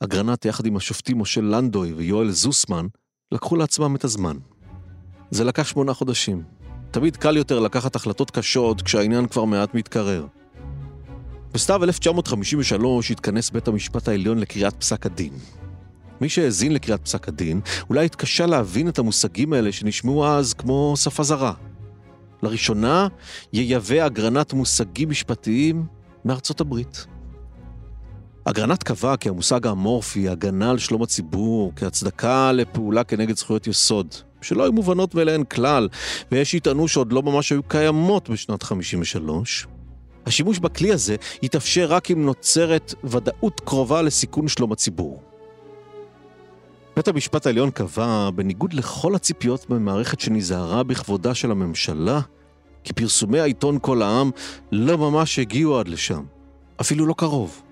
אגרנט 0.00 0.44
יחד 0.44 0.66
עם 0.66 0.76
השופטים 0.76 1.18
משה 1.18 1.40
לנדוי 1.40 1.92
ויואל 1.92 2.30
זוסמן, 2.30 2.86
לקחו 3.32 3.56
לעצמם 3.56 3.96
את 3.96 4.04
הזמן. 4.04 4.36
זה 5.30 5.44
לקח 5.44 5.66
שמונה 5.66 5.94
חודשים, 5.94 6.42
תמיד 6.90 7.16
קל 7.16 7.36
יותר 7.36 7.60
לקחת 7.60 7.96
החלטות 7.96 8.30
קשות 8.30 8.82
כשהעניין 8.82 9.28
כבר 9.28 9.44
מעט 9.44 9.74
מתקרר. 9.74 10.26
בסתיו 11.56 11.84
1953 11.84 13.10
התכנס 13.10 13.50
בית 13.50 13.68
המשפט 13.68 14.08
העליון 14.08 14.38
לקריאת 14.38 14.74
פסק 14.74 15.06
הדין. 15.06 15.32
מי 16.20 16.28
שהאזין 16.28 16.72
לקריאת 16.72 17.04
פסק 17.04 17.28
הדין, 17.28 17.60
אולי 17.90 18.04
התקשה 18.04 18.46
להבין 18.46 18.88
את 18.88 18.98
המושגים 18.98 19.52
האלה 19.52 19.72
שנשמעו 19.72 20.26
אז 20.26 20.54
כמו 20.54 20.94
שפה 20.96 21.22
זרה. 21.22 21.52
לראשונה, 22.42 23.08
ייבא 23.52 24.06
אגרנט 24.06 24.52
מושגים 24.52 25.10
משפטיים 25.10 25.86
מארצות 26.24 26.60
הברית. 26.60 27.06
אגרנט 28.44 28.82
קבע 28.82 29.16
כי 29.16 29.28
המושג 29.28 29.66
האמורפי, 29.66 30.28
הגנה 30.28 30.70
על 30.70 30.78
שלום 30.78 31.02
הציבור, 31.02 31.72
כהצדקה 31.76 32.52
לפעולה 32.52 33.04
כנגד 33.04 33.36
זכויות 33.36 33.66
יסוד, 33.66 34.14
שלא 34.42 34.62
היו 34.62 34.72
מובנות 34.72 35.14
מאליהן 35.14 35.44
כלל, 35.44 35.88
ויש 36.32 36.50
שיטענו 36.50 36.88
שעוד 36.88 37.12
לא 37.12 37.22
ממש 37.22 37.52
היו 37.52 37.62
קיימות 37.62 38.30
בשנת 38.30 38.62
53, 38.62 39.66
השימוש 40.26 40.58
בכלי 40.58 40.92
הזה 40.92 41.16
יתאפשר 41.42 41.86
רק 41.88 42.10
אם 42.10 42.24
נוצרת 42.24 42.94
ודאות 43.04 43.60
קרובה 43.60 44.02
לסיכון 44.02 44.48
שלום 44.48 44.72
הציבור. 44.72 45.22
בית 46.96 47.08
המשפט 47.08 47.46
העליון 47.46 47.70
קבע, 47.70 48.30
בניגוד 48.34 48.72
לכל 48.72 49.14
הציפיות 49.14 49.66
במערכת 49.68 50.20
שנזהרה 50.20 50.82
בכבודה 50.82 51.34
של 51.34 51.50
הממשלה, 51.50 52.20
כי 52.84 52.92
פרסומי 52.92 53.40
העיתון 53.40 53.78
כל 53.82 54.02
העם 54.02 54.30
לא 54.72 54.98
ממש 54.98 55.38
הגיעו 55.38 55.78
עד 55.78 55.88
לשם, 55.88 56.24
אפילו 56.80 57.06
לא 57.06 57.14
קרוב. 57.18 57.62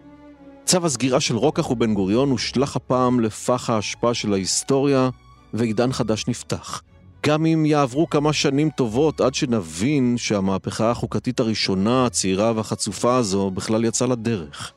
צו 0.64 0.86
הסגירה 0.86 1.20
של 1.20 1.36
רוקח 1.36 1.70
ובן 1.70 1.94
גוריון 1.94 2.30
הושלך 2.30 2.76
הפעם 2.76 3.20
לפח 3.20 3.70
האשפה 3.70 4.14
של 4.14 4.32
ההיסטוריה, 4.32 5.10
ועידן 5.54 5.92
חדש 5.92 6.28
נפתח. 6.28 6.82
גם 7.26 7.46
אם 7.46 7.66
יעברו 7.66 8.10
כמה 8.10 8.32
שנים 8.32 8.70
טובות 8.70 9.20
עד 9.20 9.34
שנבין 9.34 10.14
שהמהפכה 10.16 10.90
החוקתית 10.90 11.40
הראשונה, 11.40 12.06
הצעירה 12.06 12.52
והחצופה 12.56 13.16
הזו, 13.16 13.50
בכלל 13.50 13.84
יצאה 13.84 14.08
לדרך. 14.08 14.72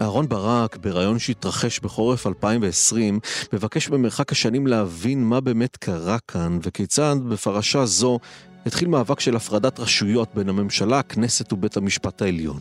אהרון 0.00 0.28
ברק, 0.28 0.76
בריאיון 0.76 1.18
שהתרחש 1.18 1.80
בחורף 1.80 2.26
2020, 2.26 3.20
מבקש 3.52 3.88
במרחק 3.88 4.32
השנים 4.32 4.66
להבין 4.66 5.24
מה 5.24 5.40
באמת 5.40 5.76
קרה 5.76 6.18
כאן 6.28 6.58
וכיצד 6.62 7.16
בפרשה 7.28 7.86
זו 7.86 8.18
התחיל 8.66 8.88
מאבק 8.88 9.20
של 9.20 9.36
הפרדת 9.36 9.80
רשויות 9.80 10.28
בין 10.34 10.48
הממשלה, 10.48 10.98
הכנסת 10.98 11.52
ובית 11.52 11.76
המשפט 11.76 12.22
העליון. 12.22 12.60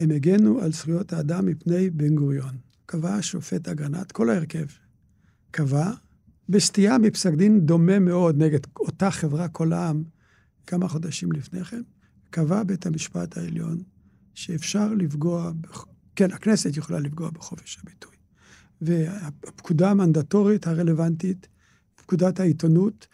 הם 0.00 0.10
הגנו 0.10 0.60
על 0.60 0.72
זכויות 0.72 1.12
האדם 1.12 1.46
מפני 1.46 1.90
בן 1.90 2.14
גוריון. 2.14 2.56
קבע 2.86 3.14
השופט 3.14 3.68
אגרנט, 3.68 4.12
כל 4.12 4.30
ההרכב, 4.30 4.66
קבע, 5.50 5.90
בסטייה 6.48 6.98
מפסק 6.98 7.32
דין 7.34 7.60
דומה 7.60 7.98
מאוד 7.98 8.42
נגד 8.42 8.60
אותה 8.80 9.10
חברה 9.10 9.48
כל 9.48 9.72
העם, 9.72 10.04
כמה 10.66 10.88
חודשים 10.88 11.32
לפני 11.32 11.64
כן, 11.64 11.82
קבע 12.30 12.62
בית 12.62 12.86
המשפט 12.86 13.38
העליון 13.38 13.78
שאפשר 14.34 14.94
לפגוע, 14.94 15.52
כן, 16.16 16.32
הכנסת 16.32 16.76
יכולה 16.76 17.00
לפגוע 17.00 17.30
בחופש 17.30 17.78
הביטוי. 17.82 18.16
והפקודה 18.80 19.90
המנדטורית 19.90 20.66
הרלוונטית, 20.66 21.48
פקודת 21.94 22.40
העיתונות, 22.40 23.06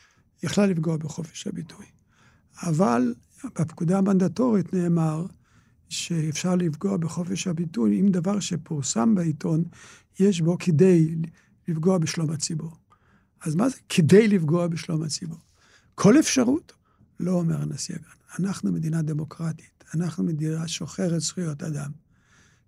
יכלה 0.43 0.67
לפגוע 0.67 0.97
בחופש 0.97 1.47
הביטוי. 1.47 1.87
אבל 2.63 3.15
בפקודה 3.59 3.99
המנדטורית 3.99 4.75
נאמר 4.75 5.27
שאפשר 5.89 6.57
לפגוע 6.57 6.97
בחופש 6.97 7.47
הביטוי 7.47 8.01
אם 8.01 8.09
דבר 8.09 8.41
שפורסם 8.41 9.15
בעיתון, 9.15 9.65
יש 10.21 10.41
בו 10.41 10.59
כדי 10.59 11.15
לפגוע 11.69 11.99
בשלום 11.99 12.31
הציבור. 12.31 12.77
אז 13.41 13.55
מה 13.55 13.69
זה 13.69 13.77
כדי 13.89 14.29
לפגוע 14.29 14.67
בשלום 14.67 15.03
הציבור? 15.03 15.39
כל 15.95 16.19
אפשרות? 16.19 16.73
לא 17.21 17.33
אומר 17.33 17.63
הנשיא 17.63 17.95
אגרן. 17.95 18.13
אנחנו 18.39 18.73
מדינה 18.73 19.03
דמוקרטית, 19.03 19.85
אנחנו 19.95 20.25
מדינה 20.25 20.69
שוחרת 20.69 21.21
זכויות 21.21 21.63
אדם. 21.63 21.91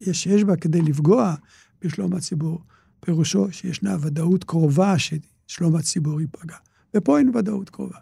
יש, 0.01 0.27
יש 0.27 0.45
בה 0.45 0.57
כדי 0.57 0.83
לפגוע 0.83 1.35
בשלום 1.81 2.15
הציבור, 2.15 2.65
פירושו 3.01 3.53
שישנה 3.53 3.97
ודאות 4.01 4.45
קרובה 4.45 4.95
ששלום 4.99 5.77
הציבור 5.77 6.21
ייפגע. 6.21 6.57
ופה 6.97 7.19
אין 7.19 7.37
ודאות 7.37 7.71
קרובה. 7.71 7.99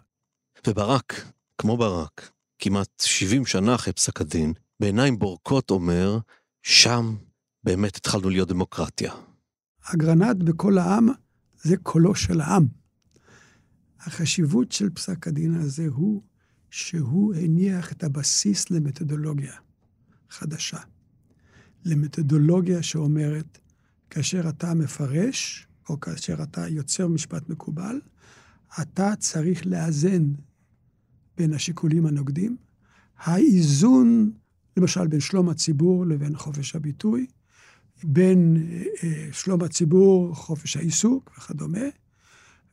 וברק, 0.67 1.31
כמו 1.57 1.77
ברק, 1.77 2.31
כמעט 2.59 2.99
70 3.01 3.45
שנה 3.45 3.75
אחרי 3.75 3.93
פסק 3.93 4.21
הדין, 4.21 4.53
בעיניים 4.79 5.19
בורקות 5.19 5.69
אומר, 5.69 6.19
שם 6.63 7.15
באמת 7.63 7.95
התחלנו 7.95 8.29
להיות 8.29 8.47
דמוקרטיה. 8.47 9.13
אגרנט 9.93 10.37
בכל 10.43 10.77
העם 10.77 11.09
זה 11.61 11.77
קולו 11.77 12.15
של 12.15 12.41
העם. 12.41 12.67
החשיבות 13.99 14.71
של 14.71 14.89
פסק 14.89 15.27
הדין 15.27 15.55
הזה 15.55 15.87
הוא 15.87 16.23
שהוא 16.69 17.33
הניח 17.33 17.91
את 17.91 18.03
הבסיס 18.03 18.71
למתודולוגיה 18.71 19.53
חדשה. 20.29 20.79
למתודולוגיה 21.85 22.83
שאומרת, 22.83 23.59
כאשר 24.09 24.49
אתה 24.49 24.73
מפרש, 24.73 25.67
או 25.89 25.99
כאשר 25.99 26.43
אתה 26.43 26.67
יוצר 26.67 27.07
משפט 27.07 27.49
מקובל, 27.49 28.01
אתה 28.81 29.15
צריך 29.15 29.65
לאזן 29.65 30.33
בין 31.37 31.53
השיקולים 31.53 32.05
הנוגדים. 32.05 32.57
האיזון, 33.17 34.31
למשל, 34.77 35.07
בין 35.07 35.19
שלום 35.19 35.49
הציבור 35.49 36.05
לבין 36.05 36.37
חופש 36.37 36.75
הביטוי, 36.75 37.27
בין 38.03 38.67
אה, 39.03 39.27
שלום 39.31 39.63
הציבור, 39.63 40.35
חופש 40.35 40.77
העיסוק 40.77 41.31
וכדומה, 41.37 41.87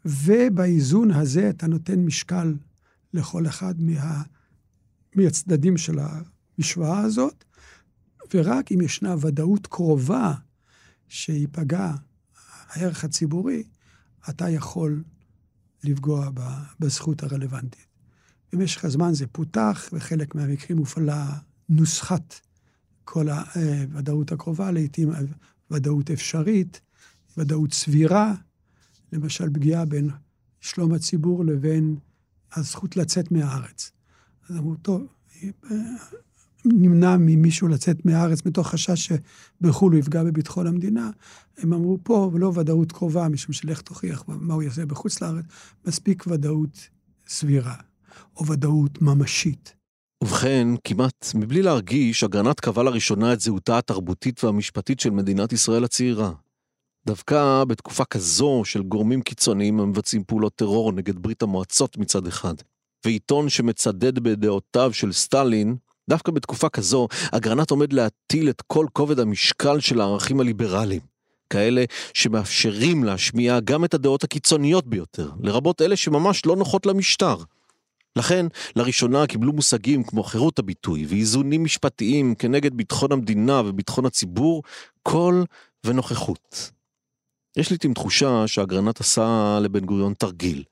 ובאיזון 0.04 1.10
הזה 1.10 1.50
אתה 1.50 1.66
נותן 1.66 2.04
משקל 2.04 2.54
לכל 3.14 3.46
אחד 3.46 3.82
מה, 3.82 4.22
מהצדדים 5.14 5.76
של 5.76 5.98
המשוואה 5.98 7.00
הזאת, 7.00 7.44
ורק 8.34 8.72
אם 8.72 8.80
ישנה 8.80 9.14
ודאות 9.20 9.66
קרובה 9.66 10.34
שייפגע 11.08 11.94
הערך 12.68 13.04
הציבורי, 13.04 13.62
אתה 14.30 14.50
יכול 14.50 15.02
לפגוע 15.84 16.30
בזכות 16.80 17.22
הרלוונטית. 17.22 17.86
במשך 18.52 18.84
הזמן 18.84 19.14
זה 19.14 19.26
פותח, 19.26 19.88
וחלק 19.92 20.34
מהמקרים 20.34 20.78
הופעלה 20.78 21.38
נוסחת 21.68 22.40
כל 23.06 23.28
הוודאות 23.28 24.32
הקרובה, 24.32 24.70
לעתים 24.70 25.10
ודאות 25.70 26.10
אפשרית, 26.10 26.80
ודאות 27.36 27.72
סבירה, 27.72 28.34
למשל 29.12 29.50
פגיעה 29.52 29.84
בין 29.84 30.10
שלום 30.60 30.92
הציבור 30.92 31.44
לבין 31.44 31.96
הזכות 32.52 32.96
לצאת 32.96 33.32
מהארץ. 33.32 33.92
אז 34.48 34.56
אמרו, 34.56 34.74
טוב, 34.74 35.06
נמנע 36.64 37.16
ממישהו 37.16 37.68
לצאת 37.68 38.06
מהארץ 38.06 38.46
מתוך 38.46 38.68
חשש 38.68 39.12
שבחו"ל 39.60 39.92
הוא 39.92 39.98
יפגע 40.00 40.24
בביטחון 40.24 40.66
המדינה. 40.66 41.10
הם 41.58 41.72
אמרו 41.72 41.98
פה, 42.02 42.30
ולא 42.32 42.52
ודאות 42.54 42.92
קרובה, 42.92 43.28
משום 43.28 43.52
שלך 43.52 43.80
תוכיח 43.80 44.24
מה 44.28 44.54
הוא 44.54 44.62
יעשה 44.62 44.86
בחוץ 44.86 45.20
לארץ, 45.20 45.44
מספיק 45.86 46.24
ודאות 46.26 46.88
סבירה, 47.28 47.76
או 48.36 48.46
ודאות 48.46 49.02
ממשית. 49.02 49.75
ובכן, 50.26 50.68
כמעט 50.84 51.26
מבלי 51.34 51.62
להרגיש, 51.62 52.24
אגרנט 52.24 52.60
קבע 52.60 52.82
לראשונה 52.82 53.32
את 53.32 53.40
זהותה 53.40 53.78
התרבותית 53.78 54.44
והמשפטית 54.44 55.00
של 55.00 55.10
מדינת 55.10 55.52
ישראל 55.52 55.84
הצעירה. 55.84 56.30
דווקא 57.06 57.64
בתקופה 57.64 58.04
כזו 58.04 58.62
של 58.64 58.82
גורמים 58.82 59.22
קיצוניים 59.22 59.80
המבצעים 59.80 60.24
פעולות 60.24 60.54
טרור 60.54 60.92
נגד 60.92 61.18
ברית 61.18 61.42
המועצות 61.42 61.96
מצד 61.96 62.26
אחד, 62.26 62.54
ועיתון 63.04 63.48
שמצדד 63.48 64.18
בדעותיו 64.18 64.92
של 64.92 65.12
סטלין, 65.12 65.76
דווקא 66.08 66.32
בתקופה 66.32 66.68
כזו, 66.68 67.08
אגרנט 67.32 67.70
עומד 67.70 67.92
להטיל 67.92 68.50
את 68.50 68.62
כל 68.66 68.86
כובד 68.92 69.20
המשקל 69.20 69.80
של 69.80 70.00
הערכים 70.00 70.40
הליברליים. 70.40 71.02
כאלה 71.50 71.84
שמאפשרים 72.14 73.04
להשמיע 73.04 73.60
גם 73.60 73.84
את 73.84 73.94
הדעות 73.94 74.24
הקיצוניות 74.24 74.86
ביותר, 74.86 75.30
לרבות 75.40 75.82
אלה 75.82 75.96
שממש 75.96 76.46
לא 76.46 76.56
נוחות 76.56 76.86
למשטר. 76.86 77.36
לכן, 78.16 78.46
לראשונה 78.76 79.26
קיבלו 79.26 79.52
מושגים 79.52 80.04
כמו 80.04 80.22
חירות 80.22 80.58
הביטוי 80.58 81.06
ואיזונים 81.08 81.64
משפטיים 81.64 82.34
כנגד 82.34 82.74
ביטחון 82.74 83.12
המדינה 83.12 83.62
וביטחון 83.64 84.06
הציבור, 84.06 84.62
קול 85.02 85.44
ונוכחות. 85.86 86.70
יש 87.56 87.70
לעיתים 87.70 87.94
תחושה 87.94 88.46
שאגרנט 88.46 89.00
עשה 89.00 89.58
לבן 89.62 89.84
גוריון 89.84 90.14
תרגיל. 90.14 90.64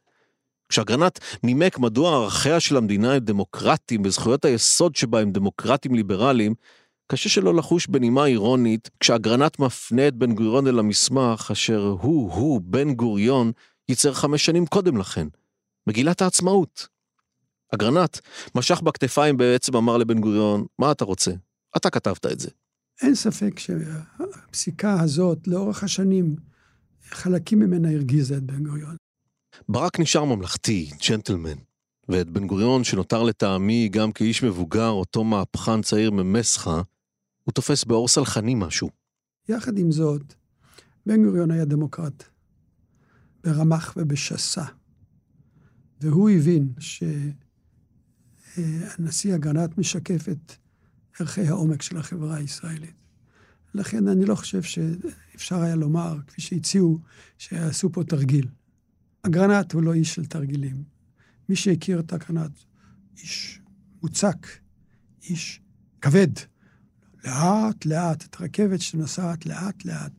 כשאגרנט 0.68 1.18
נימק 1.42 1.78
מדוע 1.78 2.16
ערכיה 2.16 2.60
של 2.60 2.76
המדינה 2.76 3.12
הם 3.12 3.18
דמוקרטיים 3.18 4.02
וזכויות 4.04 4.44
היסוד 4.44 4.96
שבה 4.96 5.20
הם 5.20 5.32
דמוקרטיים 5.32 5.94
ליברליים, 5.94 6.54
קשה 7.06 7.28
שלא 7.28 7.54
לחוש 7.54 7.86
בנימה 7.86 8.26
אירונית 8.26 8.90
כשאגרנט 9.00 9.58
מפנה 9.58 10.08
את 10.08 10.14
בן 10.14 10.34
גוריון 10.34 10.66
אל 10.66 10.78
המסמך 10.78 11.48
אשר 11.52 11.96
הוא-הוא, 12.00 12.60
בן 12.64 12.94
גוריון, 12.94 13.52
ייצר 13.88 14.12
חמש 14.12 14.46
שנים 14.46 14.66
קודם 14.66 14.96
לכן. 14.96 15.26
מגילת 15.86 16.22
העצמאות. 16.22 16.93
אגרנט 17.74 18.18
משך 18.54 18.80
בכתפיים 18.80 19.36
בעצם 19.36 19.76
אמר 19.76 19.96
לבן 19.96 20.20
גוריון, 20.20 20.64
מה 20.78 20.92
אתה 20.92 21.04
רוצה? 21.04 21.32
אתה 21.76 21.90
כתבת 21.90 22.26
את 22.26 22.40
זה. 22.40 22.48
אין 23.02 23.14
ספק 23.14 23.58
שהפסיקה 23.58 25.00
הזאת, 25.00 25.48
לאורך 25.48 25.84
השנים, 25.84 26.36
חלקים 27.08 27.58
ממנה 27.58 27.90
הרגיזה 27.90 28.36
את 28.36 28.42
בן 28.42 28.64
גוריון. 28.64 28.96
ברק 29.68 30.00
נשאר 30.00 30.24
ממלכתי, 30.24 30.90
ג'נטלמן. 31.08 31.58
ואת 32.08 32.30
בן 32.30 32.46
גוריון, 32.46 32.84
שנותר 32.84 33.22
לטעמי 33.22 33.88
גם 33.88 34.12
כאיש 34.12 34.42
מבוגר, 34.42 34.88
אותו 34.88 35.24
מהפכן 35.24 35.82
צעיר 35.82 36.10
ממסחה, 36.10 36.82
הוא 37.44 37.52
תופס 37.52 37.84
באור 37.84 38.08
סלחני 38.08 38.54
משהו. 38.54 38.90
יחד 39.48 39.78
עם 39.78 39.92
זאת, 39.92 40.34
בן 41.06 41.24
גוריון 41.24 41.50
היה 41.50 41.64
דמוקרט, 41.64 42.24
ברמ"ח 43.44 43.94
ובשסה. 43.96 44.64
והוא 46.00 46.30
הבין 46.30 46.72
שהנשיא 48.54 49.34
אגרנט 49.34 49.78
משקף 49.78 50.28
את 50.28 50.52
ערכי 51.20 51.46
העומק 51.48 51.82
של 51.82 51.96
החברה 51.96 52.36
הישראלית. 52.36 52.94
לכן 53.74 54.08
אני 54.08 54.24
לא 54.24 54.34
חושב 54.34 54.62
שאפשר 54.62 55.62
היה 55.62 55.76
לומר, 55.76 56.16
כפי 56.26 56.40
שהציעו, 56.40 57.00
שעשו 57.38 57.92
פה 57.92 58.04
תרגיל. 58.04 58.48
אגרנט 59.22 59.72
הוא 59.72 59.82
לא 59.82 59.94
איש 59.94 60.14
של 60.14 60.26
תרגילים. 60.26 60.84
מי 61.48 61.56
שהכיר 61.56 62.00
את 62.00 62.12
אגרנט, 62.12 62.58
איש 63.16 63.60
מוצק, 64.02 64.46
איש 65.22 65.60
כבד. 66.00 66.28
לאט 67.24 67.86
לאט, 67.86 68.24
את 68.24 68.40
רכבת 68.40 68.80
שנוסעת 68.80 69.46
לאט 69.46 69.84
לאט. 69.84 70.12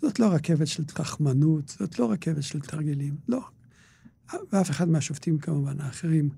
זאת 0.00 0.18
לא 0.20 0.32
רכבת 0.32 0.66
של 0.66 0.84
תחמנות, 0.84 1.68
זאת 1.68 1.98
לא 1.98 2.12
רכבת 2.12 2.42
של 2.42 2.60
תרגילים, 2.60 3.16
לא. 3.28 3.48
ואף 4.52 4.70
אחד 4.70 4.88
מהשופטים 4.88 5.38
כמובן, 5.38 5.80
האחרים. 5.80 6.30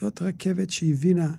זאת 0.00 0.22
רכבת 0.22 0.70
שהבינה 0.70 1.34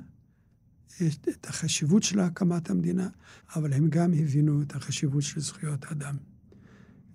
את, 1.30 1.48
החשיבות 1.48 2.04
של 2.04 2.20
הקמת 2.20 2.70
המדינה, 2.70 3.08
אבל 3.56 3.74
הם 3.74 3.90
גם 3.90 4.14
הבינו 4.14 4.62
את 4.62 4.76
החשיבות 4.76 5.24
של 5.24 5.40
זכויות 5.40 5.86
האדם. 5.86 6.18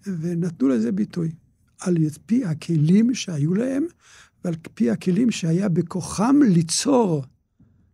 ונתנו 0.07 0.69
לזה 0.69 0.93
ביטוי, 0.93 1.31
על 1.81 1.97
פי 2.27 2.45
הכלים 2.45 3.15
שהיו 3.15 3.55
להם, 3.55 3.87
ועל 4.45 4.55
פי 4.75 4.91
הכלים 4.91 5.31
שהיה 5.31 5.69
בכוחם 5.69 6.37
ליצור 6.49 7.25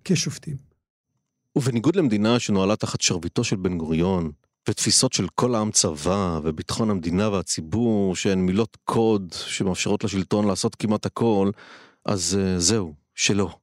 כשופטים. 0.05 0.57
ובניגוד 1.57 1.97
למדינה 1.97 2.39
שנוהלה 2.39 2.77
תחת 2.77 3.01
שרביטו 3.01 3.45
של 3.45 3.57
בן 3.57 3.79
גוריון, 3.79 4.31
ותפיסות 4.69 5.13
של 5.13 5.27
כל 5.35 5.55
העם 5.55 5.71
צבא, 5.71 6.41
וביטחון 6.43 6.91
המדינה 6.91 7.29
והציבור, 7.29 8.17
שהן 8.17 8.39
מילות 8.39 8.77
קוד 8.85 9.33
שמאפשרות 9.33 10.05
לשלטון 10.05 10.47
לעשות 10.47 10.75
כמעט 10.75 11.07
הכל, 11.07 11.51
אז 12.05 12.39
uh, 12.41 12.61
זהו, 12.61 13.04
שלא. 13.15 13.57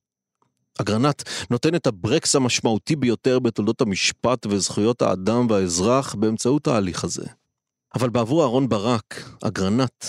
אגרנט 0.82 1.24
נותן 1.50 1.76
את 1.76 1.88
הברקס 1.88 2.36
המשמעותי 2.36 2.96
ביותר 2.96 3.40
בתולדות 3.40 3.82
המשפט 3.82 4.46
וזכויות 4.46 5.02
האדם 5.02 5.48
והאזרח 5.50 6.16
באמצעות 6.16 6.68
ההליך 6.68 7.04
הזה. 7.04 7.26
אבל 7.96 8.10
בעבור 8.10 8.44
אהרן 8.44 8.70
ברק, 8.70 9.38
אגרנט 9.44 10.06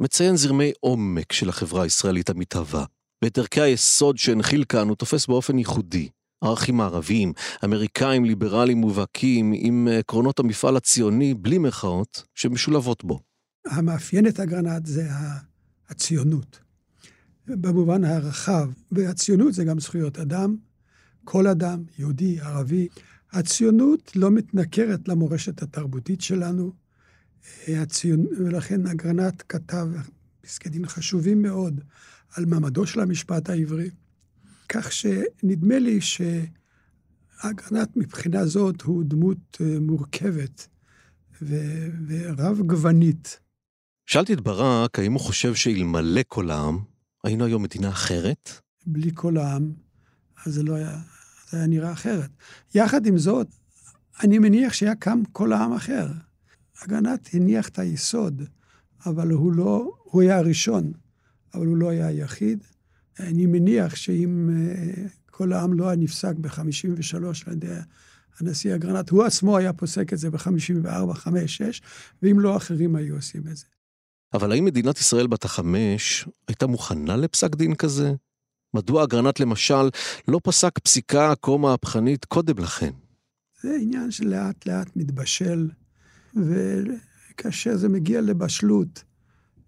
מציין 0.00 0.36
זרמי 0.36 0.72
עומק 0.80 1.32
של 1.32 1.48
החברה 1.48 1.82
הישראלית 1.82 2.30
המתהווה. 2.30 2.84
ואת 3.24 3.38
ערכי 3.38 3.60
היסוד 3.60 4.18
שהנחיל 4.18 4.64
כאן 4.68 4.88
הוא 4.88 4.96
תופס 4.96 5.26
באופן 5.26 5.58
ייחודי. 5.58 6.08
ערכים 6.44 6.76
מערביים, 6.76 7.32
אמריקאים 7.64 8.24
ליברליים 8.24 8.78
מובהקים 8.78 9.52
עם 9.56 9.88
עקרונות 9.98 10.38
המפעל 10.38 10.76
הציוני, 10.76 11.34
בלי 11.34 11.58
מירכאות, 11.58 12.22
שמשולבות 12.34 13.04
בו. 13.04 13.20
המאפיין 13.66 14.26
את 14.26 14.40
אגרנט 14.40 14.86
זה 14.86 15.08
הציונות. 15.88 16.67
במובן 17.48 18.04
הרחב, 18.04 18.70
והציונות 18.92 19.54
זה 19.54 19.64
גם 19.64 19.80
זכויות 19.80 20.18
אדם, 20.18 20.56
כל 21.24 21.46
אדם, 21.46 21.82
יהודי, 21.98 22.40
ערבי. 22.40 22.88
הציונות 23.32 24.16
לא 24.16 24.30
מתנכרת 24.30 25.08
למורשת 25.08 25.62
התרבותית 25.62 26.20
שלנו, 26.20 26.72
הציונ... 27.68 28.26
ולכן 28.38 28.86
אגרנט 28.86 29.42
כתב 29.48 29.86
פסקי 30.40 30.68
דין 30.68 30.86
חשובים 30.86 31.42
מאוד 31.42 31.80
על 32.36 32.46
מעמדו 32.46 32.86
של 32.86 33.00
המשפט 33.00 33.50
העברי, 33.50 33.90
כך 34.68 34.92
שנדמה 34.92 35.78
לי 35.78 36.00
שאגרנט 36.00 37.96
מבחינה 37.96 38.46
זאת 38.46 38.82
הוא 38.82 39.04
דמות 39.04 39.58
אה, 39.60 39.80
מורכבת 39.80 40.68
ו... 41.42 41.56
ורב 42.06 42.60
גוונית. 42.66 43.40
שאלתי 44.06 44.32
את 44.32 44.40
ברק 44.40 44.98
האם 44.98 45.12
הוא 45.12 45.20
חושב 45.20 45.54
שאלמלא 45.54 46.20
כל 46.28 46.50
העם, 46.50 46.78
היינו 47.24 47.44
היום 47.44 47.62
מדינה 47.62 47.88
אחרת? 47.88 48.50
בלי 48.86 49.10
כל 49.14 49.36
העם, 49.36 49.72
אז 50.46 50.54
זה 50.54 50.62
לא 50.62 50.74
היה, 50.74 50.98
זה 51.50 51.56
היה 51.56 51.66
נראה 51.66 51.92
אחרת. 51.92 52.30
יחד 52.74 53.06
עם 53.06 53.18
זאת, 53.18 53.46
אני 54.22 54.38
מניח 54.38 54.72
שהיה 54.72 54.94
קם 54.94 55.22
כל 55.32 55.52
העם 55.52 55.72
אחר. 55.72 56.08
אגנת 56.84 57.28
הניח 57.34 57.68
את 57.68 57.78
היסוד, 57.78 58.42
אבל 59.06 59.30
הוא 59.30 59.52
לא, 59.52 59.94
הוא 60.04 60.22
היה 60.22 60.38
הראשון, 60.38 60.92
אבל 61.54 61.66
הוא 61.66 61.76
לא 61.76 61.88
היה 61.88 62.06
היחיד. 62.06 62.64
אני 63.20 63.46
מניח 63.46 63.94
שאם 63.94 64.50
אה, 64.50 65.06
כל 65.30 65.52
העם 65.52 65.72
לא 65.72 65.88
היה 65.88 65.96
נפסק 65.96 66.34
ב-53 66.40 67.16
על 67.46 67.52
ידי 67.52 67.74
הנשיא 68.40 68.74
אגרנט, 68.74 69.10
הוא 69.10 69.24
עצמו 69.24 69.56
היה 69.56 69.72
פוסק 69.72 70.12
את 70.12 70.18
זה 70.18 70.30
ב-54, 70.30 71.14
5, 71.14 71.56
6, 71.56 71.82
ואם 72.22 72.40
לא, 72.40 72.56
אחרים 72.56 72.96
היו 72.96 73.14
עושים 73.14 73.42
את 73.50 73.56
זה. 73.56 73.66
אבל 74.34 74.52
האם 74.52 74.64
מדינת 74.64 74.98
ישראל 74.98 75.26
בת 75.26 75.44
החמש 75.44 76.28
הייתה 76.48 76.66
מוכנה 76.66 77.16
לפסק 77.16 77.56
דין 77.56 77.74
כזה? 77.74 78.14
מדוע 78.74 79.04
אגרנט 79.04 79.40
למשל 79.40 79.90
לא 80.28 80.40
פסק 80.44 80.78
פסיקה 80.78 81.32
כה 81.42 81.56
מהפכנית 81.56 82.24
קודם 82.24 82.58
לכן? 82.58 82.90
זה 83.62 83.76
עניין 83.80 84.10
שלאט 84.10 84.66
לאט 84.66 84.96
מתבשל, 84.96 85.70
וכאשר 86.36 87.76
זה 87.76 87.88
מגיע 87.88 88.20
לבשלות 88.20 89.04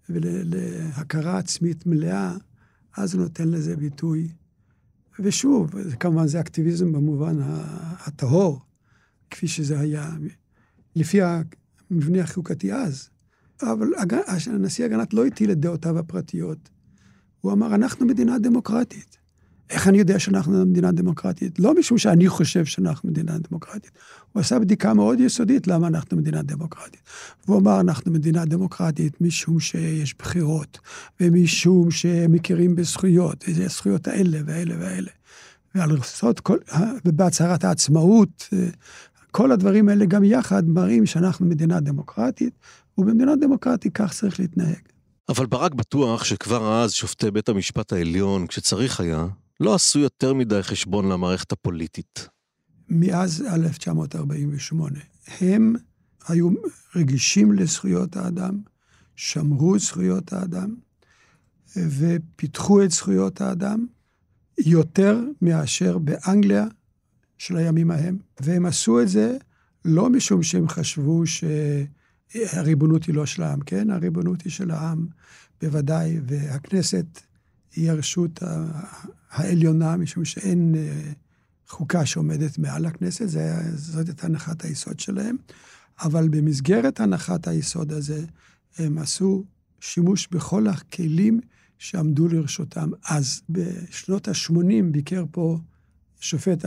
ולהכרה 0.09 1.37
עצמית 1.37 1.85
מלאה, 1.85 2.33
אז 2.97 3.13
הוא 3.13 3.23
נותן 3.23 3.47
לזה 3.47 3.75
ביטוי. 3.75 4.27
ושוב, 5.19 5.71
כמובן 5.99 6.27
זה 6.27 6.39
אקטיביזם 6.39 6.91
במובן 6.91 7.37
הטהור, 8.05 8.59
כפי 9.29 9.47
שזה 9.47 9.79
היה, 9.79 10.09
לפי 10.95 11.19
המבנה 11.21 12.21
החוקתי 12.21 12.73
אז. 12.73 13.10
אבל 13.63 13.87
הנשיא 14.47 14.85
אגרנט 14.85 15.13
לא 15.13 15.25
הטיל 15.25 15.51
את 15.51 15.59
דעותיו 15.59 15.99
הפרטיות. 15.99 16.69
הוא 17.41 17.51
אמר, 17.51 17.75
אנחנו 17.75 18.05
מדינה 18.05 18.39
דמוקרטית. 18.39 19.17
איך 19.69 19.87
אני 19.87 19.97
יודע 19.97 20.19
שאנחנו 20.19 20.65
מדינה 20.65 20.91
דמוקרטית? 20.91 21.59
לא 21.59 21.79
משום 21.79 21.97
שאני 21.97 22.29
חושב 22.29 22.65
שאנחנו 22.65 23.09
מדינה 23.09 23.37
דמוקרטית. 23.37 23.91
הוא 24.31 24.41
עשה 24.41 24.59
בדיקה 24.59 24.93
מאוד 24.93 25.19
יסודית 25.19 25.67
למה 25.67 25.87
אנחנו 25.87 26.17
מדינה 26.17 26.41
דמוקרטית. 26.41 27.01
והוא 27.47 27.59
אמר, 27.59 27.79
אנחנו 27.79 28.11
מדינה 28.11 28.45
דמוקרטית 28.45 29.21
משום 29.21 29.59
שיש 29.59 30.15
בחירות, 30.19 30.79
ומשום 31.19 31.91
שמכירים 31.91 32.75
בזכויות, 32.75 33.43
איזה 33.47 33.67
זכויות 33.67 34.07
האלה 34.07 34.39
והאלה 34.45 34.75
והאלה. 34.79 35.11
ועל 35.75 35.91
רצות 35.91 36.39
כל, 36.39 36.57
ובהצהרת 37.05 37.63
העצמאות, 37.63 38.49
כל 39.31 39.51
הדברים 39.51 39.89
האלה 39.89 40.05
גם 40.05 40.23
יחד 40.23 40.69
מראים 40.69 41.05
שאנחנו 41.05 41.45
מדינה 41.45 41.79
דמוקרטית, 41.79 42.53
ובמדינה 42.97 43.35
דמוקרטית 43.35 43.93
כך 43.93 44.13
צריך 44.13 44.39
להתנהג. 44.39 44.81
אבל 45.29 45.45
ברק 45.45 45.73
בטוח 45.73 46.23
שכבר 46.23 46.83
אז 46.83 46.93
שופטי 46.93 47.31
בית 47.31 47.49
המשפט 47.49 47.93
העליון, 47.93 48.47
כשצריך 48.47 48.99
היה, 48.99 49.27
לא 49.59 49.75
עשו 49.75 49.99
יותר 49.99 50.33
מדי 50.33 50.63
חשבון 50.63 51.11
למערכת 51.11 51.51
הפוליטית. 51.51 52.27
מאז 52.89 53.41
1948. 53.41 54.99
הם 55.41 55.75
היו 56.27 56.49
רגישים 56.95 57.51
לזכויות 57.51 58.17
האדם, 58.17 58.59
שמרו 59.15 59.75
את 59.75 59.79
זכויות 59.79 60.33
האדם, 60.33 60.75
ופיתחו 61.77 62.83
את 62.83 62.91
זכויות 62.91 63.41
האדם 63.41 63.85
יותר 64.57 65.19
מאשר 65.41 65.97
באנגליה 65.97 66.65
של 67.37 67.57
הימים 67.57 67.91
ההם. 67.91 68.17
והם 68.39 68.65
עשו 68.65 69.01
את 69.01 69.09
זה 69.09 69.37
לא 69.85 70.09
משום 70.09 70.43
שהם 70.43 70.67
חשבו 70.67 71.25
ש... 71.25 71.43
הריבונות 72.35 73.03
היא 73.03 73.15
לא 73.15 73.25
של 73.25 73.43
העם, 73.43 73.59
כן? 73.59 73.89
הריבונות 73.89 74.41
היא 74.41 74.51
של 74.51 74.71
העם, 74.71 75.07
בוודאי, 75.61 76.19
והכנסת 76.27 77.05
היא 77.75 77.91
הרשות 77.91 78.39
העליונה, 79.29 79.97
משום 79.97 80.25
שאין 80.25 80.75
אה, 80.77 81.11
חוקה 81.67 82.05
שעומדת 82.05 82.57
מעל 82.57 82.85
הכנסת, 82.85 83.29
זה, 83.29 83.53
זאת 83.75 84.07
הייתה 84.07 84.27
הנחת 84.27 84.65
היסוד 84.65 84.99
שלהם. 84.99 85.37
אבל 86.01 86.29
במסגרת 86.29 86.99
הנחת 86.99 87.47
היסוד 87.47 87.91
הזה, 87.91 88.25
הם 88.77 88.97
עשו 88.97 89.43
שימוש 89.79 90.27
בכל 90.31 90.67
הכלים 90.67 91.39
שעמדו 91.77 92.27
לרשותם. 92.27 92.89
אז 93.09 93.41
בשנות 93.49 94.27
ה-80 94.27 94.83
ביקר 94.91 95.23
פה 95.31 95.59
שופט 96.19 96.65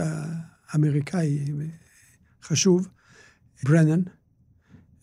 האמריקאי 0.67 1.45
חשוב, 2.43 2.87
ברנן, 3.63 4.01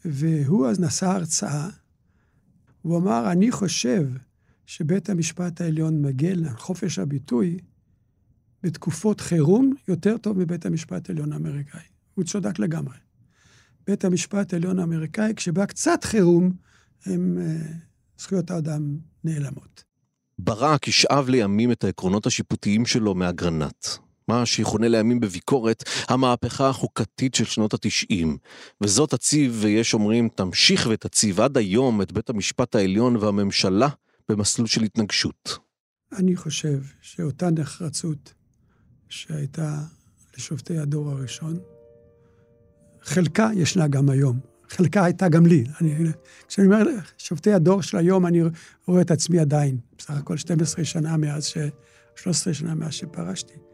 והוא 0.04 0.68
אז 0.68 0.80
נשא 0.80 1.06
הרצאה, 1.06 1.68
הוא 2.82 2.98
אמר, 2.98 3.32
אני 3.32 3.50
חושב 3.50 4.08
שבית 4.66 5.10
המשפט 5.10 5.60
העליון 5.60 6.02
מגן 6.02 6.44
על 6.44 6.56
חופש 6.56 6.98
הביטוי 6.98 7.58
בתקופות 8.62 9.20
חירום 9.20 9.74
יותר 9.88 10.18
טוב 10.18 10.38
מבית 10.38 10.66
המשפט 10.66 11.08
העליון 11.08 11.32
האמריקאי. 11.32 11.80
הוא 12.14 12.24
צודק 12.24 12.58
לגמרי. 12.58 12.96
בית 13.86 14.04
המשפט 14.04 14.52
העליון 14.52 14.78
האמריקאי, 14.78 15.32
כשבא 15.36 15.66
קצת 15.66 16.04
חירום, 16.04 16.52
הם, 17.06 17.38
אה, 17.40 17.72
זכויות 18.18 18.50
האדם 18.50 18.98
נעלמות. 19.24 19.84
ברק 20.38 20.88
ישאב 20.88 21.28
לימים 21.28 21.72
את 21.72 21.84
העקרונות 21.84 22.26
השיפוטיים 22.26 22.86
שלו 22.86 23.14
מאגרנט. 23.14 23.86
מה 24.32 24.46
שיכונה 24.46 24.88
לימים 24.88 25.20
בביקורת 25.20 25.84
המהפכה 26.08 26.68
החוקתית 26.68 27.34
של 27.34 27.44
שנות 27.44 27.74
התשעים. 27.74 28.36
וזאת 28.80 29.10
תציב, 29.10 29.58
ויש 29.60 29.94
אומרים, 29.94 30.28
תמשיך 30.28 30.88
ותציב 30.90 31.40
עד 31.40 31.56
היום 31.56 32.02
את 32.02 32.12
בית 32.12 32.30
המשפט 32.30 32.74
העליון 32.74 33.16
והממשלה 33.16 33.88
במסלול 34.28 34.66
של 34.66 34.82
התנגשות. 34.82 35.58
אני 36.12 36.36
חושב 36.36 36.78
שאותה 37.00 37.50
נחרצות 37.50 38.34
שהייתה 39.08 39.78
לשופטי 40.36 40.78
הדור 40.78 41.10
הראשון, 41.10 41.58
חלקה 43.02 43.50
ישנה 43.54 43.88
גם 43.88 44.10
היום. 44.10 44.38
חלקה 44.68 45.04
הייתה 45.04 45.28
גם 45.28 45.46
לי. 45.46 45.64
אני, 45.80 45.94
כשאני 46.48 46.66
אומר 46.66 46.82
שופטי 47.18 47.52
הדור 47.52 47.82
של 47.82 47.96
היום, 47.96 48.26
אני 48.26 48.40
רואה 48.86 49.00
את 49.00 49.10
עצמי 49.10 49.38
עדיין. 49.38 49.78
בסך 49.98 50.10
הכל 50.10 50.36
12 50.36 50.84
שנה 50.84 51.16
מאז 51.16 51.44
ש... 51.44 51.58
13 52.16 52.54
שנה 52.54 52.74
מאז 52.74 52.92
שפרשתי. 52.92 53.71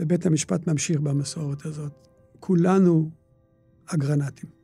ובית 0.00 0.26
המשפט 0.26 0.66
ממשיך 0.66 1.00
במסורת 1.00 1.66
הזאת. 1.66 1.92
כולנו 2.40 3.10
אגרנטים. 3.86 4.62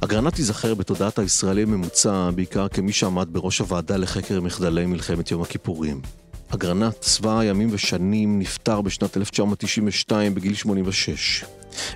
אגרנט 0.00 0.34
תיזכר 0.34 0.74
בתודעת 0.74 1.18
הישראלי 1.18 1.62
הממוצע 1.62 2.30
בעיקר 2.30 2.68
כמי 2.68 2.92
שעמד 2.92 3.28
בראש 3.32 3.58
הוועדה 3.58 3.96
לחקר 3.96 4.40
מחדלי 4.40 4.86
מלחמת 4.86 5.30
יום 5.30 5.42
הכיפורים. 5.42 6.00
אגרנט, 6.48 6.94
צבא 7.00 7.38
הימים 7.38 7.68
ושנים, 7.72 8.38
נפטר 8.38 8.80
בשנת 8.80 9.16
1992 9.16 10.34
בגיל 10.34 10.54
86. 10.54 11.44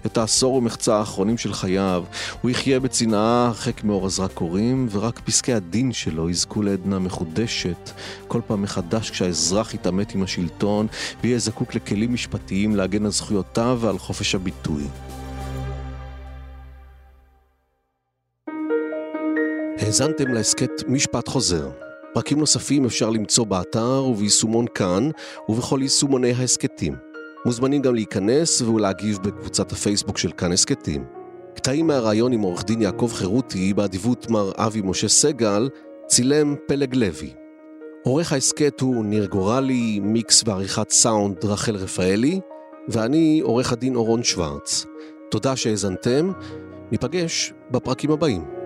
את 0.06 0.18
העשור 0.18 0.54
ומחצה 0.54 0.96
האחרונים 0.96 1.38
של 1.38 1.52
חייו 1.52 2.04
הוא 2.40 2.50
יחיה 2.50 2.80
בצנעה 2.80 3.46
הרחק 3.46 3.84
מאור 3.84 4.06
הזרקורים, 4.06 4.88
ורק 4.90 5.18
פסקי 5.18 5.52
הדין 5.52 5.92
שלו 5.92 6.30
יזכו 6.30 6.62
לעדנה 6.62 6.98
מחודשת 6.98 7.90
כל 8.28 8.40
פעם 8.46 8.62
מחדש 8.62 9.10
כשהאזרח 9.10 9.74
יתעמת 9.74 10.14
עם 10.14 10.22
השלטון 10.22 10.86
ויהיה 11.22 11.38
זקוק 11.38 11.74
לכלים 11.74 12.14
משפטיים 12.14 12.76
להגן 12.76 13.04
על 13.04 13.10
זכויותיו 13.10 13.78
ועל 13.80 13.98
חופש 13.98 14.34
הביטוי. 14.34 14.82
האזנתם 19.78 20.28
להסכת 20.28 20.70
משפט 20.88 21.28
חוזר. 21.28 21.70
פרקים 22.14 22.38
נוספים 22.38 22.84
אפשר 22.84 23.10
למצוא 23.10 23.46
באתר 23.46 24.04
וביישומון 24.04 24.66
כאן 24.74 25.10
ובכל 25.48 25.78
יישומוני 25.82 26.32
ההסכתים. 26.32 27.09
מוזמנים 27.44 27.82
גם 27.82 27.94
להיכנס 27.94 28.62
ולהגיב 28.62 29.18
בקבוצת 29.22 29.72
הפייסבוק 29.72 30.18
של 30.18 30.32
כאן 30.32 30.52
הסכתים. 30.52 31.04
קטעים 31.54 31.86
מהראיון 31.86 32.32
עם 32.32 32.40
עורך 32.40 32.64
דין 32.64 32.82
יעקב 32.82 33.10
חירותי 33.14 33.74
באדיבות 33.74 34.30
מר 34.30 34.52
אבי 34.56 34.80
משה 34.84 35.08
סגל 35.08 35.68
צילם 36.06 36.54
פלג 36.68 36.94
לוי. 36.94 37.32
עורך 38.04 38.32
ההסכת 38.32 38.80
הוא 38.80 39.04
ניר 39.04 39.26
גורלי, 39.26 40.00
מיקס 40.00 40.42
ועריכת 40.46 40.90
סאונד 40.90 41.44
רחל 41.44 41.76
רפאלי, 41.76 42.40
ואני 42.88 43.40
עורך 43.44 43.72
הדין 43.72 43.96
אורון 43.96 44.22
שוורץ. 44.22 44.86
תודה 45.30 45.56
שהאזנתם, 45.56 46.32
ניפגש 46.92 47.52
בפרקים 47.70 48.10
הבאים. 48.10 48.59